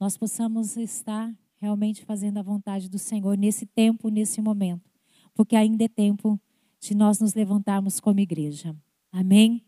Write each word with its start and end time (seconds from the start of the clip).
nós 0.00 0.16
possamos 0.16 0.78
estar 0.78 1.32
realmente 1.58 2.04
fazendo 2.04 2.38
a 2.38 2.42
vontade 2.42 2.88
do 2.88 2.98
Senhor 2.98 3.36
nesse 3.36 3.66
tempo, 3.66 4.08
nesse 4.08 4.40
momento, 4.40 4.90
porque 5.34 5.54
ainda 5.54 5.84
é 5.84 5.88
tempo 5.88 6.40
de 6.80 6.94
nós 6.94 7.20
nos 7.20 7.34
levantarmos 7.34 8.00
como 8.00 8.18
igreja. 8.18 8.74
Amém? 9.12 9.62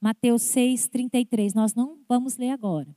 Mateus 0.00 0.42
6, 0.42 0.88
33. 0.88 1.52
Nós 1.52 1.74
não 1.74 1.98
vamos 2.08 2.36
ler 2.36 2.50
agora. 2.50 2.96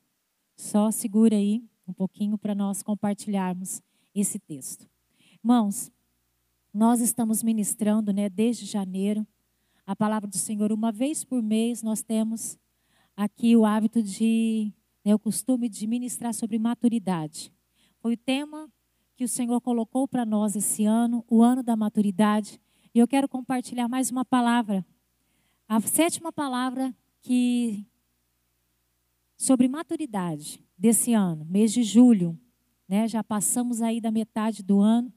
Só 0.55 0.91
segura 0.91 1.35
aí 1.35 1.63
um 1.87 1.93
pouquinho 1.93 2.37
para 2.37 2.53
nós 2.53 2.81
compartilharmos 2.81 3.81
esse 4.13 4.39
texto. 4.39 4.87
Irmãos, 5.43 5.91
nós 6.73 7.01
estamos 7.01 7.41
ministrando, 7.41 8.11
né, 8.11 8.29
desde 8.29 8.65
janeiro, 8.65 9.25
a 9.85 9.95
palavra 9.95 10.29
do 10.29 10.37
Senhor 10.37 10.71
uma 10.71 10.91
vez 10.91 11.23
por 11.23 11.41
mês. 11.41 11.81
Nós 11.81 12.01
temos 12.01 12.57
aqui 13.15 13.55
o 13.55 13.65
hábito 13.65 14.01
de, 14.01 14.71
né, 15.05 15.13
o 15.13 15.19
costume 15.19 15.69
de 15.69 15.85
ministrar 15.85 16.33
sobre 16.33 16.57
maturidade. 16.57 17.53
Foi 17.99 18.13
o 18.13 18.17
tema 18.17 18.67
que 19.15 19.23
o 19.23 19.29
Senhor 19.29 19.61
colocou 19.61 20.07
para 20.07 20.25
nós 20.25 20.55
esse 20.55 20.83
ano, 20.83 21.23
o 21.29 21.43
ano 21.43 21.61
da 21.61 21.75
maturidade. 21.75 22.59
E 22.93 22.99
eu 22.99 23.07
quero 23.07 23.29
compartilhar 23.29 23.87
mais 23.87 24.09
uma 24.09 24.25
palavra. 24.25 24.83
A 25.67 25.79
sétima 25.79 26.33
palavra 26.33 26.93
que 27.21 27.85
sobre 29.37 29.67
maturidade 29.67 30.63
desse 30.77 31.13
ano, 31.13 31.45
mês 31.45 31.71
de 31.71 31.83
julho, 31.83 32.37
né? 32.87 33.07
Já 33.07 33.23
passamos 33.23 33.81
aí 33.81 33.99
da 33.99 34.11
metade 34.11 34.63
do 34.63 34.79
ano. 34.79 35.11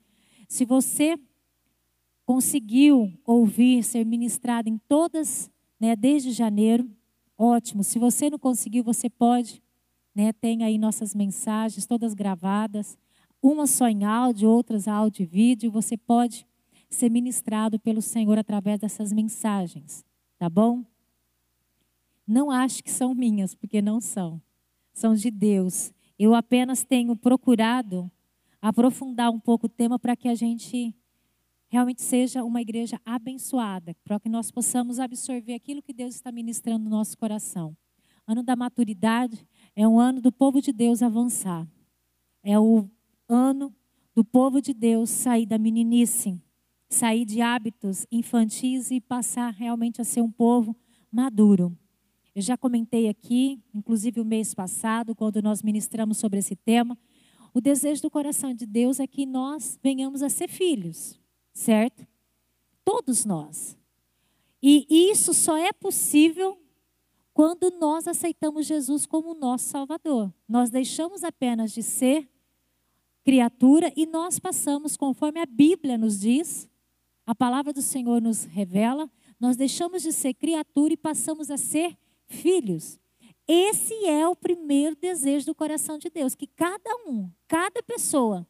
Se 0.49 0.65
você 0.65 1.19
conseguiu 2.25 3.13
ouvir 3.25 3.83
ser 3.83 4.05
ministrado 4.05 4.69
em 4.69 4.79
todas, 4.89 5.51
né, 5.81 5.97
desde 5.97 6.31
janeiro, 6.31 6.91
ótimo. 7.37 7.83
Se 7.83 7.99
você 7.99 8.29
não 8.29 8.39
conseguiu, 8.39 8.85
você 8.85 9.09
pode, 9.09 9.63
né, 10.19 10.33
tem 10.33 10.65
aí 10.65 10.79
nossas 10.79 11.15
mensagens 11.15 11.87
todas 11.87 12.13
gravadas, 12.13 12.99
umas 13.41 13.71
só 13.71 13.87
em 13.87 14.03
áudio, 14.03 14.51
outras 14.51 14.89
áudio 14.89 15.23
e 15.23 15.27
vídeo, 15.27 15.71
você 15.71 15.97
pode 15.97 16.45
ser 16.91 17.09
ministrado 17.09 17.79
pelo 17.79 18.03
Senhor 18.03 18.37
através 18.37 18.81
dessas 18.81 19.13
mensagens, 19.13 20.05
tá 20.37 20.51
bom? 20.51 20.85
Não 22.27 22.51
acho 22.51 22.83
que 22.83 22.91
são 22.91 23.15
minhas, 23.15 23.55
porque 23.55 23.81
não 23.81 24.01
são. 24.01 24.43
São 24.93 25.15
de 25.15 25.31
Deus. 25.31 25.93
Eu 26.19 26.35
apenas 26.35 26.85
tenho 26.85 27.15
procurado 27.15 28.11
aprofundar 28.61 29.31
um 29.31 29.39
pouco 29.39 29.67
o 29.67 29.71
tema 29.71 30.01
para 30.01 30.17
que 30.17 30.27
a 30.27 30.35
gente 30.35 30.93
realmente 31.69 32.03
seja 32.03 32.43
uma 32.43 32.61
igreja 32.61 33.01
abençoada, 33.05 33.95
para 34.03 34.19
que 34.19 34.29
nós 34.29 34.51
possamos 34.51 34.99
absorver 34.99 35.55
aquilo 35.55 35.81
que 35.81 35.93
Deus 35.93 36.17
está 36.17 36.33
ministrando 36.33 36.87
no 36.87 36.91
nosso 36.91 37.17
coração. 37.17 37.77
Ano 38.27 38.43
da 38.43 38.57
maturidade 38.57 39.47
é 39.81 39.87
um 39.87 40.01
ano 40.01 40.21
do 40.21 40.33
povo 40.33 40.61
de 40.61 40.73
Deus 40.73 41.03
avançar. 41.03 41.67
É 42.43 42.59
o 42.59 42.89
ano 43.29 43.75
do 44.15 44.25
povo 44.25 44.61
de 44.61 44.75
Deus 44.75 45.09
sair 45.09 45.47
da 45.47 45.57
meninice 45.57 46.39
sair 46.89 47.25
de 47.25 47.41
hábitos 47.41 48.07
infantis 48.11 48.91
e 48.91 49.01
passar 49.01 49.53
realmente 49.53 50.01
a 50.01 50.05
ser 50.05 50.23
um 50.23 50.31
povo 50.31 50.75
maduro. 51.13 51.77
Eu 52.35 52.43
já 52.43 52.57
comentei 52.57 53.09
aqui, 53.09 53.63
inclusive 53.75 54.21
o 54.21 54.25
mês 54.25 54.55
passado, 54.55 55.15
quando 55.15 55.43
nós 55.43 55.63
ministramos 55.63 56.19
sobre 56.19 56.39
esse 56.39 56.57
tema, 56.57 56.97
o 57.53 57.61
desejo 57.61 58.03
do 58.03 58.11
coração 58.11 58.55
de 58.55 58.65
Deus 58.65 59.01
é 59.01 59.07
que 59.07 59.27
nós 59.27 59.79
venhamos 59.83 60.23
a 60.23 60.29
ser 60.29 60.49
filhos, 60.49 61.21
certo? 61.53 62.07
Todos 62.85 63.25
nós. 63.25 63.77
E 64.63 64.87
isso 65.11 65.35
só 65.35 65.57
é 65.57 65.73
possível 65.73 66.59
quando 67.39 67.71
nós 67.79 68.09
aceitamos 68.09 68.67
Jesus 68.67 69.07
como 69.07 69.33
nosso 69.33 69.67
Salvador. 69.67 70.35
Nós 70.49 70.71
deixamos 70.71 71.23
apenas 71.23 71.71
de 71.71 71.85
ser 71.85 72.29
criatura 73.23 73.93
e 73.95 74.07
nós 74.07 74.41
passamos, 74.41 74.97
conforme 74.97 75.39
a 75.39 75.47
Bíblia 75.47 75.97
nos 75.97 76.19
diz, 76.19 76.69
a 77.25 77.37
palavra 77.37 77.73
do 77.73 77.81
Senhor 77.81 78.21
nos 78.21 78.43
revela, 78.43 79.09
nós 79.39 79.57
deixamos 79.57 80.03
de 80.03 80.13
ser 80.13 80.35
criatura 80.35 80.95
e 80.95 80.97
passamos 80.97 81.49
a 81.49 81.57
ser 81.57 81.97
filhos. 82.27 82.99
Esse 83.47 83.95
é 84.05 84.27
o 84.27 84.35
primeiro 84.35 84.97
desejo 84.97 85.47
do 85.47 85.55
coração 85.55 85.97
de 85.97 86.11
Deus, 86.11 86.35
que 86.35 86.49
cada 86.49 86.91
um, 87.07 87.31
cada 87.47 87.81
pessoa, 87.85 88.45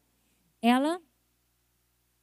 ela 0.63 0.99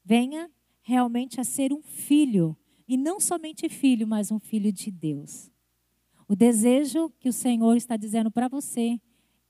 venha 0.04 0.50
realmente 0.82 1.40
a 1.40 1.44
ser 1.44 1.72
um 1.72 1.84
filho, 1.84 2.58
e 2.88 2.98
não 2.98 3.20
somente 3.20 3.70
filho, 3.70 4.08
mas 4.08 4.32
um 4.32 4.40
filho 4.40 4.74
de 4.74 4.90
Deus. 4.90 5.54
O 6.28 6.36
desejo 6.36 7.12
que 7.20 7.30
o 7.30 7.34
Senhor 7.34 7.76
está 7.76 7.96
dizendo 7.96 8.32
para 8.32 8.48
você, 8.48 9.00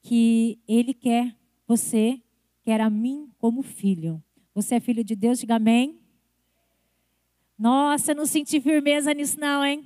que 0.02 0.60
Ele 0.68 0.94
quer 0.94 1.36
você, 1.68 2.22
quer 2.64 2.82
a 2.82 2.90
mim 2.90 3.30
como 3.38 3.62
filho. 3.62 4.22
Você 4.54 4.76
é 4.76 4.80
filho 4.80 5.04
de 5.04 5.16
Deus, 5.16 5.40
diga 5.40 5.56
amém. 5.56 6.00
Nossa, 7.58 8.12
eu 8.12 8.16
não 8.16 8.26
senti 8.26 8.60
firmeza 8.60 9.14
nisso, 9.14 9.40
não, 9.40 9.66
hein? 9.66 9.86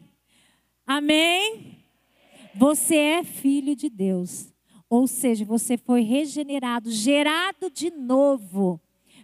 Amém? 0.86 1.78
Você 2.56 2.96
é 2.96 3.24
filho 3.24 3.76
de 3.76 3.90
Deus. 3.90 4.52
Ou 4.90 5.08
seja, 5.08 5.46
você 5.46 5.78
foi 5.78 6.02
regenerado, 6.02 6.90
gerado 6.90 7.70
de 7.70 7.92
novo 7.92 8.82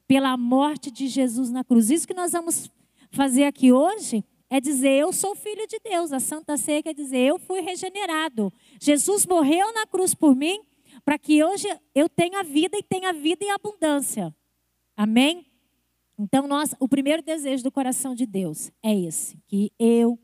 pela 0.08 0.38
morte 0.38 0.92
de 0.92 1.08
Jesus 1.08 1.50
na 1.50 1.64
cruz. 1.64 1.90
Isso 1.90 2.08
que 2.08 2.14
nós 2.14 2.34
vamos 2.34 2.70
fazer 3.10 3.46
aqui 3.46 3.72
hoje 3.72 4.24
é 4.56 4.62
dizer: 4.62 5.02
Eu 5.02 5.12
sou 5.12 5.36
filho 5.36 5.68
de 5.68 5.80
Deus. 5.84 6.14
A 6.14 6.20
Santa 6.20 6.58
Ceia 6.58 6.82
quer 6.82 6.94
dizer: 6.94 7.20
Eu 7.20 7.38
fui 7.38 7.62
regenerado. 7.62 8.52
Jesus 8.80 9.26
morreu 9.26 9.74
na 9.74 9.86
cruz 9.86 10.14
por 10.14 10.36
mim 10.36 10.62
para 11.04 11.20
que 11.20 11.44
hoje 11.44 11.68
eu 11.94 12.08
tenha 12.08 12.44
vida 12.44 12.78
e 12.78 12.84
tenha 12.84 13.12
vida 13.12 13.44
em 13.44 13.52
abundância. 13.52 14.36
Amém? 14.96 15.46
Então, 16.18 16.48
nós, 16.48 16.74
o 16.80 16.88
primeiro 16.88 17.22
desejo 17.22 17.64
do 17.64 17.72
coração 17.72 18.16
de 18.16 18.26
Deus 18.26 18.72
é 18.82 18.98
esse: 18.98 19.38
que 19.48 19.72
eu, 19.78 20.18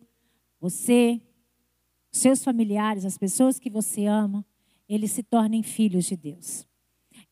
você, 0.60 1.22
seus 2.12 2.44
familiares, 2.44 3.06
as 3.06 3.18
pessoas 3.18 3.60
que 3.60 3.70
você 3.70 4.06
ama, 4.06 4.46
eles 4.88 5.12
se 5.12 5.24
tornem 5.24 5.62
filhos 5.62 6.06
de 6.06 6.16
Deus. 6.16 6.66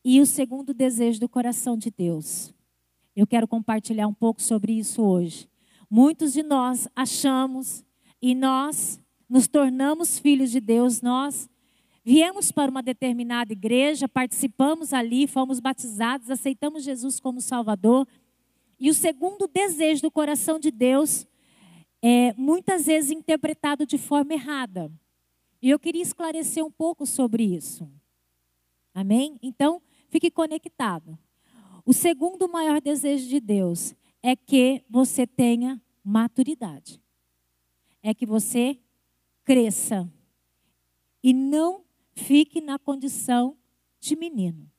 E 0.04 0.20
o 0.20 0.26
segundo 0.26 0.74
desejo 0.74 1.20
do 1.20 1.28
coração 1.28 1.76
de 1.76 1.90
Deus, 1.90 2.54
eu 3.16 3.26
quero 3.26 3.48
compartilhar 3.48 4.06
um 4.06 4.14
pouco 4.14 4.42
sobre 4.42 4.72
isso 4.72 5.02
hoje. 5.02 5.48
Muitos 5.90 6.32
de 6.32 6.44
nós 6.44 6.86
achamos 6.94 7.84
e 8.22 8.32
nós 8.32 9.00
nos 9.28 9.48
tornamos 9.48 10.20
filhos 10.20 10.52
de 10.52 10.60
Deus, 10.60 11.02
nós 11.02 11.50
viemos 12.04 12.52
para 12.52 12.70
uma 12.70 12.82
determinada 12.82 13.52
igreja, 13.52 14.08
participamos 14.08 14.92
ali, 14.92 15.26
fomos 15.26 15.58
batizados, 15.58 16.30
aceitamos 16.30 16.84
Jesus 16.84 17.18
como 17.18 17.40
Salvador 17.40 18.06
e 18.78 18.88
o 18.88 18.94
segundo 18.94 19.46
desejo 19.46 20.02
do 20.02 20.10
coração 20.10 20.58
de 20.58 20.70
Deus 20.70 21.26
é 22.00 22.32
muitas 22.34 22.86
vezes 22.86 23.10
interpretado 23.10 23.84
de 23.84 23.98
forma 23.98 24.32
errada. 24.32 24.90
E 25.60 25.68
eu 25.68 25.78
queria 25.78 26.02
esclarecer 26.02 26.64
um 26.64 26.70
pouco 26.70 27.04
sobre 27.04 27.42
isso. 27.42 27.86
Amém? 28.94 29.38
Então, 29.42 29.82
fique 30.08 30.30
conectado. 30.30 31.18
O 31.84 31.92
segundo 31.92 32.48
maior 32.48 32.80
desejo 32.80 33.28
de 33.28 33.38
Deus 33.38 33.94
é 34.22 34.36
que 34.36 34.84
você 34.88 35.26
tenha 35.26 35.80
maturidade. 36.04 37.02
É 38.02 38.14
que 38.14 38.26
você 38.26 38.78
cresça 39.44 40.10
e 41.22 41.32
não 41.32 41.84
fique 42.14 42.60
na 42.60 42.78
condição 42.78 43.56
de 43.98 44.16
menino. 44.16 44.70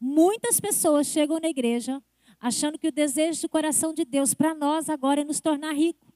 Muitas 0.00 0.60
pessoas 0.60 1.06
chegam 1.06 1.38
na 1.40 1.48
igreja 1.48 2.02
achando 2.38 2.78
que 2.78 2.88
o 2.88 2.92
desejo 2.92 3.42
do 3.42 3.48
coração 3.48 3.94
de 3.94 4.04
Deus 4.04 4.34
para 4.34 4.54
nós 4.54 4.88
agora 4.88 5.20
é 5.20 5.24
nos 5.24 5.40
tornar 5.40 5.72
rico. 5.72 6.12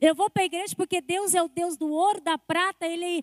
Eu 0.00 0.14
vou 0.14 0.30
para 0.30 0.42
a 0.42 0.46
igreja 0.46 0.74
porque 0.76 1.00
Deus 1.00 1.34
é 1.34 1.42
o 1.42 1.48
Deus 1.48 1.76
do 1.76 1.90
ouro, 1.90 2.20
da 2.20 2.38
prata, 2.38 2.86
ele, 2.86 3.22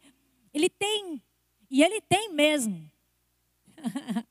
ele 0.53 0.69
tem, 0.69 1.23
e 1.69 1.83
ele 1.83 2.01
tem 2.01 2.31
mesmo. 2.33 2.89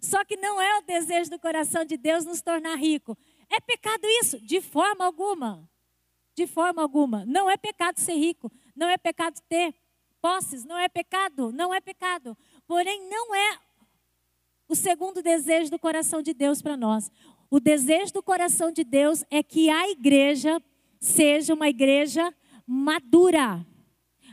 Só 0.00 0.24
que 0.24 0.36
não 0.36 0.60
é 0.60 0.78
o 0.78 0.82
desejo 0.82 1.30
do 1.30 1.38
coração 1.38 1.84
de 1.84 1.96
Deus 1.96 2.24
nos 2.24 2.40
tornar 2.42 2.76
rico. 2.76 3.16
É 3.50 3.60
pecado 3.60 4.06
isso? 4.20 4.40
De 4.40 4.60
forma 4.60 5.04
alguma. 5.04 5.68
De 6.34 6.46
forma 6.46 6.82
alguma. 6.82 7.24
Não 7.26 7.50
é 7.50 7.56
pecado 7.56 7.98
ser 7.98 8.14
rico. 8.14 8.50
Não 8.76 8.88
é 8.88 8.96
pecado 8.96 9.40
ter 9.48 9.74
posses. 10.20 10.64
Não 10.64 10.78
é 10.78 10.88
pecado. 10.88 11.50
Não 11.52 11.72
é 11.72 11.80
pecado. 11.80 12.36
Porém, 12.66 13.08
não 13.08 13.34
é 13.34 13.58
o 14.68 14.74
segundo 14.74 15.22
desejo 15.22 15.70
do 15.70 15.78
coração 15.78 16.20
de 16.20 16.34
Deus 16.34 16.60
para 16.60 16.76
nós. 16.76 17.10
O 17.50 17.58
desejo 17.58 18.12
do 18.12 18.22
coração 18.22 18.70
de 18.70 18.84
Deus 18.84 19.24
é 19.30 19.42
que 19.42 19.70
a 19.70 19.88
igreja 19.88 20.62
seja 21.00 21.54
uma 21.54 21.68
igreja 21.68 22.32
madura. 22.66 23.66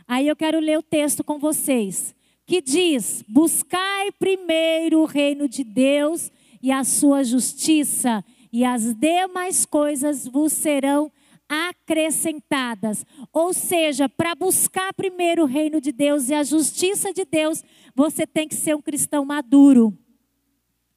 Aí 0.07 0.27
eu 0.27 0.35
quero 0.35 0.59
ler 0.59 0.77
o 0.77 0.83
texto 0.83 1.23
com 1.23 1.39
vocês, 1.39 2.13
que 2.45 2.61
diz: 2.61 3.23
Buscai 3.27 4.11
primeiro 4.13 5.01
o 5.01 5.05
reino 5.05 5.47
de 5.47 5.63
Deus 5.63 6.31
e 6.61 6.71
a 6.71 6.83
sua 6.83 7.23
justiça, 7.23 8.23
e 8.51 8.63
as 8.63 8.93
demais 8.93 9.65
coisas 9.65 10.27
vos 10.27 10.53
serão 10.53 11.11
acrescentadas. 11.47 13.05
Ou 13.31 13.53
seja, 13.53 14.09
para 14.09 14.33
buscar 14.35 14.93
primeiro 14.93 15.43
o 15.43 15.47
reino 15.47 15.79
de 15.79 15.91
Deus 15.91 16.29
e 16.29 16.33
a 16.33 16.43
justiça 16.43 17.13
de 17.13 17.25
Deus, 17.25 17.63
você 17.93 18.25
tem 18.25 18.47
que 18.47 18.55
ser 18.55 18.75
um 18.75 18.81
cristão 18.81 19.25
maduro. 19.25 19.97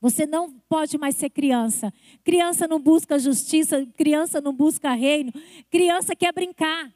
Você 0.01 0.27
não 0.27 0.51
pode 0.69 0.97
mais 0.97 1.17
ser 1.17 1.29
criança. 1.31 1.93
Criança 2.23 2.69
não 2.69 2.81
busca 2.81 3.19
justiça, 3.19 3.85
criança 3.97 4.41
não 4.41 4.53
busca 4.53 4.93
reino, 4.93 5.33
criança 5.71 6.15
quer 6.15 6.33
brincar. 6.33 6.93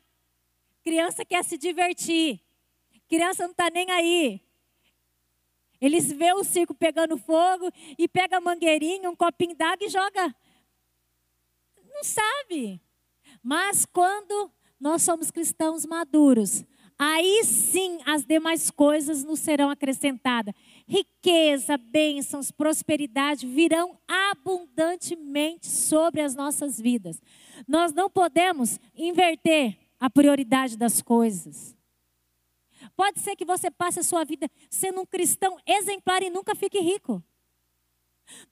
Criança 0.85 1.25
quer 1.25 1.45
se 1.45 1.59
divertir. 1.59 2.41
Criança 3.13 3.43
não 3.43 3.51
está 3.51 3.69
nem 3.69 3.91
aí. 3.91 4.41
Eles 5.79 6.11
vê 6.11 6.33
o 6.33 6.43
circo 6.43 6.75
pegando 6.75 7.19
fogo 7.19 7.71
e 7.99 8.09
pega 8.09 8.39
a 8.39 8.41
mangueirinha, 8.41 9.11
um 9.11 9.15
copinho 9.15 9.55
d'água 9.55 9.87
e 9.87 9.91
joga. 9.91 10.35
Não 11.93 12.03
sabe. 12.03 12.81
Mas 13.43 13.85
quando 13.85 14.51
nós 14.81 15.03
somos 15.03 15.31
cristãos 15.31 15.85
maduros, 15.85 16.65
aí 16.99 17.45
sim 17.45 18.01
as 18.07 18.25
demais 18.25 18.71
coisas 18.71 19.23
nos 19.25 19.41
serão 19.41 19.69
acrescentadas. 19.69 20.55
Riqueza, 20.89 21.77
bênçãos, 21.77 22.51
prosperidade 22.51 23.47
virão 23.47 23.99
abundantemente 24.09 25.67
sobre 25.67 26.23
as 26.23 26.35
nossas 26.35 26.81
vidas. 26.81 27.21
Nós 27.69 27.93
não 27.93 28.09
podemos 28.09 28.81
inverter 28.97 29.77
a 30.01 30.09
prioridade 30.09 30.79
das 30.79 31.03
coisas. 31.03 31.77
Pode 32.97 33.21
ser 33.21 33.37
que 33.37 33.45
você 33.45 33.71
passe 33.71 34.01
a 34.01 34.03
sua 34.03 34.25
vida 34.25 34.51
sendo 34.71 35.01
um 35.01 35.07
cristão 35.07 35.59
exemplar 35.67 36.23
e 36.23 36.31
nunca 36.31 36.55
fique 36.55 36.81
rico. 36.81 37.23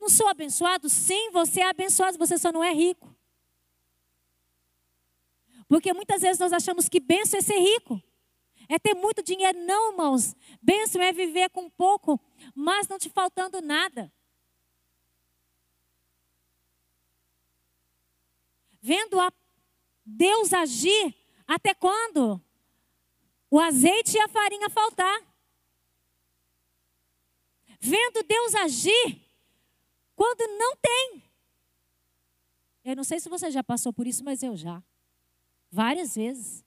Não 0.00 0.08
sou 0.08 0.28
abençoado? 0.28 0.88
Sim, 0.88 1.30
você 1.30 1.60
é 1.60 1.68
abençoado, 1.68 2.18
você 2.18 2.36
só 2.38 2.52
não 2.52 2.62
é 2.62 2.72
rico. 2.72 3.14
Porque 5.68 5.92
muitas 5.92 6.22
vezes 6.22 6.38
nós 6.38 6.52
achamos 6.52 6.88
que 6.88 6.98
bênção 6.98 7.38
é 7.38 7.42
ser 7.42 7.58
rico. 7.58 8.02
É 8.68 8.78
ter 8.78 8.94
muito 8.94 9.22
dinheiro. 9.22 9.58
Não, 9.64 9.92
irmãos. 9.92 10.34
Bênção 10.60 11.00
é 11.00 11.12
viver 11.12 11.50
com 11.50 11.68
pouco, 11.70 12.20
mas 12.54 12.88
não 12.88 12.98
te 12.98 13.08
faltando 13.08 13.60
nada. 13.60 14.12
Vendo 18.80 19.20
a 19.20 19.32
Deus 20.04 20.52
agir 20.52 21.14
até 21.46 21.74
quando? 21.74 22.42
O 23.50 23.58
azeite 23.58 24.16
e 24.16 24.20
a 24.20 24.28
farinha 24.28 24.70
faltar. 24.70 25.20
Vendo 27.80 28.22
Deus 28.22 28.54
agir 28.54 29.20
quando 30.14 30.46
não 30.58 30.76
tem. 30.76 31.22
Eu 32.84 32.94
não 32.94 33.04
sei 33.04 33.18
se 33.18 33.28
você 33.28 33.50
já 33.50 33.64
passou 33.64 33.92
por 33.92 34.06
isso, 34.06 34.22
mas 34.22 34.42
eu 34.42 34.56
já. 34.56 34.82
Várias 35.70 36.14
vezes. 36.14 36.64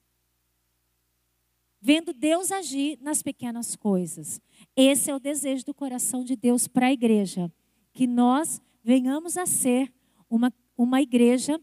Vendo 1.80 2.12
Deus 2.12 2.50
agir 2.50 2.98
nas 3.00 3.22
pequenas 3.22 3.76
coisas. 3.76 4.40
Esse 4.74 5.10
é 5.10 5.14
o 5.14 5.20
desejo 5.20 5.64
do 5.66 5.74
coração 5.74 6.24
de 6.24 6.34
Deus 6.34 6.66
para 6.66 6.86
a 6.86 6.92
igreja. 6.92 7.52
Que 7.92 8.06
nós 8.06 8.60
venhamos 8.82 9.36
a 9.36 9.46
ser 9.46 9.92
uma, 10.28 10.52
uma 10.76 11.00
igreja 11.00 11.60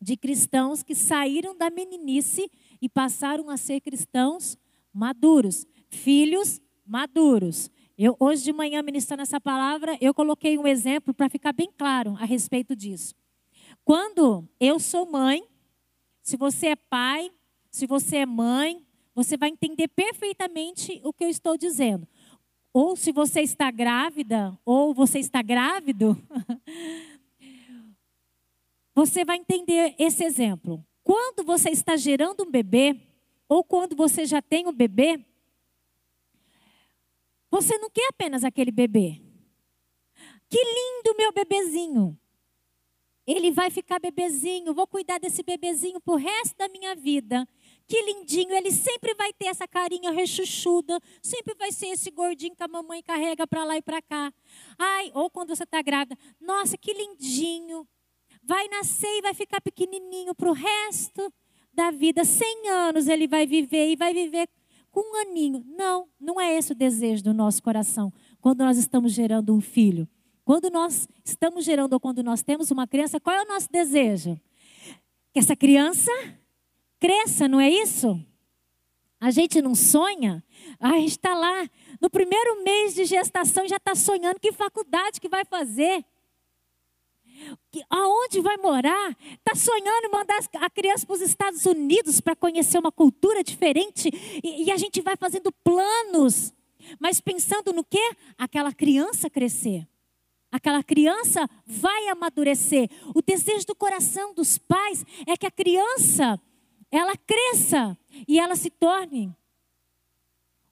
de 0.00 0.16
cristãos 0.16 0.82
que 0.82 0.94
saíram 0.94 1.56
da 1.56 1.70
meninice 1.70 2.50
e 2.82 2.88
passaram 2.88 3.48
a 3.48 3.56
ser 3.56 3.80
cristãos 3.80 4.58
maduros, 4.92 5.64
filhos 5.88 6.60
maduros. 6.84 7.70
Eu, 7.96 8.16
hoje 8.18 8.42
de 8.42 8.52
manhã, 8.52 8.82
ministrando 8.82 9.22
essa 9.22 9.40
palavra, 9.40 9.96
eu 10.00 10.12
coloquei 10.12 10.58
um 10.58 10.66
exemplo 10.66 11.14
para 11.14 11.28
ficar 11.30 11.52
bem 11.52 11.70
claro 11.78 12.16
a 12.18 12.24
respeito 12.24 12.74
disso. 12.74 13.14
Quando 13.84 14.48
eu 14.58 14.80
sou 14.80 15.08
mãe, 15.08 15.44
se 16.22 16.36
você 16.36 16.68
é 16.68 16.76
pai, 16.76 17.30
se 17.70 17.86
você 17.86 18.18
é 18.18 18.26
mãe, 18.26 18.84
você 19.14 19.36
vai 19.36 19.50
entender 19.50 19.88
perfeitamente 19.88 21.00
o 21.04 21.12
que 21.12 21.24
eu 21.24 21.28
estou 21.28 21.56
dizendo. 21.56 22.06
Ou 22.72 22.96
se 22.96 23.12
você 23.12 23.42
está 23.42 23.70
grávida, 23.70 24.58
ou 24.64 24.92
você 24.92 25.18
está 25.18 25.42
grávido, 25.42 26.16
você 28.94 29.24
vai 29.24 29.36
entender 29.36 29.94
esse 29.98 30.24
exemplo. 30.24 30.84
Quando 31.02 31.44
você 31.44 31.70
está 31.70 31.96
gerando 31.96 32.44
um 32.44 32.50
bebê, 32.50 32.96
ou 33.48 33.62
quando 33.62 33.94
você 33.96 34.24
já 34.24 34.40
tem 34.40 34.66
um 34.66 34.72
bebê, 34.72 35.24
você 37.50 37.76
não 37.78 37.90
quer 37.90 38.08
apenas 38.08 38.44
aquele 38.44 38.70
bebê. 38.70 39.20
Que 40.48 40.58
lindo 40.58 41.16
meu 41.16 41.32
bebezinho. 41.32 42.18
Ele 43.26 43.52
vai 43.52 43.70
ficar 43.70 44.00
bebezinho, 44.00 44.74
vou 44.74 44.86
cuidar 44.86 45.18
desse 45.18 45.42
bebezinho 45.42 46.00
pro 46.00 46.16
resto 46.16 46.56
da 46.56 46.68
minha 46.68 46.94
vida. 46.96 47.46
Que 47.86 48.00
lindinho, 48.02 48.52
ele 48.52 48.72
sempre 48.72 49.14
vai 49.14 49.32
ter 49.32 49.46
essa 49.46 49.68
carinha 49.68 50.10
rechuchuda, 50.10 50.98
sempre 51.22 51.54
vai 51.54 51.70
ser 51.70 51.88
esse 51.88 52.10
gordinho 52.10 52.56
que 52.56 52.62
a 52.62 52.68
mamãe 52.68 53.02
carrega 53.02 53.46
para 53.46 53.64
lá 53.64 53.76
e 53.76 53.82
para 53.82 54.02
cá. 54.02 54.32
Ai, 54.78 55.12
ou 55.14 55.30
quando 55.30 55.54
você 55.54 55.62
está 55.62 55.80
grávida, 55.82 56.18
nossa, 56.40 56.76
que 56.76 56.92
lindinho. 56.92 57.86
Vai 58.42 58.68
nascer 58.68 59.18
e 59.18 59.22
vai 59.22 59.34
ficar 59.34 59.60
pequenininho 59.60 60.34
pro 60.34 60.52
resto 60.52 61.32
da 61.72 61.90
vida. 61.90 62.24
Cem 62.24 62.68
anos 62.68 63.06
ele 63.06 63.26
vai 63.26 63.46
viver 63.46 63.90
e 63.90 63.96
vai 63.96 64.12
viver 64.12 64.48
com 64.90 65.00
um 65.00 65.20
aninho. 65.20 65.64
Não, 65.66 66.08
não 66.20 66.40
é 66.40 66.56
esse 66.56 66.72
o 66.72 66.74
desejo 66.74 67.22
do 67.22 67.32
nosso 67.32 67.62
coração 67.62 68.12
quando 68.40 68.60
nós 68.60 68.76
estamos 68.76 69.12
gerando 69.12 69.54
um 69.54 69.60
filho. 69.60 70.08
Quando 70.44 70.70
nós 70.70 71.08
estamos 71.24 71.64
gerando 71.64 71.92
ou 71.92 72.00
quando 72.00 72.22
nós 72.22 72.42
temos 72.42 72.70
uma 72.70 72.86
criança, 72.86 73.20
qual 73.20 73.34
é 73.34 73.42
o 73.42 73.48
nosso 73.48 73.70
desejo? 73.70 74.38
Que 75.32 75.38
essa 75.38 75.54
criança 75.54 76.10
cresça, 76.98 77.46
não 77.46 77.60
é 77.60 77.70
isso? 77.70 78.20
A 79.20 79.30
gente 79.30 79.62
não 79.62 79.74
sonha? 79.74 80.44
a 80.80 80.98
gente 80.98 81.10
está 81.10 81.32
lá 81.34 81.68
no 82.00 82.10
primeiro 82.10 82.62
mês 82.64 82.94
de 82.94 83.04
gestação 83.04 83.66
já 83.68 83.76
está 83.76 83.94
sonhando 83.94 84.40
que 84.40 84.52
faculdade 84.52 85.20
que 85.20 85.28
vai 85.28 85.44
fazer. 85.44 86.04
Aonde 87.88 88.40
vai 88.40 88.56
morar? 88.56 89.16
Está 89.34 89.54
sonhando 89.54 90.06
em 90.06 90.10
mandar 90.10 90.38
a 90.54 90.70
criança 90.70 91.06
para 91.06 91.14
os 91.14 91.20
Estados 91.20 91.64
Unidos 91.66 92.20
para 92.20 92.36
conhecer 92.36 92.78
uma 92.78 92.92
cultura 92.92 93.42
diferente. 93.42 94.10
E, 94.42 94.64
e 94.64 94.70
a 94.70 94.76
gente 94.76 95.00
vai 95.00 95.16
fazendo 95.16 95.52
planos. 95.64 96.52
Mas 97.00 97.20
pensando 97.20 97.72
no 97.72 97.84
que? 97.84 98.16
Aquela 98.36 98.72
criança 98.72 99.30
crescer. 99.30 99.86
Aquela 100.50 100.82
criança 100.82 101.48
vai 101.66 102.08
amadurecer. 102.08 102.90
O 103.14 103.22
desejo 103.22 103.66
do 103.66 103.74
coração 103.74 104.34
dos 104.34 104.58
pais 104.58 105.04
é 105.26 105.36
que 105.36 105.46
a 105.46 105.50
criança 105.50 106.38
ela 106.90 107.16
cresça 107.16 107.96
e 108.28 108.38
ela 108.38 108.54
se 108.54 108.68
torne 108.68 109.34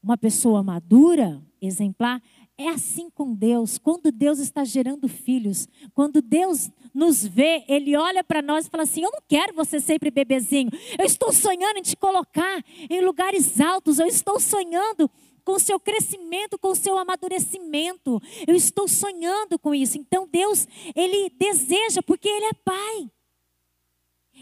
uma 0.03 0.17
pessoa 0.17 0.63
madura, 0.63 1.43
exemplar. 1.61 2.23
É 2.61 2.69
assim 2.69 3.09
com 3.09 3.35
Deus. 3.35 3.79
Quando 3.79 4.13
Deus 4.13 4.39
está 4.39 4.65
gerando 4.65 5.09
filhos, 5.09 5.67
quando 5.95 6.21
Deus 6.21 6.71
nos 6.93 7.27
vê, 7.27 7.65
Ele 7.67 7.97
olha 7.97 8.23
para 8.23 8.43
nós 8.43 8.67
e 8.67 8.69
fala 8.69 8.83
assim: 8.83 9.03
Eu 9.03 9.11
não 9.11 9.23
quero 9.27 9.55
você 9.55 9.81
sempre 9.81 10.11
bebezinho. 10.11 10.71
Eu 10.99 11.07
estou 11.07 11.33
sonhando 11.33 11.79
em 11.79 11.83
te 11.83 11.97
colocar 11.97 12.63
em 12.91 13.01
lugares 13.01 13.59
altos. 13.63 13.99
Eu 13.99 14.07
estou 14.07 14.39
sonhando 14.39 15.11
com 15.43 15.53
o 15.53 15.59
seu 15.59 15.81
crescimento, 15.81 16.59
com 16.59 16.69
o 16.69 16.77
seu 16.77 16.99
amadurecimento. 16.99 18.21
Eu 18.47 18.55
estou 18.55 18.87
sonhando 18.87 19.59
com 19.59 19.75
isso. 19.75 19.97
Então 19.97 20.29
Deus, 20.31 20.69
Ele 20.95 21.31
deseja, 21.31 22.03
porque 22.03 22.29
Ele 22.29 22.45
é 22.45 22.53
Pai. 22.53 23.11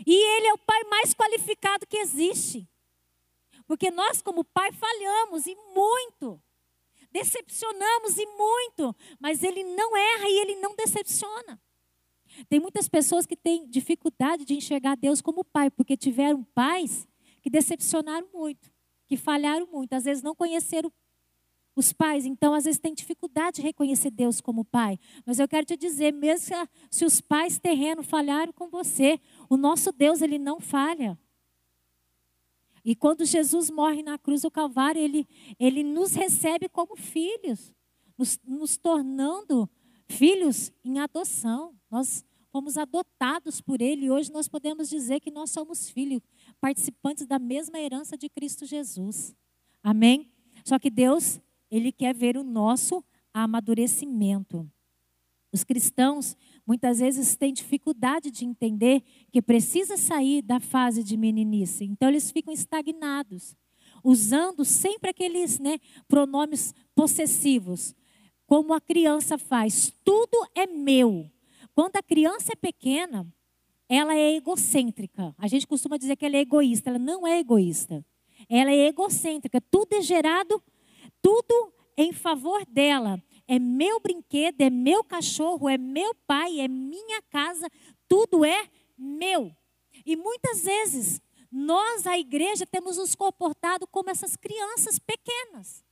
E 0.04 0.36
Ele 0.38 0.48
é 0.48 0.54
o 0.54 0.58
Pai 0.58 0.82
mais 0.90 1.14
qualificado 1.14 1.86
que 1.86 1.98
existe. 1.98 2.68
Porque 3.64 3.92
nós, 3.92 4.20
como 4.20 4.42
Pai, 4.42 4.72
falhamos 4.72 5.46
e 5.46 5.54
muito. 5.72 6.42
Decepcionamos 7.18 8.18
e 8.18 8.26
muito. 8.26 8.94
Mas 9.18 9.42
Ele 9.42 9.62
não 9.62 9.96
erra 9.96 10.28
e 10.28 10.40
Ele 10.40 10.56
não 10.56 10.74
decepciona. 10.76 11.60
Tem 12.48 12.60
muitas 12.60 12.88
pessoas 12.88 13.26
que 13.26 13.36
têm 13.36 13.68
dificuldade 13.68 14.44
de 14.44 14.54
enxergar 14.54 14.96
Deus 14.96 15.20
como 15.20 15.44
Pai, 15.44 15.70
porque 15.70 15.96
tiveram 15.96 16.42
pais 16.42 17.08
que 17.42 17.50
decepcionaram 17.50 18.28
muito 18.32 18.70
que 19.08 19.16
falharam 19.16 19.66
muito, 19.72 19.94
às 19.94 20.04
vezes 20.04 20.22
não 20.22 20.34
conheceram 20.34 20.92
os 21.74 21.92
pais, 21.92 22.26
então 22.26 22.52
às 22.54 22.64
vezes 22.64 22.78
tem 22.78 22.92
dificuldade 22.92 23.56
de 23.56 23.62
reconhecer 23.62 24.10
Deus 24.10 24.40
como 24.40 24.64
pai. 24.64 24.98
Mas 25.24 25.38
eu 25.38 25.48
quero 25.48 25.64
te 25.64 25.76
dizer, 25.76 26.12
mesmo 26.12 26.54
se 26.90 27.04
os 27.04 27.20
pais 27.20 27.58
terrenos 27.58 28.06
falharam 28.06 28.52
com 28.52 28.68
você, 28.68 29.18
o 29.48 29.56
nosso 29.56 29.90
Deus 29.92 30.20
ele 30.20 30.38
não 30.38 30.60
falha. 30.60 31.18
E 32.88 32.96
quando 32.96 33.26
Jesus 33.26 33.68
morre 33.70 34.02
na 34.02 34.16
cruz 34.16 34.40
do 34.40 34.50
Calvário, 34.50 34.98
ele, 34.98 35.28
ele 35.60 35.82
nos 35.82 36.14
recebe 36.14 36.70
como 36.70 36.96
filhos, 36.96 37.70
nos, 38.16 38.40
nos 38.42 38.78
tornando 38.78 39.68
filhos 40.08 40.72
em 40.82 40.98
adoção. 40.98 41.74
Nós 41.90 42.24
fomos 42.50 42.78
adotados 42.78 43.60
por 43.60 43.82
Ele 43.82 44.06
e 44.06 44.10
hoje 44.10 44.32
nós 44.32 44.48
podemos 44.48 44.88
dizer 44.88 45.20
que 45.20 45.30
nós 45.30 45.50
somos 45.50 45.90
filhos 45.90 46.22
participantes 46.62 47.26
da 47.26 47.38
mesma 47.38 47.78
herança 47.78 48.16
de 48.16 48.26
Cristo 48.30 48.64
Jesus. 48.64 49.36
Amém? 49.82 50.32
Só 50.64 50.78
que 50.78 50.88
Deus, 50.88 51.42
Ele 51.70 51.92
quer 51.92 52.14
ver 52.14 52.38
o 52.38 52.42
nosso 52.42 53.04
amadurecimento. 53.34 54.66
Os 55.52 55.64
cristãos 55.64 56.36
muitas 56.66 56.98
vezes 56.98 57.36
têm 57.36 57.52
dificuldade 57.52 58.30
de 58.30 58.44
entender 58.44 59.02
que 59.32 59.40
precisa 59.40 59.96
sair 59.96 60.42
da 60.42 60.60
fase 60.60 61.02
de 61.02 61.16
meninice. 61.16 61.84
Então 61.84 62.08
eles 62.08 62.30
ficam 62.30 62.52
estagnados, 62.52 63.56
usando 64.04 64.64
sempre 64.64 65.10
aqueles 65.10 65.58
né, 65.58 65.78
pronomes 66.06 66.74
possessivos, 66.94 67.94
como 68.46 68.74
a 68.74 68.80
criança 68.80 69.38
faz. 69.38 69.92
Tudo 70.04 70.46
é 70.54 70.66
meu. 70.66 71.30
Quando 71.74 71.96
a 71.96 72.02
criança 72.02 72.52
é 72.52 72.56
pequena, 72.56 73.26
ela 73.88 74.14
é 74.14 74.34
egocêntrica. 74.34 75.34
A 75.38 75.48
gente 75.48 75.66
costuma 75.66 75.96
dizer 75.96 76.16
que 76.16 76.26
ela 76.26 76.36
é 76.36 76.40
egoísta. 76.40 76.90
Ela 76.90 76.98
não 76.98 77.26
é 77.26 77.38
egoísta. 77.38 78.04
Ela 78.48 78.70
é 78.70 78.88
egocêntrica. 78.88 79.60
Tudo 79.60 79.94
é 79.94 80.02
gerado, 80.02 80.62
tudo 81.22 81.72
em 81.96 82.12
favor 82.12 82.64
dela. 82.66 83.22
É 83.48 83.58
meu 83.58 83.98
brinquedo, 83.98 84.60
é 84.60 84.68
meu 84.68 85.02
cachorro, 85.02 85.68
é 85.68 85.78
meu 85.78 86.14
pai, 86.14 86.60
é 86.60 86.68
minha 86.68 87.22
casa, 87.22 87.66
tudo 88.06 88.44
é 88.44 88.68
meu. 88.96 89.50
E 90.04 90.14
muitas 90.14 90.64
vezes 90.64 91.20
nós, 91.50 92.06
a 92.06 92.18
igreja, 92.18 92.66
temos 92.66 92.98
nos 92.98 93.14
comportado 93.14 93.86
como 93.86 94.10
essas 94.10 94.36
crianças 94.36 94.98
pequenas, 94.98 95.82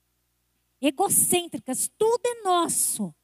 egocêntricas, 0.83 1.91
tudo 1.97 2.21
é 2.27 2.43
nosso. 2.43 3.15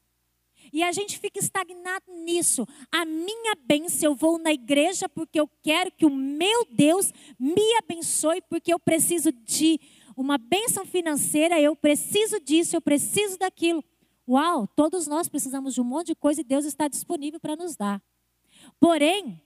E 0.72 0.82
a 0.82 0.92
gente 0.92 1.18
fica 1.18 1.38
estagnado 1.38 2.10
nisso. 2.24 2.66
A 2.90 3.04
minha 3.04 3.54
bênção, 3.54 4.10
eu 4.10 4.14
vou 4.14 4.38
na 4.38 4.52
igreja 4.52 5.08
porque 5.08 5.38
eu 5.38 5.48
quero 5.62 5.90
que 5.92 6.06
o 6.06 6.10
meu 6.10 6.64
Deus 6.70 7.12
me 7.38 7.74
abençoe, 7.76 8.40
porque 8.42 8.72
eu 8.72 8.78
preciso 8.78 9.30
de 9.30 9.78
uma 10.16 10.38
bênção 10.38 10.86
financeira, 10.86 11.60
eu 11.60 11.76
preciso 11.76 12.40
disso, 12.40 12.76
eu 12.76 12.80
preciso 12.80 13.38
daquilo. 13.38 13.84
Uau, 14.28 14.66
todos 14.66 15.06
nós 15.06 15.28
precisamos 15.28 15.74
de 15.74 15.80
um 15.80 15.84
monte 15.84 16.08
de 16.08 16.14
coisa 16.14 16.40
e 16.40 16.44
Deus 16.44 16.64
está 16.64 16.88
disponível 16.88 17.40
para 17.40 17.56
nos 17.56 17.76
dar. 17.76 18.02
Porém, 18.78 19.40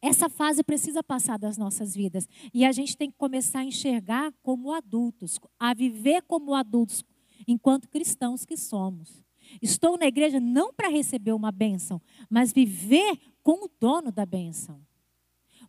essa 0.00 0.28
fase 0.28 0.62
precisa 0.62 1.02
passar 1.02 1.38
das 1.38 1.56
nossas 1.56 1.94
vidas. 1.94 2.28
E 2.52 2.64
a 2.64 2.72
gente 2.72 2.96
tem 2.96 3.10
que 3.10 3.16
começar 3.16 3.60
a 3.60 3.64
enxergar 3.64 4.32
como 4.42 4.72
adultos, 4.72 5.40
a 5.58 5.72
viver 5.72 6.22
como 6.22 6.54
adultos, 6.54 7.02
enquanto 7.48 7.88
cristãos 7.88 8.44
que 8.44 8.56
somos. 8.56 9.24
Estou 9.62 9.96
na 9.96 10.06
igreja 10.06 10.40
não 10.40 10.72
para 10.72 10.88
receber 10.88 11.32
uma 11.32 11.50
bênção, 11.50 12.00
mas 12.28 12.52
viver 12.52 13.18
com 13.42 13.64
o 13.64 13.70
dono 13.80 14.12
da 14.12 14.26
bênção. 14.26 14.80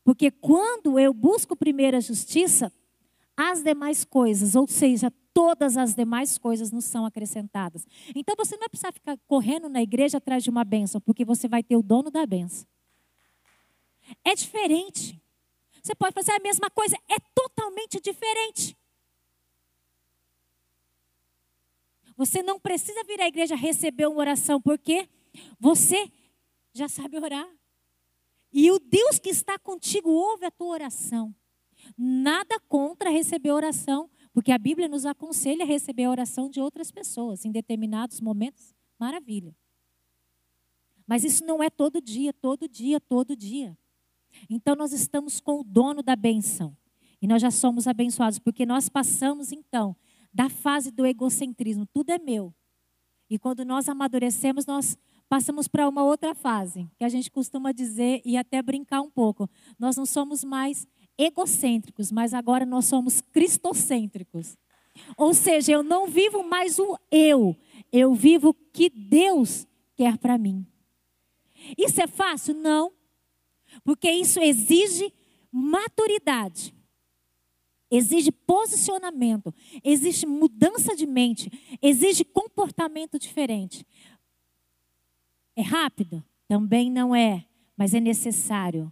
Porque 0.04 0.30
quando 0.30 1.00
eu 1.00 1.14
busco 1.14 1.56
primeiro 1.56 1.98
a 1.98 2.02
justiça, 2.02 2.72
as 3.36 3.64
demais 3.64 4.04
coisas, 4.04 4.56
ou 4.56 4.68
seja, 4.68 5.12
todas 5.36 5.76
as 5.76 5.94
demais 5.94 6.38
coisas 6.38 6.72
nos 6.72 6.86
são 6.86 7.06
acrescentadas. 7.06 7.86
Então 8.16 8.36
você 8.38 8.56
não 8.56 8.62
vai 8.62 8.70
precisar 8.70 8.94
ficar 8.94 9.18
correndo 9.28 9.68
na 9.68 9.82
igreja 9.82 10.18
atrás 10.18 10.42
de 10.42 10.50
uma 10.50 10.64
bênção, 10.64 11.02
porque 11.02 11.26
você 11.26 11.46
vai 11.46 11.62
ter 11.62 11.76
o 11.76 11.84
dono 11.84 12.10
da 12.10 12.26
bênção. 12.26 12.66
É 14.24 14.34
diferente. 14.34 15.22
Você 15.84 15.94
pode 15.94 16.14
fazer 16.14 16.32
a 16.32 16.40
mesma 16.40 16.70
coisa, 16.70 16.96
é 17.10 17.18
totalmente 17.36 18.00
diferente. 18.00 18.78
Você 22.16 22.42
não 22.42 22.58
precisa 22.58 23.04
vir 23.04 23.20
à 23.20 23.28
igreja 23.28 23.58
receber 23.58 24.08
uma 24.08 24.20
oração, 24.20 24.62
porque 24.62 25.10
você 25.60 26.10
já 26.74 26.88
sabe 26.88 27.20
orar. 27.20 27.48
E 28.54 28.72
o 28.72 28.80
Deus 28.80 29.20
que 29.20 29.30
está 29.30 29.60
contigo 29.60 30.10
ouve 30.10 30.46
a 30.46 30.52
tua 30.52 30.70
oração. 30.70 31.36
Nada 31.98 32.58
contra 32.70 33.10
receber 33.10 33.52
oração, 33.52 34.10
porque 34.36 34.52
a 34.52 34.58
Bíblia 34.58 34.90
nos 34.90 35.06
aconselha 35.06 35.64
a 35.64 35.66
receber 35.66 36.04
a 36.04 36.10
oração 36.10 36.50
de 36.50 36.60
outras 36.60 36.92
pessoas 36.92 37.46
em 37.46 37.52
determinados 37.54 38.20
momentos. 38.20 38.76
Maravilha. 39.00 39.56
Mas 41.08 41.24
isso 41.24 41.46
não 41.46 41.64
é 41.64 41.70
todo 41.70 42.02
dia, 42.02 42.34
todo 42.34 42.68
dia, 42.68 43.00
todo 43.00 43.34
dia. 43.34 43.78
Então 44.50 44.76
nós 44.76 44.92
estamos 44.92 45.40
com 45.40 45.62
o 45.62 45.64
dono 45.64 46.04
da 46.04 46.18
benção. 46.18 46.76
E 47.22 47.28
nós 47.28 47.42
já 47.42 47.50
somos 47.50 47.88
abençoados, 47.88 48.38
porque 48.38 48.66
nós 48.66 48.90
passamos 48.90 49.54
então 49.54 49.96
da 50.34 50.50
fase 50.50 50.92
do 50.92 51.06
egocentrismo, 51.06 51.86
tudo 51.86 52.10
é 52.10 52.20
meu. 52.20 52.54
E 53.30 53.40
quando 53.40 53.64
nós 53.64 53.88
amadurecemos, 53.88 54.66
nós 54.66 54.98
passamos 55.30 55.66
para 55.66 55.88
uma 55.88 56.04
outra 56.04 56.36
fase, 56.36 56.90
que 56.98 57.06
a 57.06 57.10
gente 57.10 57.32
costuma 57.32 57.72
dizer 57.72 58.22
e 58.26 58.36
até 58.36 58.62
brincar 58.62 59.00
um 59.00 59.10
pouco. 59.10 59.50
Nós 59.80 59.96
não 59.96 60.06
somos 60.06 60.44
mais 60.44 60.86
egocêntricos, 61.18 62.12
mas 62.12 62.34
agora 62.34 62.66
nós 62.66 62.86
somos 62.86 63.22
cristocêntricos. 63.22 64.58
Ou 65.18 65.34
seja, 65.34 65.72
eu 65.74 65.84
não 65.84 66.08
vivo 66.08 66.44
mais 66.44 66.80
o 66.80 66.98
eu, 67.12 67.56
eu 67.92 68.14
vivo 68.14 68.50
o 68.50 68.54
que 68.54 68.90
Deus 68.90 69.68
quer 69.96 70.18
para 70.18 70.38
mim. 70.38 70.66
Isso 71.78 72.02
é 72.02 72.08
fácil? 72.08 72.54
Não. 72.54 72.92
Porque 73.84 74.10
isso 74.10 74.40
exige 74.40 75.14
maturidade 75.52 76.76
exige 77.90 78.32
posicionamento, 78.32 79.54
exige 79.84 80.26
mudança 80.26 80.96
de 80.96 81.06
mente, 81.06 81.50
exige 81.82 82.24
comportamento 82.24 83.18
diferente. 83.20 83.86
É 85.56 85.62
rápido? 85.62 86.24
Também 86.48 86.92
não 86.92 87.16
é, 87.16 87.46
mas 87.78 87.94
é 87.94 88.00
necessário. 88.00 88.92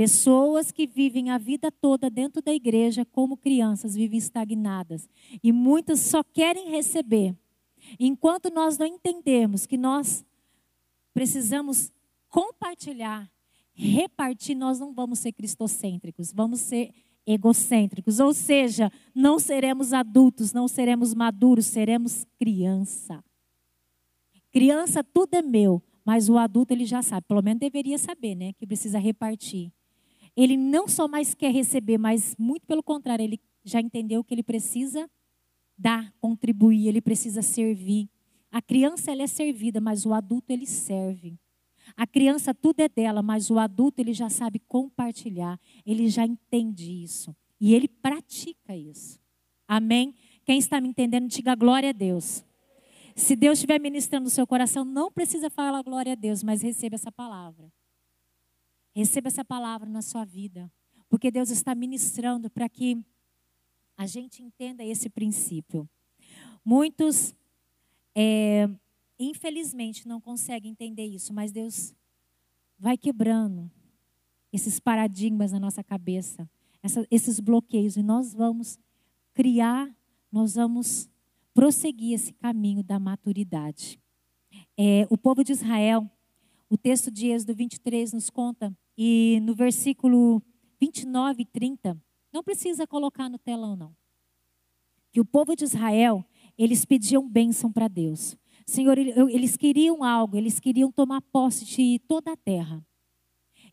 Pessoas 0.00 0.72
que 0.72 0.86
vivem 0.86 1.28
a 1.28 1.36
vida 1.36 1.70
toda 1.70 2.08
dentro 2.08 2.40
da 2.40 2.54
igreja 2.54 3.04
como 3.04 3.36
crianças 3.36 3.94
vivem 3.94 4.16
estagnadas 4.16 5.06
e 5.44 5.52
muitas 5.52 6.00
só 6.00 6.24
querem 6.24 6.70
receber. 6.70 7.36
Enquanto 7.98 8.50
nós 8.50 8.78
não 8.78 8.86
entendermos 8.86 9.66
que 9.66 9.76
nós 9.76 10.24
precisamos 11.12 11.92
compartilhar, 12.30 13.30
repartir, 13.74 14.54
nós 14.54 14.80
não 14.80 14.94
vamos 14.94 15.18
ser 15.18 15.32
cristocêntricos, 15.32 16.32
vamos 16.32 16.60
ser 16.60 16.94
egocêntricos, 17.26 18.20
ou 18.20 18.32
seja, 18.32 18.90
não 19.14 19.38
seremos 19.38 19.92
adultos, 19.92 20.54
não 20.54 20.66
seremos 20.66 21.12
maduros, 21.12 21.66
seremos 21.66 22.26
criança. 22.38 23.22
Criança 24.50 25.04
tudo 25.04 25.34
é 25.34 25.42
meu, 25.42 25.82
mas 26.02 26.30
o 26.30 26.38
adulto 26.38 26.72
ele 26.72 26.86
já 26.86 27.02
sabe, 27.02 27.26
pelo 27.28 27.42
menos 27.42 27.60
deveria 27.60 27.98
saber, 27.98 28.34
né, 28.34 28.54
que 28.54 28.66
precisa 28.66 28.98
repartir. 28.98 29.70
Ele 30.42 30.56
não 30.56 30.88
só 30.88 31.06
mais 31.06 31.34
quer 31.34 31.52
receber, 31.52 31.98
mas 31.98 32.34
muito 32.38 32.66
pelo 32.66 32.82
contrário, 32.82 33.22
ele 33.22 33.38
já 33.62 33.78
entendeu 33.78 34.24
que 34.24 34.32
ele 34.32 34.42
precisa 34.42 35.06
dar, 35.76 36.12
contribuir, 36.18 36.88
ele 36.88 37.02
precisa 37.02 37.42
servir. 37.42 38.08
A 38.50 38.62
criança 38.62 39.10
ela 39.10 39.22
é 39.22 39.26
servida, 39.26 39.82
mas 39.82 40.06
o 40.06 40.14
adulto 40.14 40.50
ele 40.50 40.66
serve. 40.66 41.38
A 41.94 42.06
criança 42.06 42.54
tudo 42.54 42.80
é 42.80 42.88
dela, 42.88 43.20
mas 43.20 43.50
o 43.50 43.58
adulto 43.58 44.00
ele 44.00 44.14
já 44.14 44.30
sabe 44.30 44.58
compartilhar, 44.60 45.60
ele 45.84 46.08
já 46.08 46.24
entende 46.24 46.90
isso 46.90 47.36
e 47.60 47.74
ele 47.74 47.86
pratica 47.86 48.74
isso. 48.74 49.20
Amém? 49.68 50.14
Quem 50.46 50.58
está 50.58 50.80
me 50.80 50.88
entendendo, 50.88 51.28
diga 51.28 51.54
glória 51.54 51.90
a 51.90 51.92
Deus. 51.92 52.42
Se 53.14 53.36
Deus 53.36 53.58
estiver 53.58 53.78
ministrando 53.78 54.24
no 54.24 54.30
seu 54.30 54.46
coração, 54.46 54.86
não 54.86 55.12
precisa 55.12 55.50
falar 55.50 55.82
glória 55.82 56.12
a 56.12 56.16
Deus, 56.16 56.42
mas 56.42 56.62
receba 56.62 56.94
essa 56.94 57.12
palavra. 57.12 57.70
Receba 58.94 59.28
essa 59.28 59.44
palavra 59.44 59.88
na 59.88 60.02
sua 60.02 60.24
vida, 60.24 60.70
porque 61.08 61.30
Deus 61.30 61.50
está 61.50 61.74
ministrando 61.74 62.50
para 62.50 62.68
que 62.68 62.98
a 63.96 64.06
gente 64.06 64.42
entenda 64.42 64.84
esse 64.84 65.08
princípio. 65.08 65.88
Muitos 66.64 67.34
é, 68.14 68.68
infelizmente, 69.18 70.08
não 70.08 70.20
consegue 70.20 70.68
entender 70.68 71.04
isso, 71.04 71.32
mas 71.32 71.52
Deus 71.52 71.94
vai 72.78 72.96
quebrando 72.96 73.70
esses 74.52 74.80
paradigmas 74.80 75.52
na 75.52 75.60
nossa 75.60 75.84
cabeça, 75.84 76.48
essa, 76.82 77.06
esses 77.10 77.38
bloqueios, 77.38 77.96
e 77.96 78.02
nós 78.02 78.32
vamos 78.32 78.78
criar, 79.34 79.94
nós 80.32 80.54
vamos 80.54 81.08
prosseguir 81.52 82.14
esse 82.14 82.32
caminho 82.32 82.82
da 82.82 82.98
maturidade. 82.98 84.00
É, 84.76 85.06
o 85.10 85.18
povo 85.18 85.44
de 85.44 85.52
Israel, 85.52 86.10
o 86.68 86.76
texto 86.78 87.10
de 87.10 87.28
Êxodo 87.28 87.54
23 87.54 88.12
nos 88.12 88.30
conta, 88.30 88.76
e 88.96 89.40
no 89.42 89.54
versículo 89.54 90.42
29 90.80 91.42
e 91.42 91.46
30, 91.46 92.00
não 92.32 92.42
precisa 92.42 92.86
colocar 92.86 93.28
no 93.28 93.38
telão, 93.38 93.76
não. 93.76 93.94
Que 95.12 95.20
o 95.20 95.24
povo 95.24 95.56
de 95.56 95.64
Israel, 95.64 96.24
eles 96.56 96.84
pediam 96.84 97.28
bênção 97.28 97.72
para 97.72 97.88
Deus. 97.88 98.36
Senhor, 98.66 98.96
eles 98.98 99.56
queriam 99.56 100.04
algo, 100.04 100.36
eles 100.36 100.60
queriam 100.60 100.92
tomar 100.92 101.20
posse 101.20 101.64
de 101.64 102.00
toda 102.06 102.32
a 102.32 102.36
terra. 102.36 102.84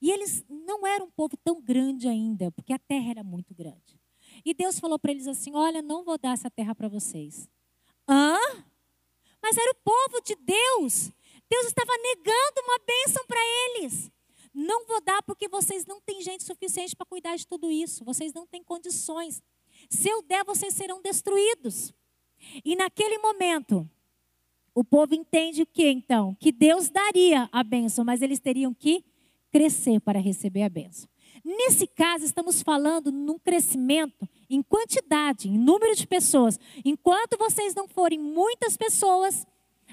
E 0.02 0.12
eles 0.12 0.44
não 0.50 0.86
eram 0.86 1.06
um 1.06 1.12
povo 1.12 1.38
tão 1.38 1.62
grande 1.62 2.08
ainda, 2.08 2.52
porque 2.52 2.74
a 2.74 2.80
terra 2.80 3.12
era 3.12 3.24
muito 3.24 3.54
grande. 3.54 4.00
E 4.44 4.54
Deus 4.54 4.80
falou 4.80 4.98
para 4.98 5.12
eles 5.12 5.28
assim: 5.28 5.52
Olha, 5.54 5.82
não 5.82 6.04
vou 6.04 6.18
dar 6.18 6.34
essa 6.34 6.50
terra 6.50 6.74
para 6.74 6.88
vocês. 6.88 7.50
Hã? 8.08 8.38
Mas 9.42 9.58
era 9.58 9.72
o 9.72 9.76
povo 9.84 10.22
de 10.24 10.36
Deus. 10.36 11.12
Deus 11.50 11.68
estava 11.68 11.92
negando 11.98 12.62
uma 12.64 12.80
bênção 12.86 13.26
para 13.26 13.40
eles. 13.40 14.12
Não 14.60 14.88
vou 14.88 15.00
dar 15.00 15.22
porque 15.22 15.48
vocês 15.48 15.86
não 15.86 16.02
têm 16.02 16.20
gente 16.20 16.44
suficiente 16.44 16.96
para 16.96 17.06
cuidar 17.06 17.36
de 17.36 17.46
tudo 17.46 17.70
isso. 17.70 18.04
Vocês 18.04 18.34
não 18.34 18.48
têm 18.48 18.64
condições. 18.64 19.40
Se 19.88 20.10
eu 20.10 20.24
der, 20.24 20.44
vocês 20.44 20.74
serão 20.74 21.00
destruídos. 21.00 21.94
E 22.66 22.76
naquele 22.76 23.20
momento, 23.20 23.88
o 24.74 24.84
povo 24.84 25.14
entende 25.14 25.62
o 25.62 25.66
que 25.68 25.88
então? 25.88 26.36
Que 26.40 26.52
Deus 26.52 26.90
daria 26.90 27.48
a 27.52 27.64
bênção, 27.64 28.04
mas 28.04 28.24
eles 28.24 28.40
teriam 28.40 28.74
que 28.74 29.06
crescer 29.52 30.00
para 30.00 30.18
receber 30.18 30.64
a 30.64 30.70
bênção. 30.70 31.08
Nesse 31.46 31.86
caso, 31.86 32.26
estamos 32.26 32.64
falando 32.64 33.12
num 33.12 33.38
crescimento 33.38 34.28
em 34.50 34.64
quantidade, 34.64 35.48
em 35.48 35.56
número 35.56 35.96
de 35.96 36.08
pessoas. 36.08 36.60
Enquanto 36.84 37.38
vocês 37.38 37.76
não 37.76 37.88
forem 37.88 38.18
muitas 38.18 38.76
pessoas, 38.76 39.46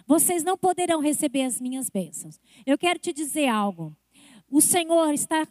vocês 0.07 0.43
não 0.43 0.57
poderão 0.57 1.01
receber 1.01 1.43
as 1.43 1.61
minhas 1.61 1.91
bênçãos. 1.91 2.41
Eu 2.65 2.79
quero 2.79 2.99
te 2.99 3.13
dizer 3.13 3.49
algo. 3.49 3.95
O 4.55 4.61
Senhor 4.61 5.13
está 5.13 5.49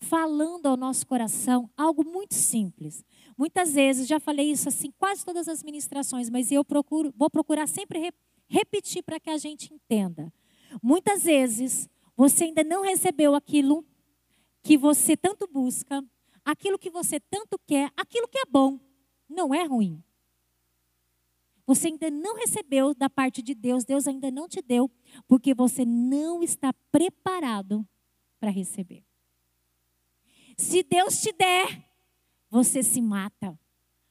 falando 0.00 0.64
ao 0.64 0.74
nosso 0.74 1.06
coração 1.06 1.68
algo 1.76 2.02
muito 2.02 2.32
simples. 2.32 3.04
Muitas 3.36 3.74
vezes, 3.74 4.08
já 4.08 4.18
falei 4.18 4.50
isso 4.50 4.70
assim, 4.70 4.90
quase 4.92 5.22
todas 5.22 5.48
as 5.48 5.62
ministrações, 5.62 6.30
mas 6.30 6.50
eu 6.50 6.64
procuro, 6.64 7.12
vou 7.14 7.28
procurar 7.28 7.68
sempre 7.68 7.98
re, 7.98 8.10
repetir 8.48 9.02
para 9.02 9.20
que 9.20 9.28
a 9.28 9.36
gente 9.36 9.74
entenda. 9.74 10.32
Muitas 10.82 11.24
vezes, 11.24 11.90
você 12.16 12.44
ainda 12.44 12.64
não 12.64 12.80
recebeu 12.80 13.34
aquilo 13.34 13.84
que 14.62 14.78
você 14.78 15.14
tanto 15.14 15.46
busca, 15.46 16.02
aquilo 16.42 16.78
que 16.78 16.88
você 16.88 17.20
tanto 17.20 17.60
quer, 17.66 17.92
aquilo 17.94 18.26
que 18.26 18.38
é 18.38 18.46
bom, 18.46 18.80
não 19.28 19.52
é 19.52 19.64
ruim. 19.64 20.02
Você 21.66 21.88
ainda 21.88 22.10
não 22.10 22.34
recebeu 22.36 22.94
da 22.94 23.10
parte 23.10 23.42
de 23.42 23.54
Deus, 23.54 23.84
Deus 23.84 24.08
ainda 24.08 24.30
não 24.30 24.48
te 24.48 24.62
deu, 24.62 24.90
porque 25.28 25.52
você 25.52 25.84
não 25.84 26.42
está 26.42 26.72
preparado 26.90 27.86
para 28.42 28.50
receber. 28.50 29.04
Se 30.58 30.82
Deus 30.82 31.22
te 31.22 31.32
der, 31.32 31.88
você 32.50 32.82
se 32.82 33.00
mata, 33.00 33.56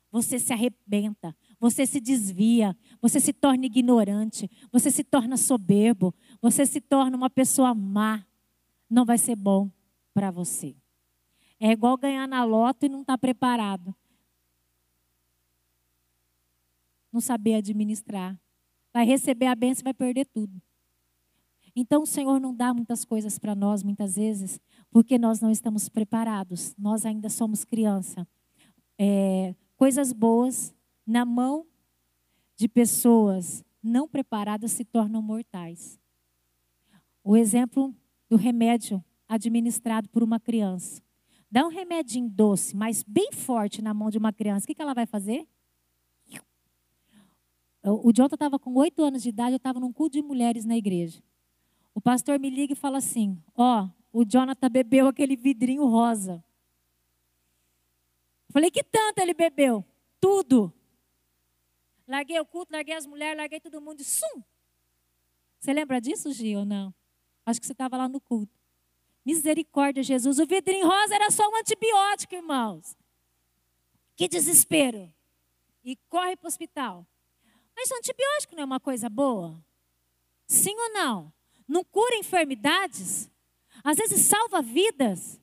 você 0.10 0.40
se 0.40 0.54
arrebenta, 0.54 1.36
você 1.60 1.86
se 1.86 2.00
desvia, 2.00 2.74
você 3.02 3.20
se 3.20 3.34
torna 3.34 3.66
ignorante, 3.66 4.50
você 4.72 4.90
se 4.90 5.04
torna 5.04 5.36
soberbo, 5.36 6.16
você 6.42 6.66
se 6.66 6.80
torna 6.80 7.18
uma 7.18 7.30
pessoa 7.30 7.76
má. 7.76 8.26
Não 8.90 9.04
vai 9.04 9.18
ser 9.18 9.36
bom 9.36 9.70
para 10.14 10.32
você. 10.32 10.78
É 11.60 11.70
igual 11.72 11.98
ganhar 11.98 12.26
na 12.26 12.46
loto 12.46 12.86
e 12.86 12.90
não 12.90 13.02
estar 13.02 13.16
tá 13.16 13.18
preparado. 13.18 13.94
Não 17.12 17.20
saber 17.20 17.56
administrar. 17.56 18.40
Vai 18.94 19.06
receber 19.06 19.48
a 19.48 19.56
bênção 19.56 19.82
e 19.82 19.84
vai 19.84 19.94
perder 19.94 20.26
tudo. 20.26 20.62
Então 21.76 22.04
o 22.04 22.06
Senhor 22.06 22.40
não 22.40 22.54
dá 22.54 22.74
muitas 22.74 23.06
coisas 23.06 23.40
para 23.40 23.56
nós, 23.56 23.84
muitas 23.84 24.16
vezes, 24.16 24.60
porque 24.90 25.18
nós 25.18 25.40
não 25.40 25.52
estamos 25.52 25.88
preparados. 25.88 26.76
Nós 26.78 27.06
ainda 27.06 27.30
somos 27.30 27.64
criança. 27.64 28.28
É, 28.98 29.56
coisas 29.76 30.12
boas 30.14 30.74
na 31.06 31.26
mão 31.26 31.66
de 32.56 32.68
pessoas 32.68 33.64
não 33.82 34.08
preparadas 34.08 34.72
se 34.72 34.86
tornam 34.86 35.22
mortais. 35.22 36.00
O 37.24 37.36
exemplo 37.36 37.96
do 38.30 38.36
remédio 38.36 39.04
administrado 39.28 40.10
por 40.10 40.24
uma 40.24 40.40
criança. 40.40 41.02
Dá 41.50 41.66
um 41.66 41.70
remedinho 41.70 42.30
doce, 42.30 42.76
mas 42.76 43.04
bem 43.04 43.32
forte 43.32 43.82
na 43.82 43.94
mão 43.94 44.10
de 44.10 44.18
uma 44.18 44.32
criança. 44.32 44.66
O 44.66 44.68
que, 44.68 44.82
ela 44.82 44.94
vai 44.94 45.06
fazer? 45.06 45.48
O 47.84 48.12
Jonathan 48.14 48.36
estava 48.36 48.60
com 48.60 48.74
oito 48.76 49.04
anos 49.04 49.24
de 49.24 49.30
idade, 49.30 49.54
eu 49.54 49.58
estava 49.58 49.80
num 49.80 49.92
culto 49.92 50.14
de 50.18 50.22
mulheres 50.22 50.66
na 50.66 50.78
igreja. 50.78 51.22
O 51.94 52.02
pastor 52.02 52.40
me 52.40 52.50
liga 52.50 52.74
e 52.74 52.76
fala 52.76 52.98
assim: 52.98 53.42
Ó, 53.56 53.84
oh, 53.84 54.22
o 54.22 54.26
Jonathan 54.26 54.70
bebeu 54.70 55.08
aquele 55.08 55.36
vidrinho 55.36 55.86
rosa. 55.86 56.44
Falei: 58.50 58.72
Que 58.72 58.84
tanto 58.84 59.20
ele 59.20 59.34
bebeu? 59.34 59.86
Tudo. 60.20 60.74
Larguei 62.08 62.40
o 62.40 62.46
culto, 62.46 62.74
larguei 62.74 62.96
as 62.96 63.06
mulheres, 63.06 63.38
larguei 63.38 63.60
todo 63.60 63.82
mundo 63.82 64.04
sum. 64.04 64.44
Você 65.60 65.74
lembra 65.74 66.02
disso, 66.02 66.32
Gil, 66.34 66.60
ou 66.60 66.66
não? 66.66 66.94
Acho 67.46 67.60
que 67.60 67.66
você 67.66 67.72
estava 67.72 67.96
lá 67.96 68.10
no 68.10 68.20
culto. 68.20 68.52
Misericórdia, 69.24 70.02
Jesus. 70.02 70.40
O 70.40 70.46
vidrinho 70.46 70.88
rosa 70.88 71.16
era 71.16 71.30
só 71.30 71.48
um 71.48 71.56
antibiótico, 71.56 72.36
irmãos. 72.36 72.98
Que 74.16 74.28
desespero. 74.28 75.14
E 75.84 75.96
corre 76.10 76.36
para 76.36 76.46
o 76.46 76.48
hospital. 76.48 77.06
Mas 77.76 77.90
o 77.92 77.96
antibiótico 77.96 78.56
não 78.56 78.64
é 78.64 78.66
uma 78.66 78.80
coisa 78.80 79.10
boa? 79.10 79.64
Sim 80.48 80.76
ou 80.76 80.94
não? 80.94 81.34
Não 81.72 81.86
cura 81.86 82.18
enfermidades? 82.18 83.32
Às 83.82 83.96
vezes 83.96 84.26
salva 84.26 84.62
vidas? 84.62 85.40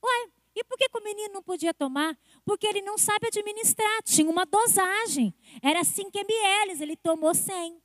Ué, 0.00 0.30
e 0.54 0.62
por 0.62 0.78
que, 0.78 0.88
que 0.88 0.96
o 0.96 1.02
menino 1.02 1.34
não 1.34 1.42
podia 1.42 1.74
tomar? 1.74 2.16
Porque 2.44 2.68
ele 2.68 2.80
não 2.82 2.96
sabe 2.96 3.26
administrar. 3.26 4.00
Tinha 4.04 4.30
uma 4.30 4.46
dosagem. 4.46 5.34
Era 5.60 5.82
5 5.82 6.16
ml, 6.16 6.80
ele 6.80 6.96
tomou 6.96 7.34
100. 7.34 7.82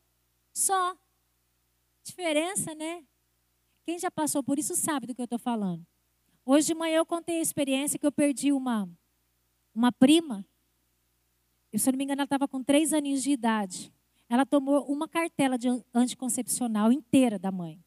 Só. 0.53 0.95
Diferença, 2.03 2.75
né? 2.75 3.03
Quem 3.83 3.97
já 3.97 4.11
passou 4.11 4.43
por 4.43 4.59
isso 4.59 4.75
sabe 4.75 5.07
do 5.07 5.15
que 5.15 5.21
eu 5.21 5.25
estou 5.25 5.39
falando. 5.39 5.83
Hoje 6.45 6.67
de 6.67 6.75
manhã 6.75 6.97
eu 6.97 7.05
contei 7.05 7.39
a 7.39 7.41
experiência 7.41 7.97
que 7.97 8.05
eu 8.05 8.11
perdi 8.11 8.51
uma, 8.51 8.87
uma 9.73 9.91
prima. 9.91 10.45
Eu, 11.73 11.79
se 11.79 11.89
eu 11.89 11.93
não 11.93 11.97
me 11.97 12.03
engano, 12.03 12.19
ela 12.19 12.25
estava 12.25 12.47
com 12.47 12.63
três 12.63 12.93
aninhos 12.93 13.23
de 13.23 13.31
idade. 13.31 13.91
Ela 14.29 14.45
tomou 14.45 14.83
uma 14.91 15.07
cartela 15.07 15.57
de 15.57 15.67
anticoncepcional 15.93 16.91
inteira 16.91 17.39
da 17.39 17.51
mãe. 17.51 17.83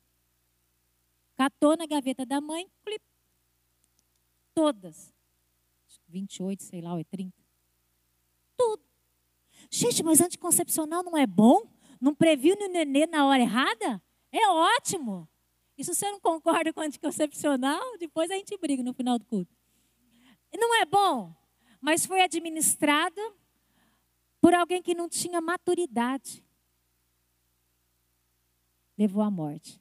Catou 1.37 1.77
na 1.77 1.87
gaveta 1.87 2.25
da 2.25 2.41
mãe, 2.41 2.71
clip, 2.85 3.03
todas. 4.55 5.13
28, 6.09 6.63
sei 6.63 6.81
lá, 6.81 6.93
ou 6.93 6.99
é 6.99 7.05
30. 7.05 7.33
Tudo. 8.57 8.83
Gente, 9.71 10.03
mas 10.03 10.21
anticoncepcional 10.21 11.03
não 11.03 11.17
é 11.17 11.27
bom? 11.27 11.63
Não 12.01 12.15
previne 12.15 12.65
o 12.65 12.69
nenê 12.69 13.07
na 13.07 13.27
hora 13.27 13.43
errada? 13.43 14.03
É 14.33 14.49
ótimo. 14.49 15.29
E 15.79 15.85
se 15.85 15.95
você 15.95 16.11
não 16.11 16.21
concorda 16.21 16.73
com 16.73 16.81
anticoncepcional, 16.81 17.97
depois 17.99 18.31
a 18.31 18.35
gente 18.35 18.57
briga 18.59 18.83
no 18.83 18.93
final 18.93 19.19
do 19.19 19.25
culto. 19.25 19.55
Não 20.53 20.75
é 20.75 20.85
bom, 20.85 21.35
mas 21.81 22.05
foi 22.05 22.21
administrado 22.21 23.21
por 24.41 24.55
alguém 24.55 24.83
que 24.83 24.95
não 24.95 25.09
tinha 25.09 25.41
maturidade. 25.41 26.43
Levou 28.97 29.23
à 29.23 29.31
morte. 29.31 29.81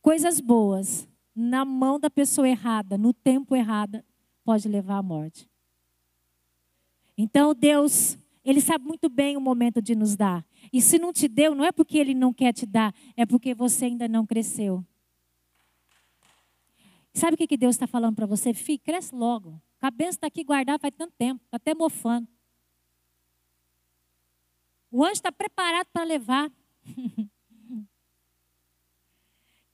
Coisas 0.00 0.40
boas 0.40 1.08
na 1.34 1.64
mão 1.64 1.98
da 1.98 2.10
pessoa 2.10 2.48
errada, 2.48 2.98
no 2.98 3.12
tempo 3.12 3.56
errado, 3.56 4.04
pode 4.44 4.68
levar 4.68 4.98
à 4.98 5.02
morte. 5.02 5.48
Então 7.16 7.54
Deus, 7.54 8.18
Ele 8.44 8.60
sabe 8.60 8.84
muito 8.84 9.08
bem 9.08 9.36
o 9.36 9.40
momento 9.40 9.80
de 9.80 9.94
nos 9.94 10.16
dar. 10.16 10.44
E 10.72 10.82
se 10.82 10.98
não 10.98 11.12
te 11.12 11.28
deu, 11.28 11.54
não 11.54 11.64
é 11.64 11.72
porque 11.72 11.98
ele 11.98 12.14
não 12.14 12.32
quer 12.32 12.52
te 12.52 12.66
dar, 12.66 12.94
é 13.16 13.24
porque 13.24 13.54
você 13.54 13.86
ainda 13.86 14.08
não 14.08 14.26
cresceu. 14.26 14.84
Sabe 17.14 17.34
o 17.34 17.36
que 17.36 17.56
Deus 17.56 17.74
está 17.74 17.86
falando 17.86 18.16
para 18.16 18.26
você? 18.26 18.54
Filho, 18.54 18.80
cresce 18.80 19.14
logo. 19.14 19.60
A 19.78 19.82
cabeça 19.82 20.10
está 20.10 20.26
aqui 20.26 20.42
guardada 20.42 20.78
faz 20.78 20.94
tanto 20.96 21.12
tempo, 21.16 21.42
está 21.44 21.56
até 21.56 21.74
mofando. 21.74 22.26
O 24.92 25.02
anjo 25.02 25.14
está 25.14 25.32
preparado 25.32 25.86
para 25.90 26.04
levar. 26.04 26.52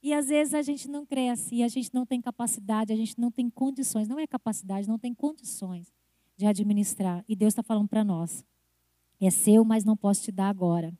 e 0.01 0.13
às 0.13 0.29
vezes 0.29 0.53
a 0.53 0.61
gente 0.61 0.87
não 0.87 1.05
cresce, 1.05 1.55
e 1.55 1.63
a 1.63 1.67
gente 1.67 1.93
não 1.93 2.05
tem 2.05 2.21
capacidade, 2.21 2.93
a 2.93 2.95
gente 2.95 3.19
não 3.19 3.29
tem 3.29 3.49
condições. 3.49 4.07
Não 4.07 4.17
é 4.17 4.25
capacidade, 4.25 4.87
não 4.87 4.97
tem 4.97 5.13
condições 5.13 5.93
de 6.37 6.45
administrar. 6.45 7.25
E 7.27 7.35
Deus 7.35 7.51
está 7.51 7.61
falando 7.61 7.89
para 7.89 8.01
nós. 8.01 8.45
É 9.19 9.29
seu, 9.29 9.65
mas 9.65 9.83
não 9.83 9.97
posso 9.97 10.23
te 10.23 10.31
dar 10.31 10.47
agora. 10.47 10.97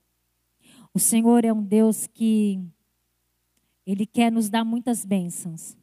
O 0.94 1.00
Senhor 1.00 1.46
é 1.46 1.54
um 1.54 1.64
Deus 1.64 2.06
que 2.06 2.62
ele 3.86 4.06
quer 4.06 4.30
nos 4.30 4.50
dar 4.50 4.66
muitas 4.66 5.06
bênçãos. 5.06 5.78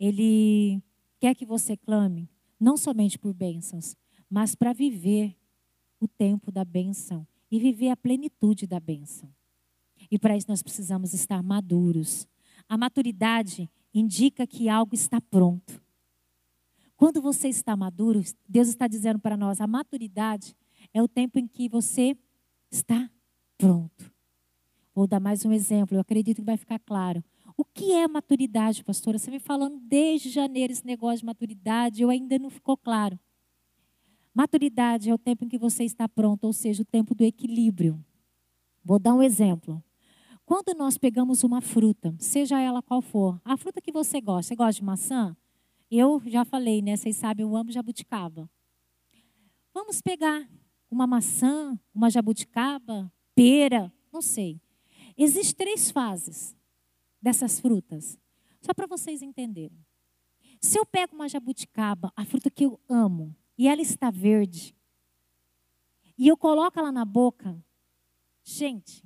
Ele 0.00 0.82
quer 1.20 1.34
que 1.34 1.44
você 1.44 1.76
clame, 1.76 2.30
não 2.58 2.78
somente 2.78 3.18
por 3.18 3.34
bênçãos, 3.34 3.94
mas 4.30 4.54
para 4.54 4.72
viver 4.72 5.36
o 6.00 6.08
tempo 6.08 6.50
da 6.50 6.64
bênção 6.64 7.26
e 7.54 7.58
viver 7.60 7.90
a 7.90 7.96
plenitude 7.96 8.66
da 8.66 8.80
bênção. 8.80 9.32
E 10.10 10.18
para 10.18 10.36
isso 10.36 10.48
nós 10.48 10.60
precisamos 10.60 11.14
estar 11.14 11.40
maduros. 11.40 12.26
A 12.68 12.76
maturidade 12.76 13.70
indica 13.94 14.44
que 14.44 14.68
algo 14.68 14.92
está 14.92 15.20
pronto. 15.20 15.80
Quando 16.96 17.22
você 17.22 17.46
está 17.46 17.76
maduro, 17.76 18.20
Deus 18.48 18.66
está 18.66 18.88
dizendo 18.88 19.20
para 19.20 19.36
nós, 19.36 19.60
a 19.60 19.68
maturidade 19.68 20.56
é 20.92 21.00
o 21.00 21.06
tempo 21.06 21.38
em 21.38 21.46
que 21.46 21.68
você 21.68 22.16
está 22.72 23.08
pronto. 23.56 24.12
Vou 24.92 25.06
dar 25.06 25.20
mais 25.20 25.44
um 25.44 25.52
exemplo, 25.52 25.96
eu 25.96 26.00
acredito 26.00 26.38
que 26.38 26.46
vai 26.46 26.56
ficar 26.56 26.80
claro. 26.80 27.22
O 27.56 27.64
que 27.64 27.92
é 27.92 28.08
maturidade, 28.08 28.82
pastora? 28.82 29.16
Você 29.16 29.30
vem 29.30 29.38
falando 29.38 29.78
desde 29.78 30.28
janeiro 30.28 30.72
esse 30.72 30.84
negócio 30.84 31.20
de 31.20 31.26
maturidade, 31.26 32.02
eu 32.02 32.10
ainda 32.10 32.36
não 32.36 32.50
ficou 32.50 32.76
claro. 32.76 33.16
Maturidade 34.34 35.08
é 35.08 35.14
o 35.14 35.18
tempo 35.18 35.44
em 35.44 35.48
que 35.48 35.56
você 35.56 35.84
está 35.84 36.08
pronto, 36.08 36.44
ou 36.44 36.52
seja, 36.52 36.82
o 36.82 36.84
tempo 36.84 37.14
do 37.14 37.22
equilíbrio. 37.22 38.04
Vou 38.84 38.98
dar 38.98 39.14
um 39.14 39.22
exemplo. 39.22 39.82
Quando 40.44 40.76
nós 40.76 40.98
pegamos 40.98 41.44
uma 41.44 41.60
fruta, 41.60 42.14
seja 42.18 42.60
ela 42.60 42.82
qual 42.82 43.00
for, 43.00 43.40
a 43.44 43.56
fruta 43.56 43.80
que 43.80 43.92
você 43.92 44.20
gosta, 44.20 44.48
você 44.48 44.56
gosta 44.56 44.80
de 44.80 44.84
maçã? 44.84 45.36
Eu 45.88 46.20
já 46.26 46.44
falei, 46.44 46.82
né? 46.82 46.96
Vocês 46.96 47.16
sabem, 47.16 47.44
eu 47.44 47.56
amo 47.56 47.70
jabuticaba. 47.70 48.50
Vamos 49.72 50.02
pegar 50.02 50.48
uma 50.90 51.06
maçã, 51.06 51.78
uma 51.94 52.10
jabuticaba, 52.10 53.10
pera, 53.34 53.92
não 54.12 54.20
sei. 54.20 54.60
Existem 55.16 55.54
três 55.54 55.90
fases 55.92 56.56
dessas 57.22 57.60
frutas, 57.60 58.18
só 58.60 58.74
para 58.74 58.86
vocês 58.86 59.22
entenderem. 59.22 59.78
Se 60.60 60.78
eu 60.78 60.84
pego 60.84 61.14
uma 61.14 61.28
jabuticaba, 61.28 62.12
a 62.16 62.24
fruta 62.24 62.50
que 62.50 62.64
eu 62.64 62.80
amo, 62.88 63.34
e 63.56 63.68
ela 63.68 63.80
está 63.80 64.10
verde, 64.10 64.74
e 66.16 66.28
eu 66.28 66.36
coloco 66.36 66.78
ela 66.78 66.92
na 66.92 67.04
boca, 67.04 67.56
gente, 68.42 69.04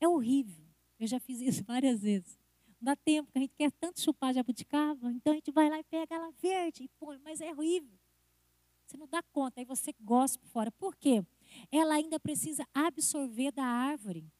é 0.00 0.08
horrível. 0.08 0.64
Eu 0.98 1.06
já 1.06 1.20
fiz 1.20 1.40
isso 1.40 1.62
várias 1.64 2.00
vezes. 2.00 2.38
Não 2.80 2.92
dá 2.92 2.96
tempo, 2.96 3.30
que 3.30 3.38
a 3.38 3.40
gente 3.40 3.54
quer 3.54 3.70
tanto 3.72 4.00
chupar 4.00 4.32
jabuticaba, 4.32 5.10
então 5.12 5.32
a 5.32 5.36
gente 5.36 5.50
vai 5.50 5.68
lá 5.68 5.78
e 5.78 5.84
pega 5.84 6.14
ela 6.14 6.30
verde 6.40 6.84
e 6.84 6.88
põe, 6.98 7.18
mas 7.18 7.40
é 7.40 7.52
horrível. 7.52 7.98
Você 8.86 8.96
não 8.96 9.08
dá 9.08 9.22
conta, 9.32 9.60
aí 9.60 9.64
você 9.64 9.92
gosta 10.00 10.38
por 10.38 10.48
fora. 10.48 10.70
Por 10.72 10.94
quê? 10.94 11.24
Ela 11.72 11.94
ainda 11.94 12.20
precisa 12.20 12.66
absorver 12.72 13.50
da 13.52 13.64
árvore 13.64 14.30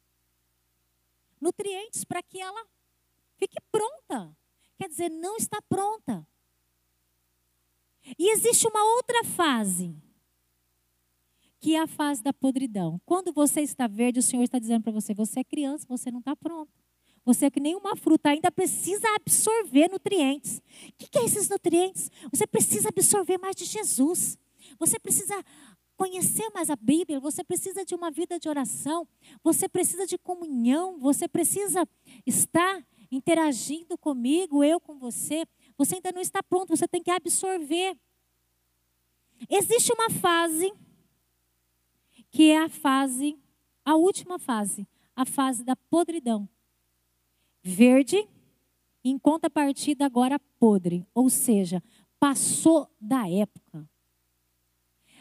nutrientes 1.39 2.03
para 2.03 2.23
que 2.23 2.39
ela 2.39 2.65
fique 3.37 3.57
pronta. 3.71 4.35
Quer 4.77 4.87
dizer, 4.89 5.09
não 5.09 5.35
está 5.35 5.61
pronta. 5.61 6.25
E 8.17 8.31
existe 8.31 8.67
uma 8.67 8.83
outra 8.95 9.23
fase, 9.23 9.95
que 11.59 11.75
é 11.75 11.79
a 11.79 11.87
fase 11.87 12.21
da 12.21 12.31
podridão. 12.31 13.01
Quando 13.05 13.33
você 13.33 13.61
está 13.61 13.87
verde, 13.87 14.19
o 14.19 14.23
Senhor 14.23 14.43
está 14.43 14.59
dizendo 14.59 14.83
para 14.83 14.91
você: 14.91 15.13
você 15.13 15.39
é 15.39 15.43
criança, 15.43 15.85
você 15.89 16.11
não 16.11 16.19
está 16.19 16.35
pronto. 16.35 16.71
Você 17.25 17.47
é 17.47 17.49
que 17.49 17.59
nenhuma 17.59 17.95
fruta 17.97 18.29
ainda 18.29 18.49
precisa 18.49 19.05
absorver 19.15 19.89
nutrientes. 19.89 20.59
O 20.59 20.93
que, 20.97 21.09
que 21.09 21.19
é 21.19 21.25
esses 21.25 21.49
nutrientes? 21.49 22.09
Você 22.31 22.47
precisa 22.47 22.87
absorver 22.87 23.37
mais 23.37 23.53
de 23.53 23.65
Jesus. 23.65 24.37
Você 24.79 24.97
precisa 24.97 25.43
conhecer 25.97 26.49
mais 26.53 26.69
a 26.69 26.75
Bíblia, 26.75 27.19
você 27.19 27.43
precisa 27.43 27.83
de 27.83 27.95
uma 27.95 28.11
vida 28.11 28.39
de 28.39 28.47
oração, 28.47 29.07
você 29.43 29.67
precisa 29.67 30.05
de 30.05 30.17
comunhão, 30.17 30.99
você 30.99 31.27
precisa 31.27 31.85
estar 32.25 32.85
interagindo 33.11 33.97
comigo, 33.97 34.63
eu 34.63 34.79
com 34.79 34.97
você. 34.99 35.45
Você 35.77 35.95
ainda 35.95 36.11
não 36.11 36.21
está 36.21 36.41
pronto, 36.41 36.75
você 36.75 36.87
tem 36.87 37.03
que 37.03 37.11
absorver. 37.11 37.97
Existe 39.49 39.93
uma 39.93 40.09
fase 40.09 40.73
que 42.29 42.51
é 42.51 42.59
a 42.59 42.69
fase, 42.69 43.37
a 43.85 43.95
última 43.95 44.39
fase, 44.39 44.87
a 45.15 45.25
fase 45.25 45.63
da 45.63 45.75
podridão. 45.75 46.47
Verde, 47.61 48.27
em 49.03 49.17
contrapartida 49.17 50.05
agora 50.05 50.39
podre, 50.59 51.05
ou 51.13 51.29
seja, 51.29 51.83
passou 52.19 52.89
da 52.99 53.29
época. 53.29 53.87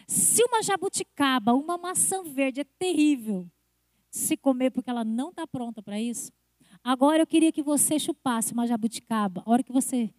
Se 0.07 0.43
uma 0.45 0.63
jabuticaba, 0.63 1.53
uma 1.53 1.77
maçã 1.77 2.23
verde 2.23 2.61
é 2.61 2.65
terrível 2.79 3.51
se 4.17 4.37
comer 4.37 4.71
porque 4.71 4.89
ela 4.89 5.05
não 5.05 5.29
está 5.29 5.47
pronta 5.47 5.83
para 5.83 6.01
isso, 6.01 6.33
agora 6.83 7.23
eu 7.23 7.27
queria 7.27 7.53
que 7.53 7.63
você 7.63 7.99
chupasse 7.99 8.53
uma 8.53 8.67
jabuticaba. 8.67 9.43
A 9.45 9.51
hora 9.51 9.63
que 9.63 9.73
você 9.73 10.13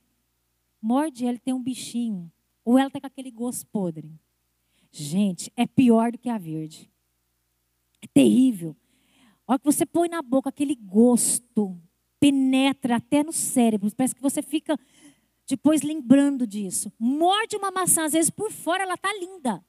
morde, 0.81 1.25
ele 1.25 1.39
tem 1.39 1.53
um 1.53 1.61
bichinho. 1.61 2.31
Ou 2.63 2.77
ela 2.77 2.87
está 2.87 2.99
com 2.99 3.07
aquele 3.07 3.31
gosto 3.31 3.65
podre. 3.67 4.11
Gente, 4.91 5.51
é 5.55 5.65
pior 5.65 6.11
do 6.11 6.17
que 6.17 6.29
a 6.29 6.37
verde. 6.37 6.91
É 8.01 8.07
terrível. 8.07 8.75
A 9.47 9.53
hora 9.53 9.59
que 9.59 9.65
você 9.65 9.85
põe 9.85 10.09
na 10.09 10.21
boca 10.21 10.49
aquele 10.49 10.75
gosto, 10.75 11.79
penetra 12.19 12.97
até 12.97 13.23
no 13.23 13.31
cérebro. 13.31 13.89
Parece 13.95 14.15
que 14.15 14.21
você 14.21 14.41
fica 14.41 14.77
depois 15.47 15.81
lembrando 15.81 16.45
disso. 16.45 16.91
Morde 16.99 17.55
uma 17.55 17.71
maçã, 17.71 18.03
às 18.03 18.13
vezes 18.13 18.29
por 18.29 18.51
fora 18.51 18.83
ela 18.83 18.95
está 18.95 19.11
linda. 19.13 19.63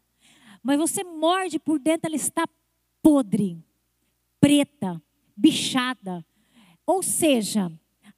Mas 0.62 0.76
você 0.76 1.04
morde 1.04 1.58
por 1.58 1.78
dentro, 1.78 2.08
ela 2.08 2.16
está 2.16 2.46
podre, 3.00 3.62
preta, 4.40 5.00
bichada. 5.36 6.26
Ou 6.84 7.02
seja, 7.02 7.70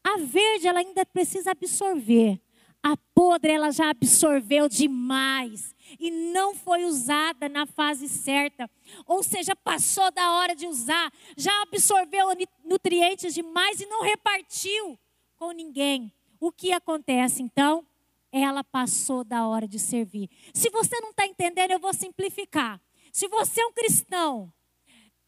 a 0.03 0.16
verde 0.16 0.66
ela 0.66 0.81
ainda 0.81 1.05
precisa 1.05 1.50
absorver. 1.50 2.40
A 2.83 2.97
podre 3.14 3.53
ela 3.53 3.71
já 3.71 3.90
absorveu 3.90 4.69
demais 4.69 5.75
e 5.99 6.11
não 6.11 6.55
foi 6.55 6.85
usada 6.85 7.49
na 7.49 7.66
fase 7.66 8.09
certa. 8.09 8.71
Ou 9.07 9.23
seja, 9.23 9.55
passou 9.55 10.11
da 10.11 10.33
hora 10.33 10.55
de 10.55 10.66
usar, 10.66 11.12
já 11.37 11.53
absorveu 11.62 12.29
nutrientes 12.64 13.35
demais 13.35 13.81
e 13.81 13.87
não 13.87 14.03
repartiu 14.03 14.99
com 15.37 15.51
ninguém. 15.53 16.12
O 16.38 16.51
que 16.51 16.73
acontece 16.73 17.43
então? 17.43 17.87
Ela 18.33 18.64
passou 18.64 19.25
da 19.25 19.47
hora 19.47 19.69
de 19.69 19.79
servir. 19.79 20.31
Se 20.55 20.71
você 20.71 20.99
não 21.01 21.11
está 21.11 21.27
entendendo, 21.27 21.73
eu 21.73 21.81
vou 21.81 21.93
simplificar. 21.93 22.81
Se 23.12 23.29
você 23.29 23.61
é 23.61 23.66
um 23.66 23.73
cristão 23.73 24.53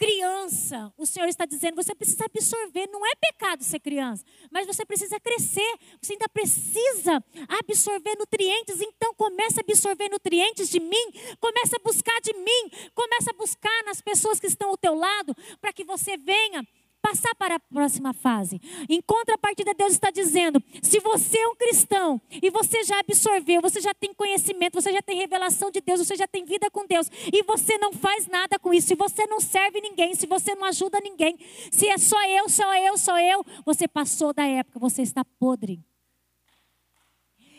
criança, 0.03 0.93
o 0.99 1.07
Senhor 1.07 1.29
está 1.29 1.47
dizendo, 1.47 1.77
você 1.77 1.95
precisa 1.95 2.25
absorver. 2.25 2.89
Não 2.89 3.07
é 3.07 3.15
pecado 3.15 3.63
ser 3.63 3.79
criança, 3.79 4.25
mas 4.51 4.67
você 4.67 4.85
precisa 4.85 5.21
crescer. 5.21 5.79
Você 6.01 6.15
ainda 6.15 6.29
precisa 6.29 7.25
absorver 7.61 8.17
nutrientes. 8.19 8.81
Então 8.81 9.15
comece 9.15 9.61
a 9.61 9.63
absorver 9.63 10.09
nutrientes 10.09 10.69
de 10.69 10.81
mim. 10.81 11.13
Comece 11.39 11.77
a 11.77 11.79
buscar 11.79 12.21
de 12.21 12.33
mim. 12.33 12.71
Comece 12.97 13.31
a 13.31 13.33
buscar 13.33 13.85
nas 13.85 14.01
pessoas 14.01 14.41
que 14.41 14.49
estão 14.49 14.71
ao 14.71 14.77
teu 14.77 14.97
lado, 14.97 15.37
para 15.61 15.73
que 15.73 15.85
você 15.85 16.17
venha 16.17 16.67
passar 17.03 17.35
para 17.35 17.57
a 17.57 17.61
próxima 17.61 18.15
fase. 18.15 18.61
Em 18.89 19.03
contrapartida, 19.03 19.75
Deus 19.75 19.93
está 19.93 20.11
dizendo: 20.11 20.63
se 20.81 21.01
você 21.01 21.37
é 21.37 21.49
um 21.49 21.57
cristão 21.57 22.21
e 22.41 22.49
você 22.49 22.85
já 22.85 23.01
absorveu, 23.01 23.61
você 23.61 23.81
já 23.81 23.93
tem 23.93 24.15
conhecimento, 24.15 24.81
você 24.81 24.93
já 24.93 25.03
tem 25.03 25.19
revelação 25.19 25.71
de 25.71 25.81
Deus, 25.81 26.01
você 26.07 26.15
já 26.15 26.29
tem 26.29 26.45
vida 26.45 26.71
com 26.71 26.87
Deus, 26.87 27.11
e 27.33 27.43
você 27.43 27.77
não 27.77 27.93
faz 27.93 28.29
nada 28.29 28.59
com 28.59 28.73
isso, 28.73 28.87
se 28.89 28.95
você 28.95 29.27
não 29.27 29.41
serve 29.41 29.81
ninguém, 29.81 30.15
se 30.15 30.27
você 30.27 30.55
não 30.55 30.65
ajuda 30.65 31.01
ninguém, 31.01 31.37
se 31.71 31.89
é 31.89 31.99
só 31.99 32.23
eu, 32.27 32.49
só 32.49 32.75
eu, 32.77 32.97
só 32.97 33.19
eu, 33.19 33.45
você 33.67 33.89
passou 33.89 34.33
da 34.33 34.47
época, 34.47 34.79
você 34.79 35.03
está 35.03 35.25
podre. 35.25 35.85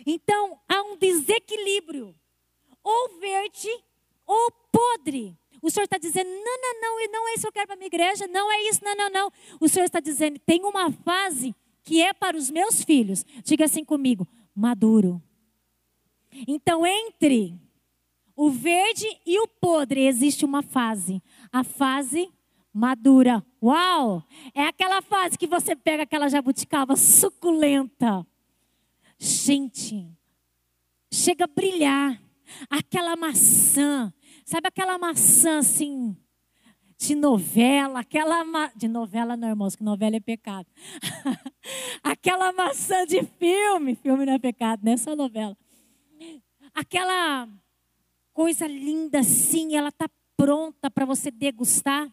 Então, 0.05 0.59
há 0.67 0.81
um 0.83 0.97
desequilíbrio, 0.97 2.15
ou 2.83 3.19
verde 3.19 3.69
ou 4.25 4.51
podre. 4.71 5.37
O 5.63 5.71
Senhor 5.71 5.85
está 5.85 5.97
dizendo: 5.97 6.29
não, 6.29 6.61
não, 6.61 6.81
não, 6.81 7.01
e 7.01 7.07
não 7.07 7.29
é 7.29 7.33
isso 7.33 7.43
que 7.43 7.47
eu 7.47 7.53
quero 7.53 7.67
para 7.67 7.75
a 7.75 7.77
minha 7.77 7.87
igreja, 7.87 8.27
não 8.27 8.51
é 8.51 8.69
isso, 8.69 8.83
não, 8.83 8.95
não, 8.95 9.09
não. 9.09 9.31
O 9.61 9.69
Senhor 9.69 9.85
está 9.85 10.01
dizendo: 10.01 10.37
tem 10.39 10.61
uma 10.63 10.91
fase 10.91 11.55
que 11.83 12.01
é 12.01 12.13
para 12.13 12.35
os 12.35 12.51
meus 12.51 12.83
filhos. 12.83 13.25
Diga 13.45 13.63
assim 13.63 13.85
comigo: 13.85 14.27
maduro. 14.53 15.23
Então, 16.47 16.85
entre 16.85 17.57
o 18.35 18.49
verde 18.49 19.07
e 19.25 19.39
o 19.39 19.47
podre 19.47 20.05
existe 20.05 20.43
uma 20.43 20.61
fase. 20.61 21.23
A 21.49 21.63
fase 21.63 22.29
madura. 22.73 23.45
Uau! 23.61 24.21
É 24.53 24.65
aquela 24.65 25.01
fase 25.01 25.37
que 25.37 25.47
você 25.47 25.75
pega 25.75 26.03
aquela 26.03 26.27
jabuticaba 26.27 26.97
suculenta. 26.97 28.27
Gente, 29.17 30.09
chega 31.09 31.45
a 31.45 31.47
brilhar. 31.47 32.21
Aquela 32.69 33.15
maçã 33.15 34.13
Sabe 34.45 34.67
aquela 34.67 34.97
maçã 34.97 35.59
assim, 35.59 36.15
de 36.97 37.15
novela, 37.15 37.99
aquela 37.99 38.43
ma... 38.43 38.71
de 38.75 38.87
novela 38.87 39.35
não, 39.37 39.49
irmãos, 39.49 39.75
que 39.75 39.83
novela 39.83 40.15
é 40.15 40.19
pecado. 40.19 40.67
aquela 42.03 42.51
maçã 42.53 43.05
de 43.05 43.23
filme, 43.23 43.95
filme 43.95 44.25
não 44.25 44.33
é 44.33 44.39
pecado, 44.39 44.81
não 44.83 44.91
é 44.91 44.97
só 44.97 45.15
novela. 45.15 45.57
Aquela 46.73 47.47
coisa 48.33 48.67
linda 48.67 49.19
assim, 49.19 49.75
ela 49.75 49.89
está 49.89 50.09
pronta 50.35 50.89
para 50.89 51.05
você 51.05 51.29
degustar. 51.29 52.11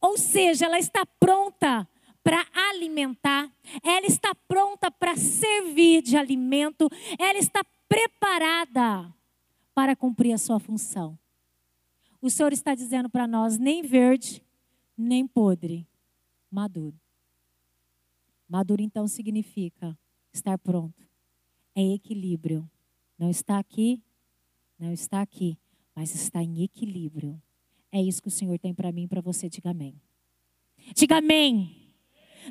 Ou 0.00 0.16
seja, 0.16 0.66
ela 0.66 0.78
está 0.78 1.04
pronta 1.04 1.88
para 2.22 2.46
alimentar, 2.70 3.50
ela 3.82 4.06
está 4.06 4.34
pronta 4.48 4.90
para 4.90 5.14
servir 5.14 6.02
de 6.02 6.16
alimento, 6.16 6.88
ela 7.18 7.38
está 7.38 7.62
preparada 7.86 9.12
para 9.74 9.94
cumprir 9.94 10.32
a 10.32 10.38
sua 10.38 10.58
função. 10.58 11.18
O 12.24 12.30
Senhor 12.30 12.54
está 12.54 12.74
dizendo 12.74 13.10
para 13.10 13.26
nós: 13.26 13.58
nem 13.58 13.82
verde, 13.82 14.42
nem 14.96 15.26
podre, 15.26 15.86
maduro. 16.50 16.98
Maduro 18.48 18.80
então 18.80 19.06
significa 19.06 19.94
estar 20.32 20.56
pronto. 20.56 21.06
É 21.74 21.82
equilíbrio. 21.82 22.66
Não 23.18 23.28
está 23.28 23.58
aqui, 23.58 24.02
não 24.78 24.90
está 24.90 25.20
aqui, 25.20 25.58
mas 25.94 26.14
está 26.14 26.42
em 26.42 26.62
equilíbrio. 26.62 27.38
É 27.92 28.00
isso 28.00 28.22
que 28.22 28.28
o 28.28 28.30
Senhor 28.30 28.58
tem 28.58 28.72
para 28.72 28.90
mim 28.90 29.02
e 29.02 29.08
para 29.08 29.20
você. 29.20 29.50
Diga 29.50 29.72
amém. 29.72 30.00
Diga 30.94 31.18
amém. 31.18 31.92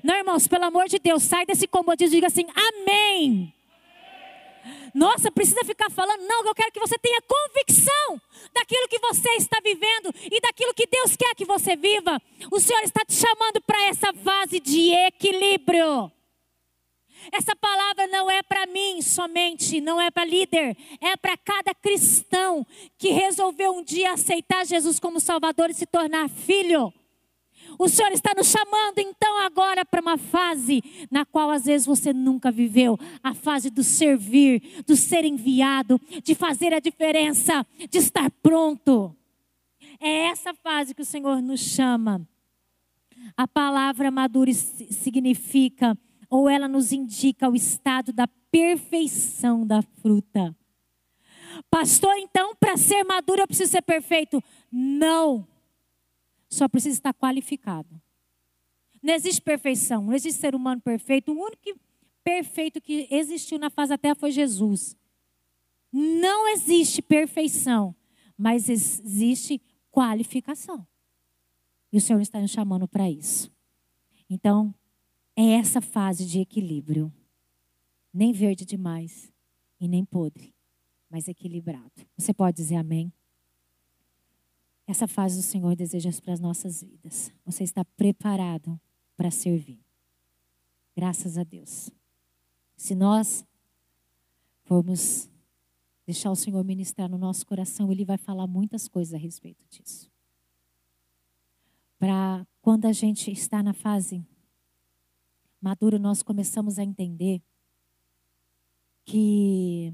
Não, 0.04 0.14
irmãos, 0.14 0.48
pelo 0.48 0.66
amor 0.66 0.88
de 0.88 1.00
Deus, 1.00 1.24
sai 1.24 1.48
desse 1.48 1.68
comodismo 1.68 2.14
e 2.14 2.18
diga 2.18 2.28
assim: 2.28 2.46
Amém. 2.56 3.52
Nossa, 4.94 5.32
precisa 5.32 5.64
ficar 5.64 5.90
falando. 5.90 6.22
Não, 6.22 6.46
eu 6.46 6.56
quero 6.56 6.72
que 6.72 6.80
você 6.80 6.98
tenha 6.98 7.22
convicção 7.22 8.22
daquilo 8.54 8.88
que 8.88 9.00
você 9.00 9.30
está 9.32 9.60
vivendo 9.64 10.14
e 10.32 10.40
daquilo 10.42 10.74
que 10.74 10.88
Deus 10.88 11.16
quer 11.16 11.36
que 11.36 11.46
você 11.46 11.76
viva. 11.76 12.22
O 12.52 12.60
Senhor 12.60 12.82
está 12.84 13.04
te 13.06 13.14
chamando 13.14 13.62
para 13.66 13.82
essa 13.88 14.14
fase 14.14 14.60
de 14.60 14.92
equilíbrio. 14.94 16.12
Essa 17.32 17.56
palavra 17.56 18.08
não 18.08 18.30
é 18.30 18.44
para 18.44 18.66
mim 18.66 19.02
somente, 19.02 19.80
não 19.80 20.00
é 20.00 20.12
para 20.12 20.26
líder, 20.26 20.76
é 21.00 21.16
para 21.16 21.38
cada 21.38 21.74
cristão 21.74 22.66
que 22.98 23.10
resolveu 23.10 23.72
um 23.72 23.84
dia 23.84 24.12
aceitar 24.12 24.66
Jesus 24.66 25.00
como 25.00 25.20
Salvador 25.20 25.70
e 25.70 25.74
se 25.74 25.86
tornar 25.86 26.30
filho. 26.30 26.94
O 27.78 27.88
Senhor 27.90 28.12
está 28.12 28.34
nos 28.36 28.48
chamando 28.48 29.00
então 29.00 29.40
agora 29.40 29.86
para 29.86 30.02
uma 30.02 30.18
fase 30.18 30.82
na 31.10 31.26
qual 31.26 31.50
às 31.50 31.66
vezes 31.66 31.86
você 31.86 32.14
nunca 32.14 32.52
viveu 32.52 32.98
a 33.24 33.34
fase 33.34 33.70
do 33.70 33.84
servir, 33.84 34.84
do 34.86 34.96
ser 34.96 35.26
enviado, 35.26 36.00
de 36.24 36.36
fazer 36.36 36.74
a 36.74 36.80
diferença, 36.80 37.66
de 37.90 37.98
estar 37.98 38.30
pronto. 38.42 39.16
É 40.00 40.28
essa 40.28 40.54
fase 40.54 40.94
que 40.94 41.02
o 41.02 41.06
Senhor 41.06 41.42
nos 41.42 41.62
chama. 41.62 42.28
A 43.38 43.48
palavra 43.48 44.12
madura 44.12 44.54
significa, 44.54 45.98
ou 46.30 46.50
ela 46.50 46.68
nos 46.68 46.92
indica 46.92 47.50
o 47.50 47.56
estado 47.56 48.12
da 48.12 48.28
perfeição 48.52 49.66
da 49.66 49.82
fruta. 50.02 50.56
Pastor, 51.70 52.14
então, 52.18 52.56
para 52.56 52.78
ser 52.78 53.04
maduro 53.04 53.42
eu 53.42 53.48
preciso 53.48 53.72
ser 53.72 53.82
perfeito? 53.82 54.44
Não. 54.72 55.48
Só 56.54 56.68
precisa 56.68 56.96
estar 56.96 57.14
qualificado. 57.16 58.00
Não 59.02 59.16
existe 59.16 59.42
perfeição, 59.42 60.04
não 60.04 60.14
existe 60.14 60.40
ser 60.40 60.54
humano 60.54 60.80
perfeito. 60.80 61.32
O 61.32 61.36
único 61.36 61.80
perfeito 62.24 62.80
que 62.80 63.08
existiu 63.10 63.58
na 63.58 63.72
face 63.72 63.90
da 63.90 63.98
terra 63.98 64.14
foi 64.14 64.30
Jesus. 64.30 64.96
Não 65.92 66.48
existe 66.50 67.02
perfeição, 67.02 67.96
mas 68.38 68.70
existe 68.70 69.60
qualificação. 69.90 70.86
E 71.92 71.98
o 71.98 72.02
Senhor 72.02 72.22
está 72.22 72.40
nos 72.40 72.52
chamando 72.52 72.88
para 72.88 73.10
isso. 73.10 73.52
Então, 74.30 74.76
é 75.36 75.54
essa 75.54 75.82
fase 75.82 76.24
de 76.24 76.40
equilíbrio. 76.40 77.12
Nem 78.14 78.32
verde 78.32 78.64
demais 78.64 79.34
e 79.80 79.88
nem 79.88 80.06
podre, 80.06 80.54
mas 81.10 81.28
equilibrado. 81.28 82.06
Você 82.16 82.32
pode 82.32 82.58
dizer 82.58 82.76
amém? 82.76 83.12
Essa 84.86 85.08
fase 85.08 85.40
o 85.40 85.44
Senhor 85.44 85.76
deseja 85.76 86.10
para 86.22 86.34
as 86.34 86.40
nossas 86.40 86.84
vidas. 86.84 87.32
Você 87.46 87.64
está 87.64 87.86
preparado 87.86 88.80
para 89.16 89.32
servir. 89.32 89.80
Graças 90.96 91.38
a 91.38 91.44
Deus. 91.44 91.90
Se 92.76 92.94
nós 92.94 93.46
formos 94.64 95.30
deixar 96.06 96.32
o 96.32 96.36
Senhor 96.36 96.64
ministrar 96.64 97.10
no 97.10 97.18
nosso 97.18 97.46
coração, 97.46 97.92
Ele 97.92 98.04
vai 98.04 98.18
falar 98.18 98.46
muitas 98.46 98.88
coisas 98.88 99.14
a 99.14 99.18
respeito 99.18 99.64
disso. 99.70 100.12
Para 101.98 102.46
quando 102.62 102.86
a 102.86 102.92
gente 102.92 103.32
está 103.32 103.64
na 103.64 103.74
fase 103.74 104.26
madura, 105.62 105.98
nós 105.98 106.22
começamos 106.22 106.78
a 106.78 106.84
entender 106.84 107.42
que 109.06 109.94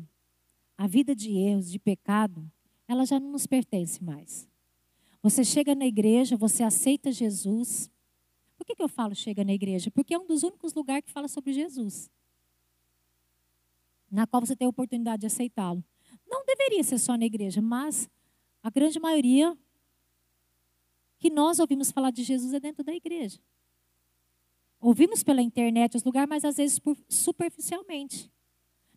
a 0.75 0.87
vida 0.87 1.15
de 1.15 1.31
erros, 1.37 1.69
de 1.69 1.77
pecado, 1.77 2.51
ela 2.87 3.05
já 3.05 3.19
não 3.19 3.31
nos 3.31 3.45
pertence 3.45 4.03
mais. 4.03 4.48
Você 5.21 5.43
chega 5.43 5.75
na 5.75 5.85
igreja, 5.85 6.37
você 6.37 6.63
aceita 6.63 7.11
Jesus. 7.11 7.91
Por 8.57 8.65
que, 8.65 8.75
que 8.75 8.83
eu 8.83 8.87
falo 8.87 9.13
chega 9.13 9.43
na 9.43 9.53
igreja? 9.53 9.91
Porque 9.91 10.13
é 10.13 10.19
um 10.19 10.25
dos 10.25 10.43
únicos 10.43 10.73
lugares 10.73 11.05
que 11.05 11.11
fala 11.11 11.27
sobre 11.27 11.51
Jesus. 11.53 12.09
Na 14.09 14.25
qual 14.25 14.45
você 14.45 14.55
tem 14.55 14.65
a 14.65 14.69
oportunidade 14.69 15.21
de 15.21 15.27
aceitá-lo. 15.27 15.83
Não 16.27 16.45
deveria 16.45 16.83
ser 16.83 16.97
só 16.97 17.17
na 17.17 17.25
igreja, 17.25 17.61
mas 17.61 18.09
a 18.63 18.69
grande 18.69 18.99
maioria 18.99 19.57
que 21.19 21.29
nós 21.29 21.59
ouvimos 21.59 21.91
falar 21.91 22.11
de 22.11 22.23
Jesus 22.23 22.53
é 22.53 22.59
dentro 22.59 22.83
da 22.83 22.93
igreja. 22.93 23.39
Ouvimos 24.79 25.21
pela 25.21 25.41
internet 25.41 25.97
os 25.97 26.03
lugares, 26.03 26.29
mas 26.29 26.45
às 26.45 26.55
vezes 26.55 26.79
superficialmente. 27.09 28.31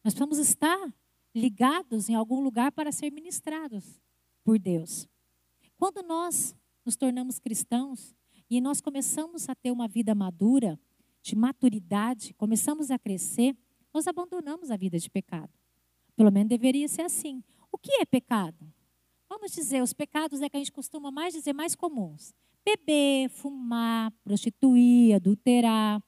Nós 0.04 0.14
precisamos 0.14 0.38
estar 0.38 0.94
ligados 1.35 2.08
em 2.08 2.14
algum 2.14 2.40
lugar 2.40 2.70
para 2.70 2.92
ser 2.92 3.11
ministrados 3.11 4.00
por 4.44 4.58
Deus. 4.58 5.08
Quando 5.83 6.01
nós 6.01 6.55
nos 6.87 6.95
tornamos 6.95 7.40
cristãos 7.40 8.14
e 8.49 8.61
nós 8.61 8.81
começamos 8.81 9.49
a 9.49 9.55
ter 9.57 9.73
uma 9.73 9.88
vida 9.88 10.14
madura, 10.14 10.79
de 11.21 11.35
maturidade, 11.35 12.33
começamos 12.35 12.88
a 12.92 12.97
crescer, 13.01 13.57
nós 13.92 14.07
abandonamos 14.07 14.71
a 14.71 14.77
vida 14.77 14.97
de 14.97 15.11
pecado. 15.11 15.51
Pelo 16.14 16.31
menos 16.31 16.49
deveria 16.49 16.87
ser 16.87 17.03
assim. 17.03 17.42
O 17.73 17.77
que 17.77 17.95
é 17.95 18.05
pecado? 18.05 18.73
Vamos 19.29 19.51
dizer, 19.51 19.83
os 19.83 19.92
pecados 19.92 20.40
é 20.40 20.49
que 20.49 20.57
a 20.57 20.61
gente 20.61 20.71
costuma 20.71 21.11
mais 21.11 21.35
dizer 21.35 21.53
mais 21.53 21.75
comuns: 21.75 22.33
beber, 22.64 23.29
fumar, 23.31 24.12
prostituir, 24.23 25.16
adulterar, 25.16 26.01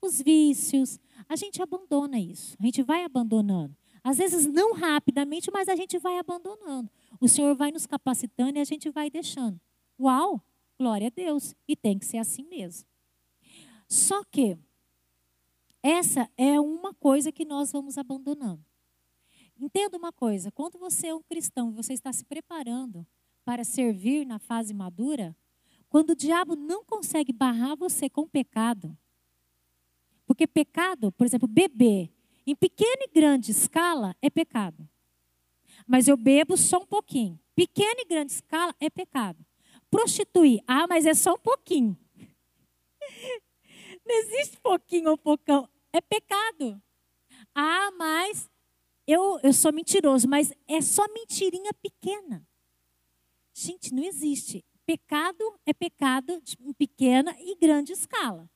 os 0.00 0.22
vícios. 0.22 0.98
A 1.28 1.36
gente 1.36 1.60
abandona 1.60 2.18
isso. 2.18 2.56
A 2.58 2.64
gente 2.64 2.82
vai 2.82 3.04
abandonando. 3.04 3.76
Às 4.08 4.16
vezes 4.16 4.46
não 4.46 4.72
rapidamente, 4.72 5.50
mas 5.50 5.68
a 5.68 5.76
gente 5.76 5.98
vai 5.98 6.16
abandonando. 6.16 6.90
O 7.20 7.28
Senhor 7.28 7.54
vai 7.54 7.70
nos 7.70 7.84
capacitando 7.84 8.56
e 8.56 8.58
a 8.58 8.64
gente 8.64 8.88
vai 8.88 9.10
deixando. 9.10 9.60
Uau! 10.00 10.42
Glória 10.78 11.08
a 11.08 11.10
Deus. 11.10 11.54
E 11.68 11.76
tem 11.76 11.98
que 11.98 12.06
ser 12.06 12.16
assim 12.16 12.42
mesmo. 12.44 12.88
Só 13.86 14.24
que 14.24 14.56
essa 15.82 16.26
é 16.38 16.58
uma 16.58 16.94
coisa 16.94 17.30
que 17.30 17.44
nós 17.44 17.70
vamos 17.70 17.98
abandonando. 17.98 18.64
Entenda 19.60 19.98
uma 19.98 20.10
coisa: 20.10 20.50
quando 20.50 20.78
você 20.78 21.08
é 21.08 21.14
um 21.14 21.22
cristão 21.22 21.68
e 21.68 21.74
você 21.74 21.92
está 21.92 22.10
se 22.10 22.24
preparando 22.24 23.06
para 23.44 23.62
servir 23.62 24.24
na 24.24 24.38
fase 24.38 24.72
madura, 24.72 25.36
quando 25.90 26.10
o 26.10 26.16
diabo 26.16 26.56
não 26.56 26.82
consegue 26.82 27.30
barrar 27.30 27.76
você 27.76 28.08
com 28.08 28.26
pecado, 28.26 28.96
porque 30.24 30.46
pecado, 30.46 31.12
por 31.12 31.26
exemplo, 31.26 31.46
beber 31.46 32.10
em 32.50 32.56
pequena 32.56 33.04
e 33.04 33.10
grande 33.12 33.50
escala 33.50 34.16
é 34.22 34.30
pecado. 34.30 34.88
Mas 35.86 36.08
eu 36.08 36.16
bebo 36.16 36.56
só 36.56 36.78
um 36.78 36.86
pouquinho. 36.86 37.38
Pequena 37.54 38.00
e 38.00 38.06
grande 38.06 38.32
escala 38.32 38.74
é 38.80 38.88
pecado. 38.88 39.44
Prostituir, 39.90 40.62
ah, 40.66 40.86
mas 40.86 41.04
é 41.04 41.12
só 41.12 41.34
um 41.34 41.38
pouquinho. 41.38 41.96
Não 44.06 44.14
existe 44.20 44.58
pouquinho 44.60 45.10
ou 45.10 45.18
poucão, 45.18 45.68
é 45.92 46.00
pecado. 46.00 46.80
Ah, 47.54 47.90
mas 47.98 48.48
eu, 49.06 49.38
eu 49.42 49.52
sou 49.52 49.72
mentiroso, 49.72 50.26
mas 50.26 50.50
é 50.66 50.80
só 50.80 51.06
mentirinha 51.12 51.72
pequena. 51.74 52.46
Gente, 53.52 53.92
não 53.92 54.02
existe. 54.02 54.64
Pecado 54.86 55.58
é 55.66 55.74
pecado 55.74 56.40
em 56.60 56.72
pequena 56.72 57.36
e 57.40 57.56
grande 57.56 57.92
escala. 57.92 58.48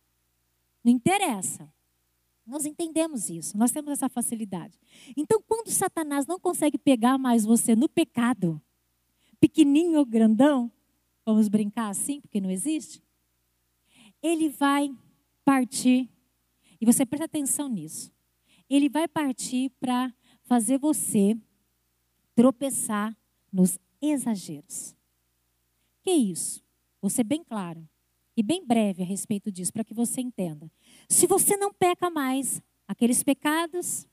Não 0.83 0.93
interessa. 0.93 1.71
Nós 2.53 2.67
entendemos 2.67 3.31
isso, 3.31 3.57
nós 3.57 3.71
temos 3.71 3.93
essa 3.93 4.11
facilidade. 4.11 4.79
Então, 5.17 5.41
quando 5.41 5.71
Satanás 5.71 6.27
não 6.27 6.39
consegue 6.39 6.77
pegar 6.77 7.17
mais 7.17 7.47
você 7.47 7.75
no 7.75 7.89
pecado, 7.89 8.61
pequenininho 9.41 9.99
ou 9.99 10.05
grandão, 10.05 10.71
vamos 11.25 11.49
brincar 11.49 11.89
assim, 11.89 12.21
porque 12.21 12.43
não 12.43 12.51
existe, 12.51 13.03
ele 14.23 14.51
vai 14.51 14.95
partir, 15.43 16.11
e 16.79 16.85
você 16.85 17.07
presta 17.07 17.25
atenção 17.25 17.71
nisso, 17.71 18.13
ele 18.69 18.91
vai 18.91 19.09
partir 19.09 19.71
para 19.81 20.13
fazer 20.43 20.77
você 20.77 21.35
tropeçar 22.35 23.17
nos 23.51 23.79
exageros. 23.99 24.95
Que 26.03 26.13
isso? 26.13 26.63
Vou 27.01 27.09
ser 27.09 27.25
bem 27.25 27.43
claro 27.43 27.89
e 28.37 28.43
bem 28.43 28.65
breve 28.67 29.03
a 29.03 29.07
respeito 29.07 29.51
disso, 29.51 29.73
para 29.73 29.85
que 29.85 29.95
você 29.95 30.21
entenda. 30.21 30.71
Se 31.09 31.27
você 31.27 31.57
não 31.57 31.73
peca 31.73 32.09
mais, 32.11 32.63
aqueles 32.89 33.23
pecados 33.23 34.07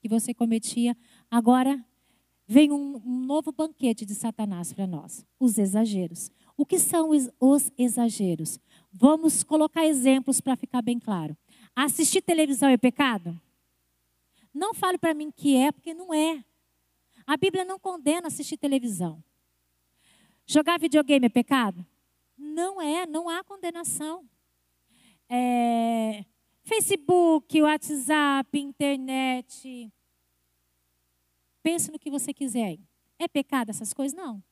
que 0.00 0.08
você 0.08 0.34
cometia, 0.34 0.96
agora 1.30 1.82
vem 2.46 2.70
um, 2.70 3.00
um 3.04 3.24
novo 3.24 3.50
banquete 3.52 4.04
de 4.04 4.14
Satanás 4.14 4.72
para 4.72 4.86
nós: 4.86 5.24
os 5.40 5.58
exageros. 5.58 6.30
O 6.56 6.64
que 6.64 6.78
são 6.78 7.10
os, 7.10 7.30
os 7.40 7.72
exageros? 7.76 8.60
Vamos 8.92 9.42
colocar 9.42 9.86
exemplos 9.86 10.40
para 10.40 10.56
ficar 10.56 10.82
bem 10.82 10.98
claro. 10.98 11.36
Assistir 11.74 12.22
televisão 12.22 12.68
é 12.68 12.76
pecado? 12.76 13.40
Não 14.52 14.72
fale 14.72 14.98
para 14.98 15.14
mim 15.14 15.32
que 15.34 15.56
é, 15.56 15.72
porque 15.72 15.92
não 15.92 16.14
é. 16.14 16.44
A 17.26 17.36
Bíblia 17.36 17.64
não 17.64 17.78
condena 17.78 18.28
assistir 18.28 18.56
televisão. 18.56 19.22
Jogar 20.46 20.78
videogame 20.78 21.26
é 21.26 21.30
pecado? 21.30 21.84
Não 22.36 22.80
é, 22.80 23.06
não 23.06 23.28
há 23.28 23.42
condenação. 23.44 24.28
É, 25.28 26.24
Facebook, 26.62 27.60
WhatsApp, 27.62 28.58
internet. 28.58 29.92
Pense 31.62 31.90
no 31.90 31.98
que 31.98 32.10
você 32.10 32.32
quiser. 32.32 32.78
É 33.18 33.28
pecado 33.28 33.70
essas 33.70 33.92
coisas? 33.92 34.16
Não. 34.16 34.42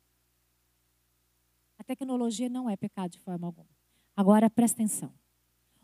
A 1.78 1.84
tecnologia 1.84 2.48
não 2.48 2.70
é 2.70 2.76
pecado 2.76 3.10
de 3.10 3.18
forma 3.18 3.46
alguma. 3.46 3.68
Agora 4.16 4.48
presta 4.48 4.82
atenção. 4.82 5.12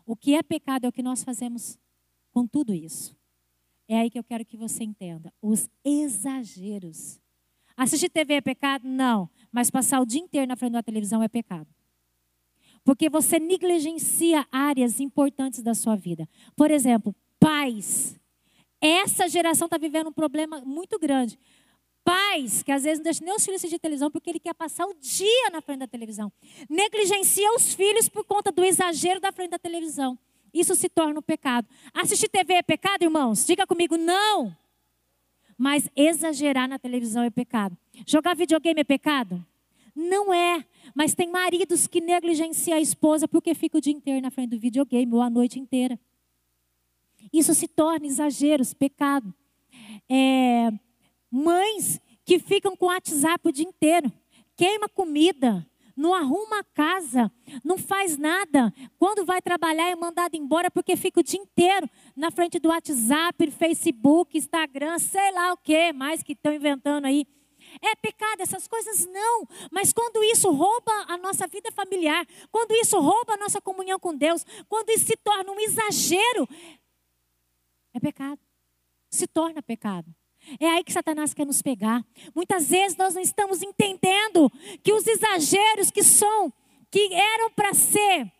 O 0.05 0.15
que 0.15 0.33
é 0.33 0.41
pecado 0.41 0.85
é 0.85 0.87
o 0.87 0.91
que 0.91 1.03
nós 1.03 1.23
fazemos 1.23 1.77
com 2.31 2.47
tudo 2.47 2.73
isso. 2.73 3.15
É 3.87 3.99
aí 3.99 4.09
que 4.09 4.17
eu 4.17 4.23
quero 4.23 4.45
que 4.45 4.55
você 4.55 4.83
entenda. 4.83 5.33
Os 5.41 5.69
exageros. 5.83 7.19
Assistir 7.75 8.09
TV 8.09 8.35
é 8.35 8.41
pecado? 8.41 8.87
Não. 8.87 9.29
Mas 9.51 9.69
passar 9.69 9.99
o 9.99 10.05
dia 10.05 10.21
inteiro 10.21 10.47
na 10.47 10.55
frente 10.55 10.73
da 10.73 10.83
televisão 10.83 11.23
é 11.23 11.27
pecado. 11.27 11.67
Porque 12.89 13.07
você 13.07 13.37
negligencia 13.39 14.47
áreas 14.51 14.99
importantes 14.99 15.61
da 15.61 15.75
sua 15.75 15.95
vida. 15.95 16.27
Por 16.55 16.71
exemplo, 16.71 17.13
pais. 17.39 18.19
Essa 18.81 19.29
geração 19.29 19.67
está 19.67 19.77
vivendo 19.77 20.07
um 20.07 20.11
problema 20.11 20.59
muito 20.65 20.97
grande. 20.97 21.37
Pais 22.03 22.63
que 22.63 22.71
às 22.71 22.85
vezes 22.85 22.97
não 22.97 23.03
deixam 23.03 23.25
nem 23.27 23.35
os 23.35 23.45
filhos 23.45 23.61
assistir 23.61 23.77
televisão 23.77 24.09
porque 24.09 24.27
ele 24.27 24.39
quer 24.39 24.55
passar 24.55 24.87
o 24.87 24.95
dia 24.95 25.51
na 25.51 25.61
frente 25.61 25.81
da 25.81 25.87
televisão. 25.87 26.33
Negligencia 26.67 27.53
os 27.53 27.75
filhos 27.75 28.09
por 28.09 28.23
conta 28.25 28.51
do 28.51 28.65
exagero 28.65 29.19
da 29.19 29.31
frente 29.31 29.51
da 29.51 29.59
televisão. 29.59 30.17
Isso 30.51 30.73
se 30.73 30.89
torna 30.89 31.19
um 31.19 31.21
pecado. 31.21 31.67
Assistir 31.93 32.27
TV 32.27 32.55
é 32.55 32.63
pecado, 32.63 33.03
irmãos? 33.03 33.45
Diga 33.45 33.67
comigo, 33.67 33.97
não. 33.97 34.57
Mas 35.55 35.87
exagerar 35.95 36.67
na 36.67 36.79
televisão 36.79 37.21
é 37.21 37.29
pecado. 37.29 37.77
Jogar 38.07 38.35
videogame 38.35 38.81
é 38.81 38.83
pecado? 38.83 39.45
Não 39.99 40.33
é. 40.33 40.63
Mas 40.95 41.13
tem 41.13 41.29
maridos 41.29 41.85
que 41.85 41.99
negligenciam 41.99 42.77
a 42.77 42.81
esposa 42.81 43.27
porque 43.27 43.53
fica 43.53 43.77
o 43.77 43.81
dia 43.81 43.91
inteiro 43.91 44.21
na 44.21 44.31
frente 44.31 44.51
do 44.51 44.59
videogame 44.59 45.13
ou 45.13 45.21
a 45.21 45.29
noite 45.29 45.59
inteira. 45.59 45.99
Isso 47.33 47.53
se 47.53 47.67
torna 47.67 48.07
exageros, 48.07 48.73
pecado. 48.73 49.33
É, 50.09 50.71
mães 51.29 51.99
que 52.23 52.39
ficam 52.39 52.77
com 52.77 52.85
o 52.85 52.87
WhatsApp 52.87 53.45
o 53.45 53.51
dia 53.51 53.65
inteiro, 53.67 54.09
queima 54.55 54.87
comida, 54.87 55.67
não 55.97 56.13
arruma 56.13 56.59
a 56.59 56.63
casa, 56.63 57.29
não 57.61 57.77
faz 57.77 58.17
nada. 58.17 58.73
Quando 58.97 59.25
vai 59.25 59.41
trabalhar 59.41 59.89
é 59.89 59.95
mandado 59.97 60.35
embora 60.35 60.71
porque 60.71 60.95
fica 60.95 61.19
o 61.19 61.23
dia 61.23 61.41
inteiro 61.41 61.89
na 62.15 62.31
frente 62.31 62.57
do 62.57 62.69
WhatsApp, 62.69 63.51
Facebook, 63.51 64.37
Instagram, 64.37 64.97
sei 64.97 65.29
lá 65.33 65.51
o 65.51 65.57
que 65.57 65.91
mais 65.91 66.23
que 66.23 66.31
estão 66.31 66.53
inventando 66.53 67.03
aí. 67.03 67.27
É 67.81 67.95
pecado 67.95 68.41
essas 68.41 68.67
coisas? 68.67 69.05
Não. 69.05 69.47
Mas 69.71 69.93
quando 69.93 70.23
isso 70.23 70.51
rouba 70.51 70.91
a 71.07 71.17
nossa 71.17 71.47
vida 71.47 71.71
familiar, 71.71 72.27
quando 72.51 72.71
isso 72.73 72.99
rouba 72.99 73.33
a 73.33 73.37
nossa 73.37 73.61
comunhão 73.61 73.99
com 73.99 74.15
Deus, 74.15 74.45
quando 74.67 74.89
isso 74.89 75.05
se 75.05 75.17
torna 75.17 75.51
um 75.51 75.59
exagero, 75.59 76.47
é 77.93 77.99
pecado. 77.99 78.39
Se 79.09 79.27
torna 79.27 79.61
pecado. 79.61 80.13
É 80.59 80.67
aí 80.67 80.83
que 80.83 80.93
Satanás 80.93 81.33
quer 81.33 81.45
nos 81.45 81.61
pegar. 81.61 82.03
Muitas 82.33 82.69
vezes 82.69 82.97
nós 82.97 83.13
não 83.13 83.21
estamos 83.21 83.61
entendendo 83.61 84.49
que 84.83 84.93
os 84.93 85.05
exageros 85.05 85.91
que 85.91 86.03
são, 86.03 86.51
que 86.89 87.13
eram 87.13 87.51
para 87.51 87.73
ser 87.73 88.31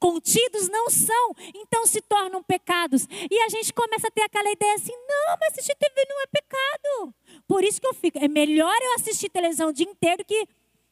contidos, 0.00 0.68
não 0.68 0.88
são, 0.88 1.34
então 1.54 1.86
se 1.86 2.00
tornam 2.00 2.42
pecados. 2.42 3.06
E 3.30 3.38
a 3.42 3.48
gente 3.50 3.72
começa 3.72 4.08
a 4.08 4.10
ter 4.10 4.22
aquela 4.22 4.50
ideia 4.50 4.74
assim: 4.74 4.92
não, 4.92 5.36
mas 5.38 5.52
assistir 5.52 5.76
TV 5.76 6.06
não 6.08 6.22
é 6.22 6.26
pecado. 6.26 7.14
Por 7.46 7.62
isso 7.62 7.80
que 7.80 7.86
eu 7.86 7.94
fico, 7.94 8.18
é 8.18 8.26
melhor 8.26 8.74
eu 8.82 8.94
assistir 8.94 9.28
televisão 9.28 9.68
o 9.68 9.72
dia 9.72 9.88
inteiro 9.88 10.24
que 10.24 10.48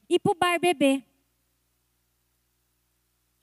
ir 0.08 0.18
para 0.20 0.32
o 0.32 0.34
bar 0.34 0.60
beber. 0.60 1.02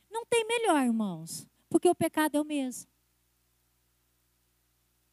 Não 0.10 0.25
tem 0.25 0.45
melhor, 0.45 0.82
irmãos, 0.86 1.45
porque 1.69 1.89
o 1.89 1.95
pecado 1.95 2.38
é 2.38 2.41
o 2.41 2.45
mesmo. 2.45 2.88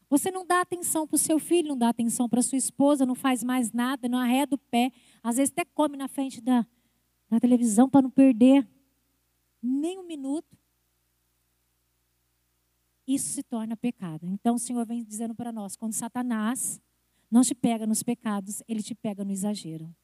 Você 0.09 0.31
não 0.31 0.47
dá 0.47 0.61
atenção 0.61 1.07
para 1.07 1.17
o 1.17 1.19
seu 1.19 1.39
filho, 1.39 1.71
não 1.71 1.79
dá 1.79 1.89
atenção 1.89 2.29
para 2.29 2.43
sua 2.43 2.59
esposa, 2.59 3.07
não 3.07 3.15
faz 3.15 3.43
mais 3.43 3.73
nada, 3.73 4.07
não 4.11 4.19
arreda 4.19 4.55
o 4.55 4.59
pé. 4.59 4.93
Às 5.23 5.39
vezes 5.39 5.51
até 5.51 5.65
come 5.65 5.97
na 5.97 6.07
frente 6.07 6.39
da, 6.39 6.67
da 7.31 7.41
televisão 7.41 7.89
para 7.89 8.03
não 8.03 8.11
perder 8.11 8.69
nem 9.63 9.99
um 9.99 10.07
minuto. 10.07 10.57
Isso 13.07 13.29
se 13.29 13.43
torna 13.43 13.77
pecado. 13.77 14.27
Então 14.27 14.55
o 14.55 14.59
Senhor 14.59 14.85
vem 14.87 15.05
dizendo 15.05 15.35
para 15.35 15.53
nós: 15.53 15.77
quando 15.77 15.93
Satanás 15.93 16.81
não 17.31 17.43
te 17.43 17.55
pega 17.55 17.87
nos 17.87 18.03
pecados, 18.03 18.63
ele 18.69 18.83
te 18.83 18.95
pega 18.95 19.25
no 19.25 19.33
exagero. 19.33 19.95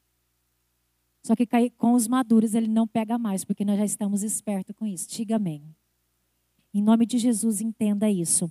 Só 1.22 1.34
que 1.34 1.46
com 1.76 1.92
os 1.92 2.08
maduros 2.08 2.54
ele 2.54 2.68
não 2.68 2.86
pega 2.86 3.18
mais, 3.18 3.44
porque 3.44 3.64
nós 3.64 3.76
já 3.76 3.84
estamos 3.84 4.22
espertos 4.22 4.74
com 4.74 4.86
isso. 4.86 5.08
Diga 5.08 5.36
amém. 5.36 5.62
Em 6.72 6.82
nome 6.82 7.04
de 7.04 7.18
Jesus, 7.18 7.60
entenda 7.60 8.10
isso. 8.10 8.50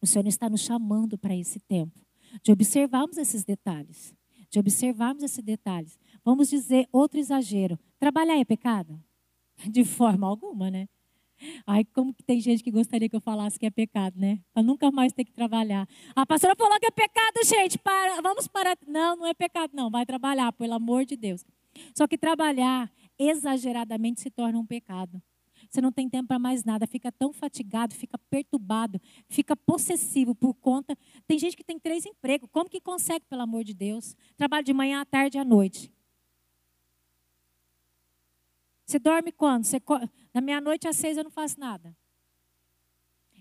O 0.00 0.06
Senhor 0.06 0.26
está 0.26 0.48
nos 0.48 0.62
chamando 0.62 1.16
para 1.16 1.36
esse 1.36 1.60
tempo, 1.60 2.00
de 2.42 2.50
observarmos 2.50 3.18
esses 3.18 3.44
detalhes, 3.44 4.12
de 4.50 4.58
observarmos 4.58 5.22
esses 5.22 5.44
detalhes. 5.44 5.98
Vamos 6.24 6.48
dizer 6.48 6.88
outro 6.90 7.20
exagero. 7.20 7.78
Trabalhar 8.00 8.36
é 8.36 8.44
pecado? 8.44 9.00
De 9.70 9.84
forma 9.84 10.26
alguma, 10.26 10.70
né? 10.70 10.88
Ai, 11.66 11.84
como 11.84 12.14
que 12.14 12.22
tem 12.22 12.40
gente 12.40 12.62
que 12.62 12.70
gostaria 12.70 13.08
que 13.08 13.16
eu 13.16 13.20
falasse 13.20 13.58
que 13.58 13.66
é 13.66 13.70
pecado, 13.70 14.18
né? 14.18 14.38
Para 14.52 14.62
nunca 14.62 14.90
mais 14.90 15.12
ter 15.12 15.24
que 15.24 15.32
trabalhar. 15.32 15.88
A 16.14 16.24
pastora 16.24 16.54
falou 16.56 16.78
que 16.78 16.86
é 16.86 16.90
pecado, 16.90 17.44
gente. 17.44 17.78
Para, 17.78 18.20
vamos 18.20 18.46
parar. 18.46 18.76
Não, 18.86 19.16
não 19.16 19.26
é 19.26 19.34
pecado, 19.34 19.72
não. 19.74 19.90
Vai 19.90 20.06
trabalhar, 20.06 20.52
pelo 20.52 20.74
amor 20.74 21.04
de 21.04 21.16
Deus. 21.16 21.44
Só 21.94 22.06
que 22.06 22.16
trabalhar 22.16 22.90
exageradamente 23.18 24.20
se 24.20 24.30
torna 24.30 24.58
um 24.58 24.66
pecado. 24.66 25.20
Você 25.70 25.80
não 25.80 25.92
tem 25.92 26.08
tempo 26.08 26.28
para 26.28 26.38
mais 26.38 26.64
nada, 26.64 26.86
fica 26.86 27.10
tão 27.10 27.32
fatigado, 27.32 27.94
fica 27.94 28.18
perturbado, 28.30 29.00
fica 29.28 29.56
possessivo 29.56 30.34
por 30.34 30.54
conta. 30.54 30.96
Tem 31.26 31.38
gente 31.38 31.56
que 31.56 31.64
tem 31.64 31.78
três 31.78 32.04
empregos. 32.04 32.48
Como 32.52 32.68
que 32.68 32.80
consegue, 32.80 33.24
pelo 33.26 33.42
amor 33.42 33.64
de 33.64 33.72
Deus? 33.72 34.16
Trabalho 34.36 34.64
de 34.64 34.72
manhã, 34.72 35.00
à 35.00 35.04
tarde 35.04 35.38
e 35.38 35.40
à 35.40 35.44
noite. 35.44 35.90
Você 38.92 38.98
dorme 38.98 39.32
quando? 39.32 39.64
Você, 39.64 39.80
na 40.34 40.42
meia-noite 40.42 40.86
às 40.86 40.98
seis 40.98 41.16
eu 41.16 41.24
não 41.24 41.30
faço 41.30 41.58
nada. 41.58 41.96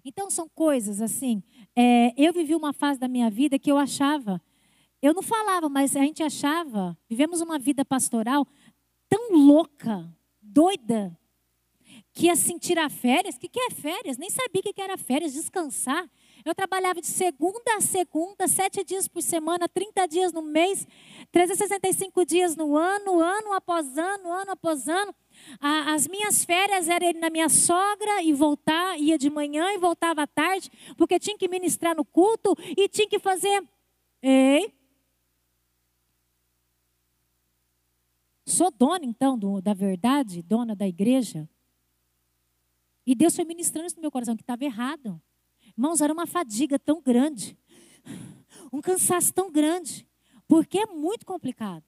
Então 0.05 0.31
são 0.31 0.47
coisas 0.47 1.01
assim. 1.01 1.43
É, 1.75 2.13
eu 2.15 2.31
vivi 2.31 2.55
uma 2.55 2.71
fase 2.71 2.97
da 2.97 3.09
minha 3.09 3.29
vida 3.29 3.59
que 3.59 3.69
eu 3.69 3.77
achava, 3.77 4.41
eu 5.01 5.13
não 5.13 5.21
falava, 5.21 5.67
mas 5.67 5.93
a 5.97 5.99
gente 5.99 6.23
achava, 6.23 6.97
vivemos 7.09 7.41
uma 7.41 7.59
vida 7.59 7.83
pastoral 7.83 8.47
tão 9.09 9.33
louca, 9.33 10.09
doida, 10.41 11.19
que 12.13 12.29
assim, 12.29 12.57
tirar 12.57 12.89
férias, 12.89 13.35
o 13.35 13.39
que, 13.39 13.49
que 13.49 13.59
é 13.59 13.71
férias? 13.71 14.17
Nem 14.17 14.29
sabia 14.29 14.61
o 14.61 14.63
que, 14.63 14.71
que 14.71 14.81
era 14.81 14.97
férias, 14.97 15.33
descansar. 15.33 16.09
Eu 16.43 16.56
trabalhava 16.56 16.99
de 17.01 17.08
segunda 17.08 17.75
a 17.77 17.82
segunda, 17.82 18.47
sete 18.47 18.84
dias 18.84 19.08
por 19.08 19.21
semana, 19.21 19.69
30 19.69 20.08
dias 20.08 20.34
no 20.34 20.41
mês, 20.41 20.88
365 21.32 22.25
dias 22.25 22.56
no 22.56 22.75
ano, 22.75 23.19
ano 23.19 23.54
após 23.54 23.97
ano, 23.97 24.32
ano 24.32 24.51
após 24.51 24.88
ano. 24.88 25.13
As 25.60 26.08
minhas 26.08 26.43
férias 26.43 26.89
eram 26.89 27.08
ir 27.08 27.15
na 27.15 27.30
minha 27.30 27.49
sogra 27.49 28.21
e 28.23 28.34
voltar, 28.34 28.99
ia 28.99 29.17
de 29.17 29.30
manhã 29.30 29.71
e 29.71 29.77
voltava 29.77 30.23
à 30.23 30.27
tarde, 30.27 30.71
porque 30.97 31.19
tinha 31.19 31.38
que 31.38 31.47
ministrar 31.47 31.95
no 31.95 32.04
culto 32.04 32.56
e 32.77 32.88
tinha 32.89 33.08
que 33.08 33.19
fazer. 33.19 33.63
Ei! 34.21 34.73
Sou 38.45 38.69
dona, 38.71 39.06
então, 39.06 39.38
do, 39.38 39.62
da 39.62 39.73
verdade, 39.73 40.41
dona 40.41 40.75
da 40.75 40.88
igreja. 40.88 41.49
E 43.06 43.15
Deus 43.15 43.36
foi 43.36 43.45
ministrando 43.45 43.88
isso 43.88 43.95
no 43.95 44.01
meu 44.01 44.12
coração, 44.12 44.36
que 44.36 44.43
estava 44.43 44.63
errado. 44.63 45.21
Irmãos, 45.77 46.01
era 46.01 46.13
uma 46.13 46.27
fadiga 46.27 46.77
tão 46.77 47.01
grande, 47.01 47.57
um 48.71 48.81
cansaço 48.81 49.34
tão 49.34 49.51
grande, 49.51 50.07
porque 50.47 50.79
é 50.79 50.86
muito 50.86 51.25
complicado. 51.25 51.84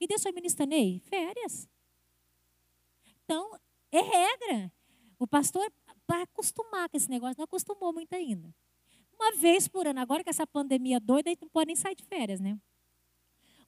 E 0.00 0.06
Deus 0.06 0.22
foi 0.22 0.32
ministrando, 0.32 0.74
ei, 0.74 0.98
férias. 1.00 1.68
Então, 3.24 3.58
é 3.90 4.00
regra. 4.00 4.72
O 5.18 5.26
pastor, 5.26 5.70
para 6.06 6.22
acostumar 6.22 6.88
com 6.88 6.96
esse 6.96 7.08
negócio, 7.08 7.36
não 7.38 7.44
acostumou 7.44 7.92
muito 7.92 8.14
ainda. 8.14 8.54
Uma 9.14 9.32
vez 9.32 9.66
por 9.66 9.86
ano, 9.86 10.00
agora 10.00 10.22
que 10.22 10.30
essa 10.30 10.46
pandemia 10.46 11.00
doida, 11.00 11.30
aí 11.30 11.38
não 11.40 11.48
pode 11.48 11.68
nem 11.68 11.76
sair 11.76 11.94
de 11.94 12.04
férias, 12.04 12.40
né? 12.40 12.58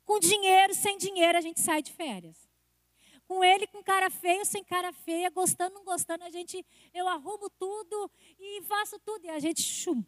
Com 0.05 0.19
dinheiro, 0.19 0.75
sem 0.75 0.99
dinheiro, 0.99 1.38
a 1.38 1.41
gente 1.41 1.61
sai 1.61 1.83
de 1.83 1.93
férias 1.93 2.48
com 3.29 3.45
ele 3.45 3.67
com 3.67 3.83
cara 3.83 4.09
feio, 4.09 4.45
sem 4.47 4.64
cara 4.64 4.91
feia, 4.91 5.29
gostando, 5.29 5.75
não 5.75 5.85
gostando, 5.85 6.25
a 6.25 6.31
gente, 6.31 6.64
eu 6.95 7.07
arrumo 7.07 7.51
tudo 7.51 8.11
e 8.41 8.62
faço 8.62 8.99
tudo. 9.01 9.27
E 9.27 9.29
a 9.29 9.38
gente, 9.38 9.62
chum, 9.62 10.03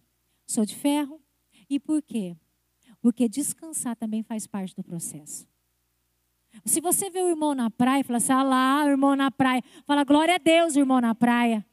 sou 0.46 0.64
de 0.64 0.74
ferro. 0.74 1.20
E 1.68 1.78
por 1.78 2.02
quê? 2.02 2.34
Porque 3.00 3.28
descansar 3.28 3.94
também 3.94 4.22
faz 4.22 4.46
parte 4.46 4.74
do 4.74 4.82
processo. 4.82 5.46
Se 6.64 6.80
você 6.80 7.10
vê 7.10 7.20
o 7.22 7.28
irmão 7.28 7.54
na 7.54 7.70
praia 7.70 8.02
fala 8.02 8.16
assim, 8.16 8.32
ah 8.32 8.42
lá, 8.42 8.84
o 8.84 8.88
irmão 8.88 9.14
na 9.14 9.30
praia, 9.30 9.62
fala, 9.84 10.02
glória 10.02 10.34
a 10.34 10.38
Deus, 10.38 10.74
irmão 10.74 11.00
na 11.00 11.14
praia. 11.14 11.64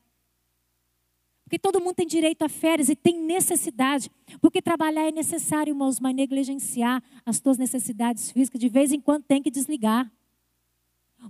Porque 1.46 1.58
todo 1.58 1.80
mundo 1.80 1.96
tem 1.96 2.06
direito 2.06 2.44
a 2.44 2.50
férias 2.50 2.90
e 2.90 2.96
tem 2.96 3.22
necessidade. 3.22 4.12
Porque 4.42 4.62
trabalhar 4.62 5.08
é 5.08 5.12
necessário, 5.14 5.72
irmãos, 5.72 5.98
mas 5.98 6.14
negligenciar 6.14 7.02
as 7.26 7.40
tuas 7.40 7.58
necessidades 7.58 8.32
físicas, 8.32 8.60
de 8.60 8.68
vez 8.68 8.92
em 8.92 9.00
quando 9.00 9.24
tem 9.24 9.42
que 9.42 9.50
desligar. 9.50 10.12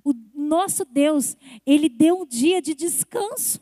O 0.03 0.13
nosso 0.33 0.85
Deus, 0.85 1.35
ele 1.65 1.89
deu 1.89 2.21
um 2.21 2.25
dia 2.25 2.61
de 2.61 2.73
descanso 2.73 3.59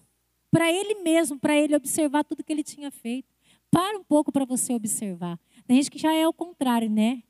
para 0.51 0.71
ele 0.71 1.01
mesmo, 1.01 1.39
para 1.39 1.57
ele 1.57 1.75
observar 1.75 2.23
tudo 2.23 2.43
que 2.43 2.53
ele 2.53 2.63
tinha 2.63 2.91
feito. 2.91 3.33
Para 3.69 3.97
um 3.97 4.03
pouco 4.03 4.31
para 4.31 4.45
você 4.45 4.73
observar. 4.73 5.39
Tem 5.67 5.77
gente 5.77 5.91
que 5.91 5.99
já 5.99 6.13
é 6.13 6.27
o 6.27 6.33
contrário, 6.33 6.89
né? 6.89 7.23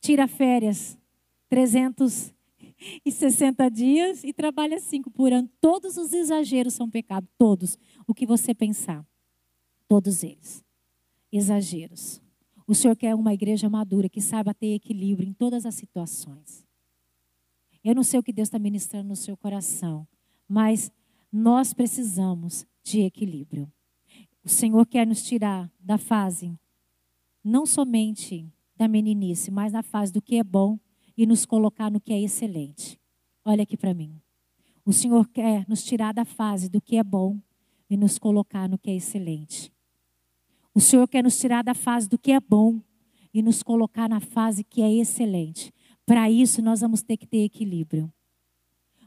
Tira 0.00 0.28
férias 0.28 0.98
360 1.48 3.70
dias 3.70 4.24
e 4.24 4.32
trabalha 4.32 4.78
cinco 4.78 5.10
por 5.10 5.32
ano. 5.32 5.48
Todos 5.60 5.96
os 5.96 6.12
exageros 6.12 6.74
são 6.74 6.90
pecado, 6.90 7.26
todos. 7.38 7.78
O 8.06 8.12
que 8.12 8.26
você 8.26 8.54
pensar, 8.54 9.06
todos 9.88 10.22
eles. 10.22 10.62
Exageros. 11.32 12.20
O 12.66 12.74
Senhor 12.74 12.96
quer 12.96 13.14
uma 13.14 13.32
igreja 13.32 13.68
madura 13.68 14.08
que 14.08 14.20
saiba 14.20 14.52
ter 14.52 14.74
equilíbrio 14.74 15.28
em 15.28 15.32
todas 15.32 15.64
as 15.64 15.74
situações. 15.74 16.63
Eu 17.84 17.94
não 17.94 18.02
sei 18.02 18.18
o 18.18 18.22
que 18.22 18.32
Deus 18.32 18.48
está 18.48 18.58
ministrando 18.58 19.08
no 19.08 19.16
seu 19.16 19.36
coração, 19.36 20.08
mas 20.48 20.90
nós 21.30 21.74
precisamos 21.74 22.66
de 22.82 23.02
equilíbrio. 23.02 23.70
O 24.42 24.48
Senhor 24.48 24.86
quer 24.86 25.06
nos 25.06 25.22
tirar 25.22 25.70
da 25.78 25.98
fase 25.98 26.58
não 27.44 27.66
somente 27.66 28.50
da 28.74 28.88
meninice, 28.88 29.50
mas 29.50 29.72
na 29.72 29.82
fase 29.82 30.10
do 30.10 30.22
que 30.22 30.36
é 30.36 30.42
bom 30.44 30.78
e 31.16 31.26
nos 31.26 31.44
colocar 31.44 31.90
no 31.90 32.00
que 32.00 32.12
é 32.12 32.20
excelente. 32.20 32.98
Olha 33.44 33.62
aqui 33.62 33.76
para 33.76 33.92
mim. 33.92 34.18
O 34.84 34.92
Senhor 34.92 35.28
quer 35.28 35.66
nos 35.68 35.84
tirar 35.84 36.14
da 36.14 36.24
fase 36.24 36.68
do 36.68 36.80
que 36.80 36.96
é 36.96 37.04
bom 37.04 37.38
e 37.88 37.96
nos 37.96 38.18
colocar 38.18 38.68
no 38.68 38.78
que 38.78 38.90
é 38.90 38.96
excelente. 38.96 39.72
O 40.74 40.80
Senhor 40.80 41.06
quer 41.06 41.22
nos 41.22 41.38
tirar 41.38 41.62
da 41.62 41.74
fase 41.74 42.08
do 42.08 42.18
que 42.18 42.32
é 42.32 42.40
bom 42.40 42.80
e 43.32 43.42
nos 43.42 43.62
colocar 43.62 44.08
na 44.08 44.20
fase 44.20 44.64
que 44.64 44.82
é 44.82 44.92
excelente. 44.92 45.72
Para 46.06 46.30
isso, 46.30 46.60
nós 46.60 46.80
vamos 46.80 47.02
ter 47.02 47.16
que 47.16 47.26
ter 47.26 47.44
equilíbrio. 47.44 48.12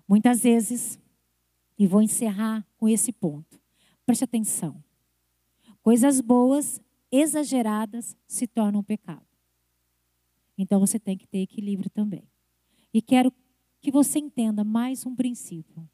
Muitas 0.08 0.42
vezes, 0.44 1.00
e 1.78 1.86
vou 1.86 2.02
encerrar 2.02 2.66
com 2.78 2.88
esse 2.88 3.12
ponto, 3.12 3.60
preste 4.06 4.24
atenção: 4.24 4.84
coisas 5.82 6.22
boas, 6.22 6.82
exageradas, 7.12 8.16
se 8.28 8.48
tornam 8.48 8.84
pecado. 8.84 9.26
Então 10.58 10.80
você 10.80 11.00
tem 11.00 11.18
que 11.18 11.28
ter 11.28 11.40
equilíbrio 11.40 11.90
também. 11.90 12.24
E 12.94 13.02
quero 13.02 13.32
que 13.80 13.92
você 13.92 14.20
entenda 14.20 14.64
mais 14.64 15.06
um 15.06 15.16
princípio. 15.16 15.88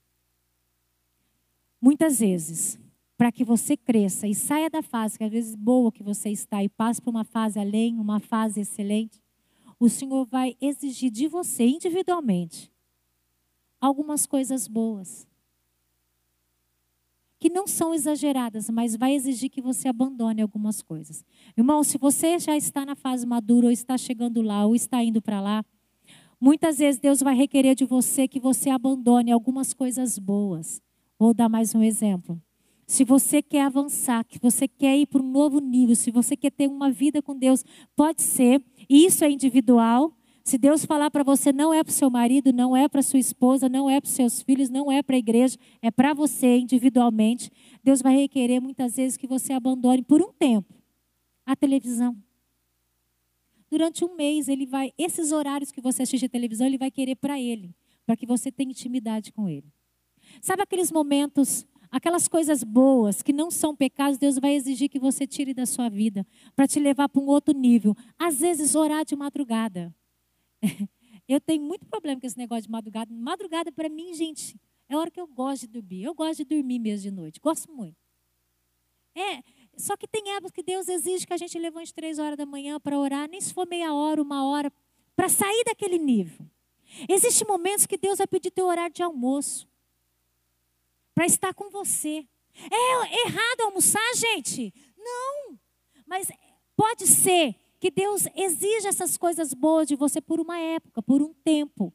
Muitas 1.82 2.20
vezes, 2.20 2.80
para 3.18 3.32
que 3.32 3.44
você 3.44 3.76
cresça 3.76 4.28
e 4.28 4.34
saia 4.34 4.70
da 4.70 4.82
fase 4.82 5.18
que 5.18 5.24
às 5.24 5.32
vezes 5.32 5.56
boa 5.56 5.92
que 5.92 6.02
você 6.02 6.30
está 6.30 6.64
e 6.64 6.70
passe 6.70 7.02
para 7.02 7.10
uma 7.10 7.24
fase 7.24 7.60
além, 7.60 8.00
uma 8.00 8.20
fase 8.20 8.62
excelente, 8.62 9.23
o 9.84 9.90
Senhor 9.90 10.26
vai 10.26 10.56
exigir 10.62 11.12
de 11.12 11.28
você 11.28 11.66
individualmente 11.66 12.72
algumas 13.82 14.26
coisas 14.26 14.66
boas. 14.66 15.28
Que 17.38 17.50
não 17.50 17.68
são 17.68 17.94
exageradas, 17.94 18.70
mas 18.70 18.96
vai 18.96 19.14
exigir 19.14 19.50
que 19.50 19.62
você 19.62 19.90
abandone 19.90 20.42
algumas 20.42 20.82
coisas. 20.82 21.26
Irmão, 21.58 21.84
se 21.84 21.98
você 21.98 22.40
já 22.40 22.56
está 22.56 22.86
na 22.86 22.96
fase 22.96 23.26
madura, 23.26 23.66
ou 23.66 23.72
está 23.74 23.98
chegando 23.98 24.42
lá, 24.42 24.66
ou 24.66 24.74
está 24.74 25.04
indo 25.04 25.22
para 25.22 25.42
lá, 25.42 25.66
muitas 26.40 26.78
vezes 26.78 27.02
Deus 27.02 27.20
vai 27.20 27.36
requerer 27.36 27.76
de 27.76 27.84
você 27.84 28.26
que 28.26 28.40
você 28.40 28.70
abandone 28.70 29.34
algumas 29.34 29.74
coisas 29.74 30.18
boas. 30.18 30.82
Vou 31.20 31.34
dar 31.34 31.50
mais 31.50 31.76
um 31.76 31.84
exemplo. 31.84 32.42
Se 32.86 33.04
você 33.04 33.42
quer 33.42 33.64
avançar, 33.64 34.24
que 34.26 34.38
você 34.40 34.68
quer 34.68 34.98
ir 34.98 35.08
para 35.08 35.22
um 35.22 35.32
novo 35.32 35.60
nível, 35.60 35.96
se 35.96 36.12
você 36.12 36.36
quer 36.36 36.52
ter 36.52 36.68
uma 36.68 36.92
vida 36.92 37.22
com 37.22 37.36
Deus, 37.36 37.64
pode 37.96 38.22
ser, 38.22 38.64
isso 38.90 39.24
é 39.24 39.30
individual. 39.30 40.16
Se 40.44 40.58
Deus 40.58 40.84
falar 40.84 41.10
para 41.10 41.24
você, 41.24 41.54
não 41.54 41.74
é 41.74 41.84
para 41.84 41.92
o 41.92 41.94
seu 41.94 42.10
marido, 42.10 42.52
não 42.52 42.76
é 42.76 42.90
para 42.90 43.02
sua 43.02 43.20
esposa, 43.20 43.70
não 43.70 43.90
é 43.90 44.02
para 44.02 44.08
os 44.08 44.14
seus 44.14 44.42
filhos, 44.42 44.70
não 44.70 44.92
é 44.92 45.02
para 45.02 45.16
a 45.16 45.20
igreja, 45.20 45.58
é 45.82 45.90
para 45.90 46.14
você 46.14 46.58
individualmente. 46.58 47.50
Deus 47.82 48.02
vai 48.02 48.16
requerer 48.16 48.62
muitas 48.62 48.98
vezes 48.98 49.16
que 49.16 49.26
você 49.26 49.54
abandone 49.54 50.04
por 50.04 50.22
um 50.22 50.34
tempo 50.34 50.74
a 51.46 51.56
televisão. 51.56 52.16
Durante 53.70 54.06
um 54.06 54.16
mês, 54.16 54.48
ele 54.48 54.66
vai, 54.66 54.94
esses 54.98 55.32
horários 55.32 55.72
que 55.72 55.82
você 55.82 56.04
assiste 56.04 56.26
a 56.26 56.30
televisão, 56.30 56.68
ele 56.68 56.78
vai 56.78 56.92
querer 56.92 57.16
para 57.16 57.40
ele, 57.40 57.74
para 58.06 58.16
que 58.16 58.26
você 58.26 58.52
tenha 58.52 58.70
intimidade 58.70 59.32
com 59.32 59.50
ele. 59.50 59.66
Sabe 60.42 60.62
aqueles 60.62 60.92
momentos 60.92 61.66
aquelas 61.94 62.28
coisas 62.28 62.64
boas 62.64 63.22
que 63.22 63.32
não 63.32 63.52
são 63.52 63.76
pecados, 63.76 64.18
Deus 64.18 64.40
vai 64.40 64.56
exigir 64.56 64.90
que 64.90 64.98
você 64.98 65.28
tire 65.28 65.54
da 65.54 65.64
sua 65.64 65.90
vida 65.90 66.26
para 66.56 66.68
te 66.68 66.80
levar 66.80 67.08
para 67.08 67.22
um 67.22 67.28
outro 67.28 67.54
nível. 67.54 67.96
Às 68.18 68.40
vezes, 68.40 68.74
orar 68.74 69.06
de 69.06 69.16
madrugada. 69.16 69.96
Eu 71.30 71.40
tenho 71.40 71.62
muito 71.62 71.86
problema 71.86 72.20
com 72.20 72.26
esse 72.26 72.38
negócio 72.38 72.64
de 72.64 72.72
madrugada. 72.72 73.14
Madrugada, 73.14 73.72
para 73.72 73.88
mim, 73.88 74.12
gente, 74.14 74.60
é 74.90 74.96
a 74.96 74.98
hora 74.98 75.10
que 75.10 75.22
eu 75.22 75.26
gosto 75.26 75.62
de 75.62 75.68
dormir. 75.68 76.04
Eu 76.04 76.14
gosto 76.14 76.40
de 76.40 76.44
dormir 76.44 76.80
mesmo 76.80 77.04
de 77.04 77.12
noite. 77.12 77.40
Gosto 77.40 77.72
muito. 77.72 77.96
É, 79.16 79.42
só 79.78 79.96
que 79.96 80.06
tem 80.06 80.32
épocas 80.32 80.52
que 80.52 80.62
Deus 80.62 80.90
exige 80.90 81.26
que 81.26 81.34
a 81.34 81.38
gente 81.38 81.58
levante 81.58 81.94
três 81.94 82.20
horas 82.20 82.36
da 82.36 82.46
manhã 82.46 82.78
para 82.78 83.00
orar, 83.00 83.30
nem 83.30 83.40
se 83.40 83.54
for 83.54 83.66
meia 83.66 83.94
hora, 83.94 84.22
uma 84.22 84.46
hora, 84.46 84.70
para 85.16 85.30
sair 85.30 85.64
daquele 85.66 85.98
nível. 85.98 86.46
Existem 87.08 87.48
momentos 87.48 87.86
que 87.86 87.98
Deus 87.98 88.18
vai 88.18 88.28
pedir 88.28 88.52
teu 88.52 88.66
horário 88.66 88.94
de 88.94 89.02
almoço 89.02 89.66
para 91.14 91.26
estar 91.26 91.54
com 91.54 91.70
você. 91.70 92.26
É 92.72 93.28
errado 93.28 93.62
almoçar, 93.62 94.14
gente? 94.16 94.74
Não. 94.98 95.58
Mas 96.06 96.30
pode 96.76 97.08
ser 97.08 97.56
que 97.80 97.92
Deus 97.92 98.26
exija 98.36 98.90
essas 98.90 99.18
coisas 99.18 99.54
boas 99.54 99.88
de 99.88 99.96
você 99.96 100.22
por 100.22 100.40
uma 100.40 100.58
época, 100.58 101.02
por 101.02 101.22
um 101.22 101.34
tempo, 101.34 101.94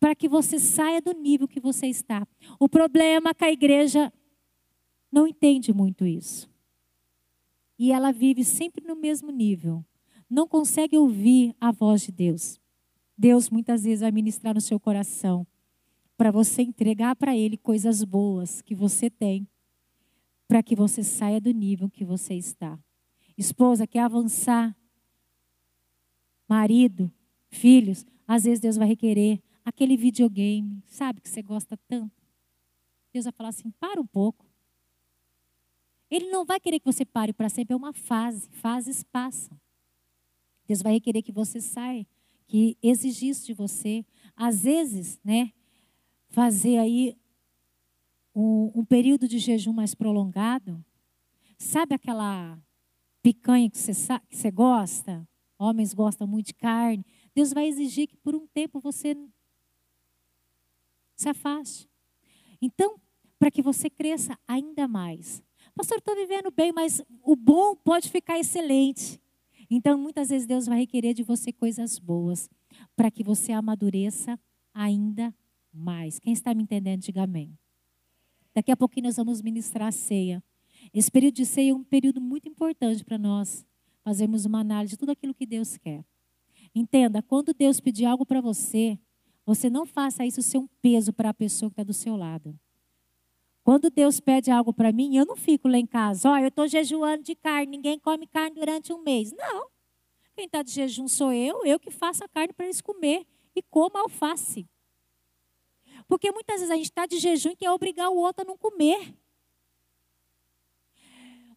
para 0.00 0.14
que 0.14 0.28
você 0.28 0.58
saia 0.58 1.00
do 1.00 1.12
nível 1.12 1.46
que 1.46 1.60
você 1.60 1.86
está. 1.86 2.26
O 2.58 2.68
problema 2.68 3.30
é 3.30 3.34
que 3.34 3.44
a 3.44 3.52
igreja 3.52 4.12
não 5.10 5.26
entende 5.26 5.72
muito 5.72 6.06
isso. 6.06 6.50
E 7.78 7.92
ela 7.92 8.12
vive 8.12 8.44
sempre 8.44 8.86
no 8.86 8.96
mesmo 8.96 9.30
nível. 9.30 9.84
Não 10.28 10.48
consegue 10.48 10.96
ouvir 10.96 11.54
a 11.60 11.70
voz 11.70 12.02
de 12.02 12.12
Deus. 12.12 12.58
Deus 13.16 13.50
muitas 13.50 13.84
vezes 13.84 14.00
vai 14.00 14.10
ministrar 14.10 14.54
no 14.54 14.60
seu 14.60 14.80
coração 14.80 15.46
para 16.22 16.30
você 16.30 16.62
entregar 16.62 17.16
para 17.16 17.36
Ele 17.36 17.56
coisas 17.56 18.04
boas 18.04 18.62
que 18.62 18.76
você 18.76 19.10
tem, 19.10 19.44
para 20.46 20.62
que 20.62 20.76
você 20.76 21.02
saia 21.02 21.40
do 21.40 21.50
nível 21.50 21.90
que 21.90 22.04
você 22.04 22.34
está. 22.34 22.78
Esposa, 23.36 23.88
quer 23.88 24.02
avançar? 24.04 24.72
Marido, 26.48 27.12
filhos, 27.50 28.06
às 28.24 28.44
vezes 28.44 28.60
Deus 28.60 28.76
vai 28.76 28.86
requerer 28.86 29.42
aquele 29.64 29.96
videogame, 29.96 30.80
sabe, 30.86 31.20
que 31.20 31.28
você 31.28 31.42
gosta 31.42 31.76
tanto. 31.88 32.22
Deus 33.12 33.24
vai 33.24 33.32
falar 33.32 33.48
assim: 33.48 33.72
para 33.80 34.00
um 34.00 34.06
pouco. 34.06 34.46
Ele 36.08 36.30
não 36.30 36.44
vai 36.44 36.60
querer 36.60 36.78
que 36.78 36.86
você 36.86 37.04
pare 37.04 37.32
para 37.32 37.48
sempre, 37.48 37.74
é 37.74 37.76
uma 37.76 37.92
fase, 37.92 38.48
fases 38.52 39.02
passam. 39.02 39.60
Deus 40.68 40.82
vai 40.82 40.92
requerer 40.92 41.20
que 41.20 41.32
você 41.32 41.60
saia, 41.60 42.06
que 42.46 42.78
exigisse 42.80 43.44
de 43.44 43.54
você. 43.54 44.06
Às 44.36 44.62
vezes, 44.62 45.18
né, 45.24 45.50
fazer 46.32 46.78
aí 46.78 47.16
um, 48.34 48.72
um 48.74 48.84
período 48.84 49.28
de 49.28 49.38
jejum 49.38 49.72
mais 49.72 49.94
prolongado. 49.94 50.84
Sabe 51.58 51.94
aquela 51.94 52.58
picanha 53.22 53.70
que 53.70 53.78
você, 53.78 53.92
que 54.28 54.36
você 54.36 54.50
gosta? 54.50 55.28
Homens 55.58 55.94
gostam 55.94 56.26
muito 56.26 56.46
de 56.46 56.54
carne. 56.54 57.04
Deus 57.34 57.52
vai 57.52 57.66
exigir 57.66 58.08
que 58.08 58.16
por 58.16 58.34
um 58.34 58.46
tempo 58.48 58.80
você 58.80 59.16
se 61.14 61.28
afaste. 61.28 61.88
Então, 62.60 62.98
para 63.38 63.50
que 63.50 63.62
você 63.62 63.90
cresça 63.90 64.36
ainda 64.48 64.88
mais. 64.88 65.42
Pastor, 65.74 65.98
estou 65.98 66.16
vivendo 66.16 66.50
bem, 66.50 66.72
mas 66.72 67.02
o 67.22 67.36
bom 67.36 67.76
pode 67.76 68.10
ficar 68.10 68.38
excelente. 68.38 69.20
Então, 69.70 69.98
muitas 69.98 70.30
vezes 70.30 70.46
Deus 70.46 70.66
vai 70.66 70.78
requerer 70.78 71.14
de 71.14 71.22
você 71.22 71.52
coisas 71.52 71.98
boas, 71.98 72.48
para 72.96 73.10
que 73.10 73.22
você 73.22 73.52
amadureça 73.52 74.38
ainda 74.74 75.34
mais. 75.72 76.18
Quem 76.18 76.32
está 76.32 76.54
me 76.54 76.62
entendendo, 76.62 77.00
diga 77.00 77.22
amém. 77.22 77.56
Daqui 78.54 78.70
a 78.70 78.76
pouquinho 78.76 79.06
nós 79.06 79.16
vamos 79.16 79.40
ministrar 79.40 79.88
a 79.88 79.92
ceia. 79.92 80.42
Esse 80.92 81.10
período 81.10 81.34
de 81.34 81.46
ceia 81.46 81.70
é 81.70 81.74
um 81.74 81.84
período 81.84 82.20
muito 82.20 82.48
importante 82.48 83.04
para 83.04 83.16
nós 83.16 83.64
fazermos 84.04 84.44
uma 84.44 84.60
análise 84.60 84.92
de 84.92 84.98
tudo 84.98 85.12
aquilo 85.12 85.34
que 85.34 85.46
Deus 85.46 85.76
quer. 85.76 86.04
Entenda, 86.74 87.22
quando 87.22 87.54
Deus 87.54 87.80
pedir 87.80 88.04
algo 88.04 88.26
para 88.26 88.40
você, 88.40 88.98
você 89.44 89.68
não 89.68 89.86
faça 89.86 90.24
isso 90.24 90.42
ser 90.42 90.58
um 90.58 90.68
peso 90.80 91.12
para 91.12 91.30
a 91.30 91.34
pessoa 91.34 91.70
que 91.70 91.74
está 91.74 91.82
do 91.82 91.92
seu 91.92 92.16
lado. 92.16 92.58
Quando 93.62 93.90
Deus 93.90 94.18
pede 94.18 94.50
algo 94.50 94.72
para 94.72 94.92
mim, 94.92 95.16
eu 95.16 95.24
não 95.24 95.36
fico 95.36 95.68
lá 95.68 95.78
em 95.78 95.86
casa, 95.86 96.28
ó, 96.28 96.34
oh, 96.34 96.38
eu 96.38 96.48
estou 96.48 96.66
jejuando 96.66 97.22
de 97.22 97.34
carne, 97.36 97.76
ninguém 97.76 97.98
come 97.98 98.26
carne 98.26 98.56
durante 98.56 98.92
um 98.92 99.02
mês. 99.02 99.32
Não. 99.32 99.68
Quem 100.34 100.46
está 100.46 100.62
de 100.62 100.72
jejum 100.72 101.06
sou 101.06 101.32
eu, 101.32 101.64
eu 101.64 101.78
que 101.78 101.90
faço 101.90 102.24
a 102.24 102.28
carne 102.28 102.52
para 102.52 102.66
eles 102.66 102.80
comer 102.80 103.24
e 103.54 103.62
como 103.62 103.98
alface. 103.98 104.66
Porque 106.12 106.30
muitas 106.30 106.56
vezes 106.56 106.70
a 106.70 106.76
gente 106.76 106.90
está 106.90 107.06
de 107.06 107.18
jejum 107.18 107.52
e 107.52 107.56
quer 107.56 107.70
obrigar 107.70 108.10
o 108.10 108.16
outro 108.16 108.42
a 108.42 108.44
não 108.44 108.54
comer. 108.54 109.14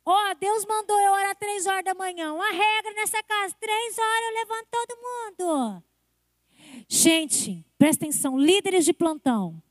Ó, 0.06 0.14
oh, 0.14 0.36
Deus 0.36 0.66
mandou 0.66 0.97
eu 0.97 1.12
orar 1.12 1.36
três 1.36 1.66
horas 1.66 1.84
da 1.84 1.93
manhã. 1.93 2.32
Uma 2.32 2.51
regra 2.51 2.93
nessa 2.93 3.22
casa, 3.22 3.53
três 3.60 3.97
horas 3.97 4.28
eu 4.30 4.34
levanto 4.34 4.68
todo 4.72 4.97
mundo. 4.97 5.84
Gente, 6.88 7.66
presta 7.78 8.06
atenção, 8.06 8.39
líderes 8.39 8.86
de 8.86 8.93
plantão. 8.93 9.62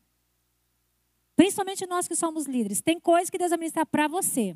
Principalmente 1.35 1.87
nós 1.87 2.07
que 2.07 2.15
somos 2.15 2.45
líderes. 2.45 2.83
Tem 2.83 3.01
coisas 3.01 3.31
que 3.31 3.39
Deus 3.39 3.49
vai 3.53 3.61
ministrar 3.61 3.87
para 3.87 4.07
você. 4.07 4.55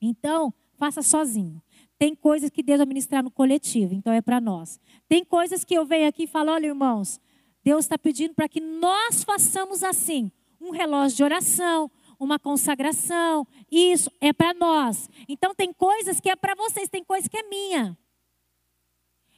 Então, 0.00 0.54
faça 0.78 1.02
sozinho. 1.02 1.62
Tem 1.98 2.14
coisas 2.14 2.48
que 2.48 2.62
Deus 2.62 2.78
vai 2.78 2.86
ministrar 2.86 3.22
no 3.22 3.30
coletivo, 3.30 3.92
então 3.92 4.10
é 4.10 4.22
para 4.22 4.40
nós. 4.40 4.80
Tem 5.06 5.22
coisas 5.22 5.64
que 5.64 5.74
eu 5.74 5.84
venho 5.84 6.08
aqui 6.08 6.22
e 6.22 6.26
falo, 6.26 6.50
olha, 6.50 6.68
irmãos, 6.68 7.20
Deus 7.68 7.84
está 7.84 7.98
pedindo 7.98 8.32
para 8.32 8.48
que 8.48 8.62
nós 8.62 9.22
façamos 9.22 9.82
assim: 9.82 10.32
um 10.58 10.70
relógio 10.70 11.18
de 11.18 11.22
oração, 11.22 11.90
uma 12.18 12.38
consagração. 12.38 13.46
Isso 13.70 14.10
é 14.22 14.32
para 14.32 14.54
nós. 14.54 15.06
Então 15.28 15.54
tem 15.54 15.70
coisas 15.70 16.18
que 16.18 16.30
é 16.30 16.34
para 16.34 16.54
vocês, 16.54 16.88
tem 16.88 17.04
coisas 17.04 17.28
que 17.28 17.36
é 17.36 17.42
minha. 17.42 17.94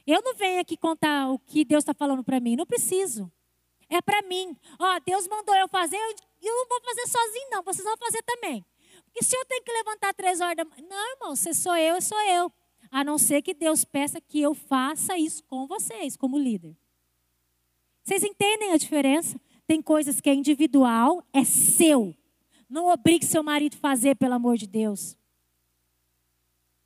Eu 0.07 0.21
não 0.21 0.33
venho 0.33 0.61
aqui 0.61 0.77
contar 0.77 1.29
o 1.29 1.37
que 1.39 1.65
Deus 1.65 1.81
está 1.81 1.93
falando 1.93 2.23
para 2.23 2.39
mim, 2.39 2.55
não 2.55 2.65
preciso. 2.65 3.29
É 3.89 4.01
para 4.01 4.21
mim. 4.21 4.55
Ó, 4.79 4.99
Deus 5.05 5.27
mandou 5.27 5.53
eu 5.53 5.67
fazer, 5.67 5.97
eu 6.41 6.55
não 6.55 6.67
vou 6.69 6.81
fazer 6.83 7.07
sozinho, 7.07 7.49
não. 7.51 7.63
Vocês 7.63 7.83
vão 7.83 7.97
fazer 7.97 8.23
também. 8.23 8.65
Porque 9.07 9.25
se 9.25 9.35
eu 9.35 9.43
tenho 9.43 9.61
que 9.61 9.73
levantar 9.73 10.13
três 10.13 10.39
horas 10.39 10.55
da 10.55 10.63
manhã. 10.63 10.87
Não, 10.89 11.11
irmão, 11.15 11.35
você 11.35 11.53
sou 11.53 11.75
eu 11.75 12.01
sou 12.01 12.21
eu. 12.21 12.49
A 12.89 13.03
não 13.03 13.17
ser 13.17 13.41
que 13.41 13.53
Deus 13.53 13.83
peça 13.83 14.21
que 14.21 14.39
eu 14.41 14.55
faça 14.55 15.17
isso 15.17 15.43
com 15.43 15.67
vocês, 15.67 16.15
como 16.15 16.39
líder. 16.39 16.77
Vocês 18.03 18.23
entendem 18.23 18.71
a 18.71 18.77
diferença? 18.77 19.39
Tem 19.67 19.81
coisas 19.81 20.19
que 20.19 20.29
é 20.29 20.33
individual, 20.33 21.23
é 21.31 21.43
seu. 21.43 22.15
Não 22.69 22.87
obrigue 22.87 23.25
seu 23.25 23.43
marido 23.43 23.75
a 23.75 23.79
fazer, 23.79 24.15
pelo 24.15 24.33
amor 24.33 24.57
de 24.57 24.67
Deus. 24.67 25.17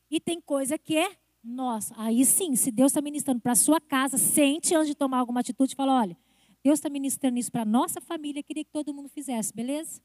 E 0.10 0.20
tem 0.20 0.40
coisa 0.40 0.78
que 0.78 0.98
é 0.98 1.12
nossa. 1.44 1.94
Aí 1.98 2.26
sim, 2.26 2.56
se 2.56 2.72
Deus 2.72 2.92
está 2.92 3.02
ministrando 3.02 3.40
para 3.40 3.52
a 3.52 3.56
sua 3.56 3.80
casa, 3.80 4.18
sente 4.18 4.74
antes 4.76 4.88
de 4.88 4.96
tomar 4.96 5.20
alguma 5.20 5.42
atitude 5.42 5.74
e 5.74 5.76
fala: 5.76 5.94
olha, 5.94 6.18
Deus 6.64 6.80
está 6.80 6.90
ministrando 6.90 7.38
isso 7.38 7.52
para 7.52 7.62
a 7.62 7.66
nossa 7.66 8.02
família, 8.02 8.42
queria 8.42 8.64
que 8.64 8.72
todo 8.72 8.94
mundo 8.94 9.08
fizesse, 9.10 9.54
beleza? 9.54 10.02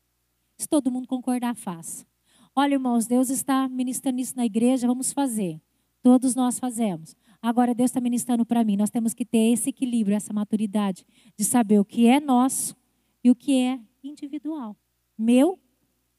Se 0.58 0.68
todo 0.68 0.90
mundo 0.90 1.08
concordar, 1.08 1.54
faça. 1.54 2.06
Olha, 2.54 2.74
irmãos, 2.74 3.06
Deus 3.06 3.30
está 3.30 3.68
ministrando 3.68 4.20
isso 4.20 4.36
na 4.36 4.44
igreja, 4.44 4.86
vamos 4.86 5.12
fazer. 5.12 5.60
Todos 6.02 6.34
nós 6.34 6.58
fazemos. 6.58 7.16
Agora, 7.42 7.74
Deus 7.74 7.90
está 7.90 8.00
ministrando 8.00 8.44
para 8.44 8.62
mim. 8.62 8.76
Nós 8.76 8.90
temos 8.90 9.14
que 9.14 9.24
ter 9.24 9.52
esse 9.52 9.70
equilíbrio, 9.70 10.16
essa 10.16 10.32
maturidade 10.32 11.06
de 11.36 11.44
saber 11.44 11.78
o 11.78 11.84
que 11.84 12.06
é 12.06 12.20
nosso 12.20 12.76
e 13.24 13.30
o 13.30 13.34
que 13.34 13.58
é 13.58 13.80
individual, 14.02 14.76
meu 15.16 15.58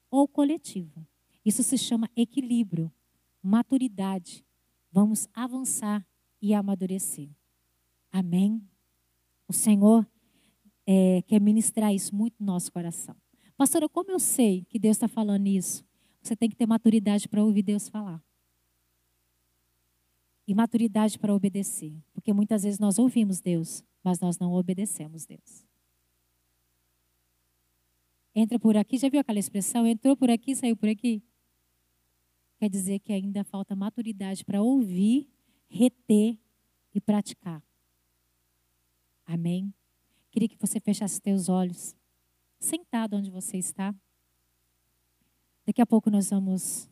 ou 0.10 0.28
coletivo. 0.28 1.06
Isso 1.46 1.64
se 1.64 1.78
chama 1.78 2.10
equilíbrio, 2.16 2.92
maturidade. 3.42 4.46
Vamos 4.92 5.28
avançar 5.34 6.06
e 6.42 6.54
amadurecer. 6.54 7.30
Amém? 8.12 8.62
O 9.48 9.54
Senhor 9.54 10.06
é, 10.86 11.22
quer 11.24 11.40
ministrar 11.40 11.94
isso 11.94 12.16
muito 12.16 12.36
no 12.40 12.48
nosso 12.48 12.72
coração. 12.72 13.16
Pastora, 13.56 13.88
como 13.88 14.12
eu 14.12 14.20
sei 14.20 14.66
que 14.70 14.80
Deus 14.80 14.98
está 14.98 15.08
falando 15.08 15.48
isso? 15.48 15.86
Você 16.22 16.36
tem 16.36 16.50
que 16.50 16.56
ter 16.56 16.66
maturidade 16.66 17.28
para 17.28 17.44
ouvir 17.44 17.64
Deus 17.64 17.88
falar. 17.88 18.24
E 20.52 20.54
maturidade 20.54 21.18
para 21.18 21.34
obedecer. 21.34 21.94
Porque 22.14 22.34
muitas 22.34 22.64
vezes 22.64 22.78
nós 22.78 23.00
ouvimos 23.00 23.40
Deus, 23.40 23.86
mas 24.04 24.20
nós 24.20 24.38
não 24.38 24.52
obedecemos 24.52 25.26
Deus. 25.26 25.66
Entra 28.36 28.60
por 28.60 28.76
aqui, 28.76 28.98
já 28.98 29.08
viu 29.08 29.22
aquela 29.22 29.40
expressão? 29.40 29.88
Entrou 29.88 30.14
por 30.18 30.30
aqui, 30.30 30.54
saiu 30.54 30.76
por 30.76 30.90
aqui? 30.90 31.24
Quer 32.60 32.70
dizer 32.70 33.00
que 33.00 33.14
ainda 33.14 33.46
falta 33.46 33.78
maturidade 33.78 34.44
para 34.44 34.62
ouvir, 34.62 35.26
reter 35.70 36.38
e 36.94 37.00
praticar. 37.00 37.64
Amém? 39.26 39.74
Queria 40.32 40.50
que 40.50 40.58
você 40.60 40.82
fechasse 40.82 41.22
seus 41.24 41.48
olhos, 41.48 41.96
sentado 42.60 43.16
onde 43.16 43.32
você 43.32 43.56
está. 43.56 43.96
Daqui 45.66 45.82
a 45.82 45.86
pouco 45.86 46.10
nós 46.10 46.30
vamos 46.30 46.90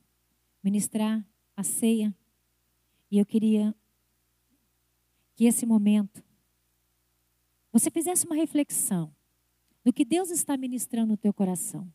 ministrar 0.63 1.21
a 1.57 1.63
ceia. 1.63 2.15
E 3.11 3.17
eu 3.17 3.25
queria 3.25 3.75
que 5.35 5.45
esse 5.45 5.65
momento 5.65 6.23
você 7.71 7.89
fizesse 7.89 8.25
uma 8.25 8.35
reflexão 8.35 9.13
do 9.83 9.93
que 9.93 10.03
Deus 10.03 10.29
está 10.29 10.57
ministrando 10.57 11.11
no 11.11 11.17
teu 11.17 11.33
coração, 11.33 11.91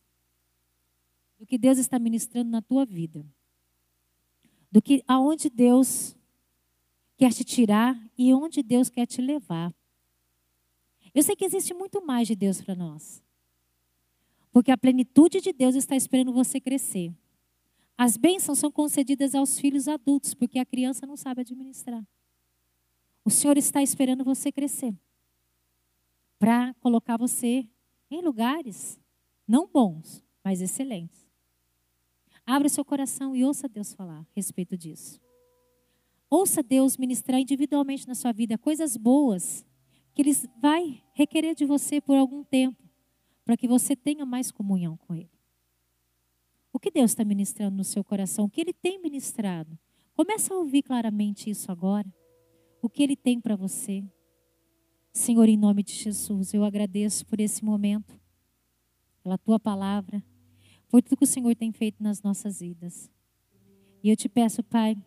do 1.37 1.45
que 1.45 1.57
Deus 1.57 1.77
está 1.77 1.99
ministrando 1.99 2.49
na 2.49 2.61
tua 2.61 2.85
vida, 2.85 3.25
do 4.71 4.81
que 4.81 5.03
aonde 5.07 5.49
Deus 5.49 6.15
quer 7.17 7.31
te 7.31 7.43
tirar 7.43 7.97
e 8.17 8.33
onde 8.33 8.61
Deus 8.61 8.89
quer 8.89 9.05
te 9.05 9.21
levar. 9.21 9.73
Eu 11.13 11.23
sei 11.23 11.35
que 11.35 11.45
existe 11.45 11.73
muito 11.73 12.05
mais 12.05 12.27
de 12.27 12.35
Deus 12.35 12.61
para 12.61 12.75
nós. 12.75 13.23
Porque 14.51 14.71
a 14.71 14.77
plenitude 14.77 15.39
de 15.39 15.53
Deus 15.53 15.75
está 15.75 15.95
esperando 15.95 16.33
você 16.33 16.59
crescer. 16.59 17.13
As 17.97 18.17
bênçãos 18.17 18.59
são 18.59 18.71
concedidas 18.71 19.33
aos 19.33 19.59
filhos 19.59 19.87
adultos, 19.87 20.33
porque 20.33 20.59
a 20.59 20.65
criança 20.65 21.05
não 21.05 21.15
sabe 21.15 21.41
administrar. 21.41 22.05
O 23.23 23.29
Senhor 23.29 23.57
está 23.57 23.81
esperando 23.81 24.23
você 24.23 24.51
crescer 24.51 24.93
para 26.37 26.73
colocar 26.75 27.17
você 27.17 27.67
em 28.11 28.21
lugares 28.21 28.99
não 29.47 29.67
bons, 29.67 30.23
mas 30.43 30.61
excelentes. 30.61 31.25
Abra 32.45 32.69
seu 32.69 32.85
coração 32.85 33.35
e 33.35 33.43
ouça 33.43 33.67
Deus 33.67 33.93
falar 33.93 34.19
a 34.19 34.25
respeito 34.35 34.77
disso. 34.77 35.19
Ouça 36.29 36.61
Deus 36.61 36.97
ministrar 36.97 37.39
individualmente 37.39 38.07
na 38.07 38.13
sua 38.13 38.31
vida 38.31 38.57
coisas 38.57 38.97
boas 38.97 39.65
que 40.13 40.21
Ele 40.21 40.33
vai 40.61 41.03
requerer 41.13 41.55
de 41.55 41.65
você 41.65 41.99
por 41.99 42.17
algum 42.17 42.43
tempo, 42.43 42.83
para 43.43 43.57
que 43.57 43.67
você 43.67 43.95
tenha 43.95 44.25
mais 44.25 44.51
comunhão 44.51 44.97
com 44.97 45.15
Ele. 45.15 45.34
O 46.75 46.79
que 46.79 46.91
Deus 46.91 47.11
está 47.11 47.23
ministrando 47.23 47.77
no 47.77 47.85
seu 47.85 48.03
coração? 48.03 48.43
O 48.43 48.49
que 48.49 48.59
Ele 48.59 48.73
tem 48.73 49.01
ministrado? 49.01 49.79
Começa 50.13 50.53
a 50.53 50.57
ouvir 50.57 50.83
claramente 50.83 51.49
isso 51.49 51.71
agora. 51.71 52.13
O 52.81 52.89
que 52.89 53.01
Ele 53.01 53.15
tem 53.15 53.39
para 53.39 53.55
você. 53.55 54.03
Senhor, 55.13 55.47
em 55.47 55.55
nome 55.55 55.81
de 55.83 55.93
Jesus, 55.93 56.53
eu 56.53 56.65
agradeço 56.65 57.25
por 57.27 57.39
esse 57.39 57.63
momento, 57.63 58.19
pela 59.23 59.37
Tua 59.37 59.57
palavra, 59.57 60.21
por 60.89 61.01
tudo 61.01 61.15
que 61.15 61.23
o 61.23 61.27
Senhor 61.27 61.55
tem 61.55 61.71
feito 61.71 62.03
nas 62.03 62.21
nossas 62.21 62.59
vidas. 62.59 63.09
E 64.03 64.09
eu 64.09 64.17
te 64.17 64.27
peço, 64.27 64.61
Pai, 64.61 64.97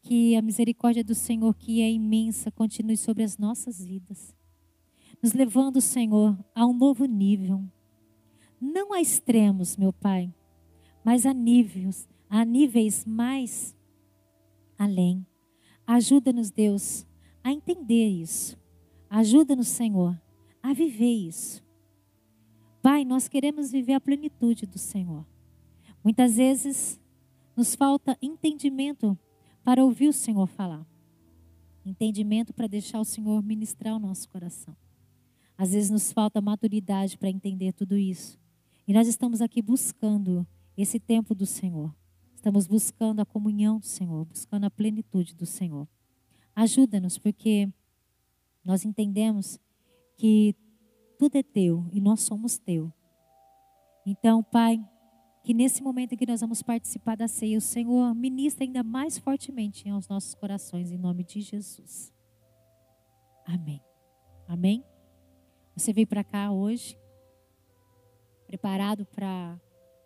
que 0.00 0.34
a 0.34 0.40
misericórdia 0.40 1.04
do 1.04 1.14
Senhor, 1.14 1.54
que 1.54 1.82
é 1.82 1.92
imensa, 1.92 2.50
continue 2.50 2.96
sobre 2.96 3.22
as 3.22 3.36
nossas 3.36 3.84
vidas, 3.84 4.34
nos 5.22 5.34
levando, 5.34 5.78
Senhor, 5.82 6.42
a 6.54 6.64
um 6.64 6.72
novo 6.72 7.04
nível. 7.04 7.62
Não 8.58 8.94
a 8.94 9.00
extremos, 9.02 9.76
meu 9.76 9.92
Pai, 9.92 10.32
mas 11.04 11.26
a 11.26 11.34
níveis, 11.34 12.08
a 12.28 12.44
níveis 12.44 13.04
mais 13.04 13.76
além. 14.78 15.26
Ajuda-nos, 15.86 16.50
Deus, 16.50 17.06
a 17.42 17.52
entender 17.52 18.08
isso. 18.08 18.58
Ajuda-nos, 19.10 19.68
Senhor, 19.68 20.18
a 20.62 20.72
viver 20.72 21.12
isso. 21.12 21.62
Pai, 22.82 23.04
nós 23.04 23.28
queremos 23.28 23.70
viver 23.70 23.94
a 23.94 24.00
plenitude 24.00 24.66
do 24.66 24.78
Senhor. 24.78 25.26
Muitas 26.02 26.36
vezes 26.36 27.00
nos 27.56 27.74
falta 27.74 28.16
entendimento 28.20 29.18
para 29.62 29.84
ouvir 29.84 30.08
o 30.08 30.12
Senhor 30.12 30.46
falar. 30.46 30.86
Entendimento 31.84 32.52
para 32.52 32.66
deixar 32.66 33.00
o 33.00 33.04
Senhor 33.04 33.42
ministrar 33.42 33.94
o 33.94 33.98
nosso 33.98 34.28
coração. 34.28 34.76
Às 35.56 35.72
vezes 35.72 35.90
nos 35.90 36.12
falta 36.12 36.40
maturidade 36.40 37.16
para 37.16 37.30
entender 37.30 37.72
tudo 37.72 37.96
isso. 37.96 38.38
E 38.86 38.92
nós 38.92 39.06
estamos 39.06 39.40
aqui 39.40 39.62
buscando 39.62 40.46
esse 40.76 40.98
tempo 40.98 41.34
do 41.34 41.46
Senhor. 41.46 41.94
Estamos 42.34 42.66
buscando 42.66 43.20
a 43.20 43.26
comunhão 43.26 43.78
do 43.78 43.86
Senhor, 43.86 44.24
buscando 44.24 44.64
a 44.64 44.70
plenitude 44.70 45.34
do 45.34 45.46
Senhor. 45.46 45.88
Ajuda-nos, 46.54 47.18
porque 47.18 47.68
nós 48.64 48.84
entendemos 48.84 49.58
que 50.16 50.54
tudo 51.18 51.36
é 51.36 51.42
teu 51.42 51.86
e 51.92 52.00
nós 52.00 52.20
somos 52.20 52.58
teu. 52.58 52.92
Então, 54.06 54.42
Pai, 54.42 54.78
que 55.42 55.54
nesse 55.54 55.82
momento 55.82 56.12
em 56.12 56.16
que 56.16 56.26
nós 56.26 56.40
vamos 56.40 56.62
participar 56.62 57.16
da 57.16 57.28
ceia, 57.28 57.58
o 57.58 57.60
Senhor 57.60 58.14
ministra 58.14 58.64
ainda 58.64 58.82
mais 58.82 59.18
fortemente 59.18 59.88
aos 59.88 60.08
nossos 60.08 60.34
corações, 60.34 60.90
em 60.90 60.98
nome 60.98 61.24
de 61.24 61.40
Jesus. 61.40 62.12
Amém. 63.46 63.82
Amém? 64.48 64.84
Você 65.76 65.92
veio 65.92 66.06
para 66.06 66.24
cá 66.24 66.50
hoje, 66.50 66.96
preparado 68.46 69.04
para 69.06 69.60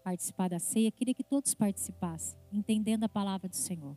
participar 0.09 0.49
da 0.49 0.59
ceia, 0.59 0.91
queria 0.91 1.13
que 1.13 1.23
todos 1.23 1.55
participassem, 1.55 2.39
entendendo 2.51 3.05
a 3.05 3.09
palavra 3.11 3.47
do 3.47 3.55
Senhor. 3.55 3.95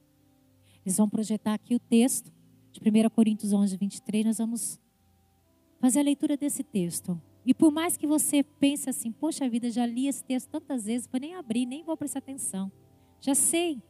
Eles 0.86 0.98
vão 0.98 1.08
projetar 1.08 1.54
aqui 1.54 1.74
o 1.74 1.80
texto 1.80 2.30
de 2.70 2.82
1 2.82 3.10
Coríntios 3.12 3.54
11, 3.54 3.78
23. 3.78 4.26
Nós 4.26 4.38
vamos 4.38 4.78
fazer 5.80 6.02
a 6.02 6.04
leitura 6.04 6.36
desse 6.36 6.66
texto. 6.66 7.20
E 7.46 7.54
por 7.54 7.72
mais 7.72 7.96
que 7.96 8.06
você 8.06 8.44
pense 8.44 8.90
assim, 8.90 9.10
poxa 9.10 9.48
vida, 9.50 9.72
já 9.72 9.86
li 9.86 10.06
esse 10.10 10.22
texto 10.22 10.50
tantas 10.50 10.84
vezes, 10.84 11.08
vou 11.08 11.20
nem 11.20 11.34
abrir, 11.36 11.66
nem 11.66 11.82
vou 11.82 11.96
prestar 11.96 12.20
atenção. 12.20 12.70
Já 13.22 13.34
sei. 13.34 13.82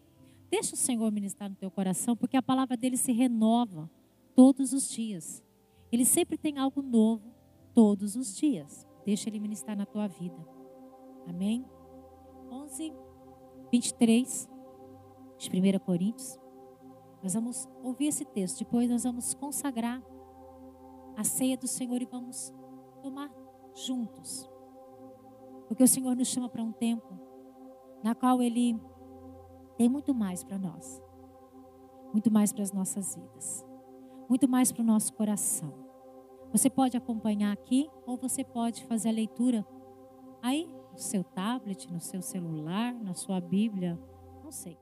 Deixa 0.51 0.75
o 0.75 0.77
Senhor 0.77 1.11
ministrar 1.11 1.49
no 1.49 1.55
teu 1.55 1.71
coração, 1.71 2.15
porque 2.15 2.37
a 2.37 2.41
palavra 2.43 2.77
dele 2.77 2.97
se 2.97 3.11
renova 3.11 3.89
todos 4.35 4.73
os 4.73 4.91
dias. 4.91 5.43
Ele 5.91 6.05
sempre 6.05 6.37
tem 6.37 6.59
algo 6.59 6.83
novo 6.83 7.33
todos 7.73 8.15
os 8.15 8.37
dias. 8.37 8.85
Deixa 9.03 9.27
ele 9.27 9.39
ministrar 9.39 9.75
na 9.75 9.87
tua 9.87 10.07
vida. 10.07 10.37
Amém? 11.25 11.65
11, 12.51 12.93
23 13.71 14.49
de 15.37 15.49
1 15.49 15.79
Coríntios. 15.79 16.37
Nós 17.23 17.33
vamos 17.33 17.69
ouvir 17.81 18.07
esse 18.07 18.25
texto. 18.25 18.59
Depois 18.59 18.89
nós 18.89 19.03
vamos 19.03 19.33
consagrar 19.33 20.03
a 21.15 21.23
ceia 21.23 21.55
do 21.55 21.67
Senhor 21.67 22.01
e 22.01 22.05
vamos 22.05 22.53
tomar 23.01 23.31
juntos. 23.73 24.49
Porque 25.67 25.83
o 25.83 25.87
Senhor 25.87 26.15
nos 26.15 26.27
chama 26.27 26.49
para 26.49 26.61
um 26.61 26.71
tempo 26.71 27.17
na 28.03 28.13
qual 28.13 28.41
Ele 28.41 28.77
tem 29.77 29.87
muito 29.87 30.13
mais 30.13 30.43
para 30.43 30.57
nós, 30.57 31.01
muito 32.11 32.29
mais 32.29 32.51
para 32.51 32.63
as 32.63 32.73
nossas 32.73 33.15
vidas, 33.15 33.65
muito 34.27 34.47
mais 34.47 34.71
para 34.71 34.81
o 34.81 34.85
nosso 34.85 35.13
coração. 35.13 35.73
Você 36.51 36.69
pode 36.69 36.97
acompanhar 36.97 37.53
aqui 37.53 37.89
ou 38.05 38.17
você 38.17 38.43
pode 38.43 38.83
fazer 38.83 39.09
a 39.09 39.13
leitura 39.13 39.65
aí 40.41 40.69
no 40.91 40.99
seu 40.99 41.23
tablet, 41.23 41.91
no 41.91 41.99
seu 41.99 42.21
celular, 42.21 42.93
na 42.93 43.13
sua 43.13 43.39
Bíblia, 43.39 43.99
não 44.43 44.51
sei. 44.51 44.77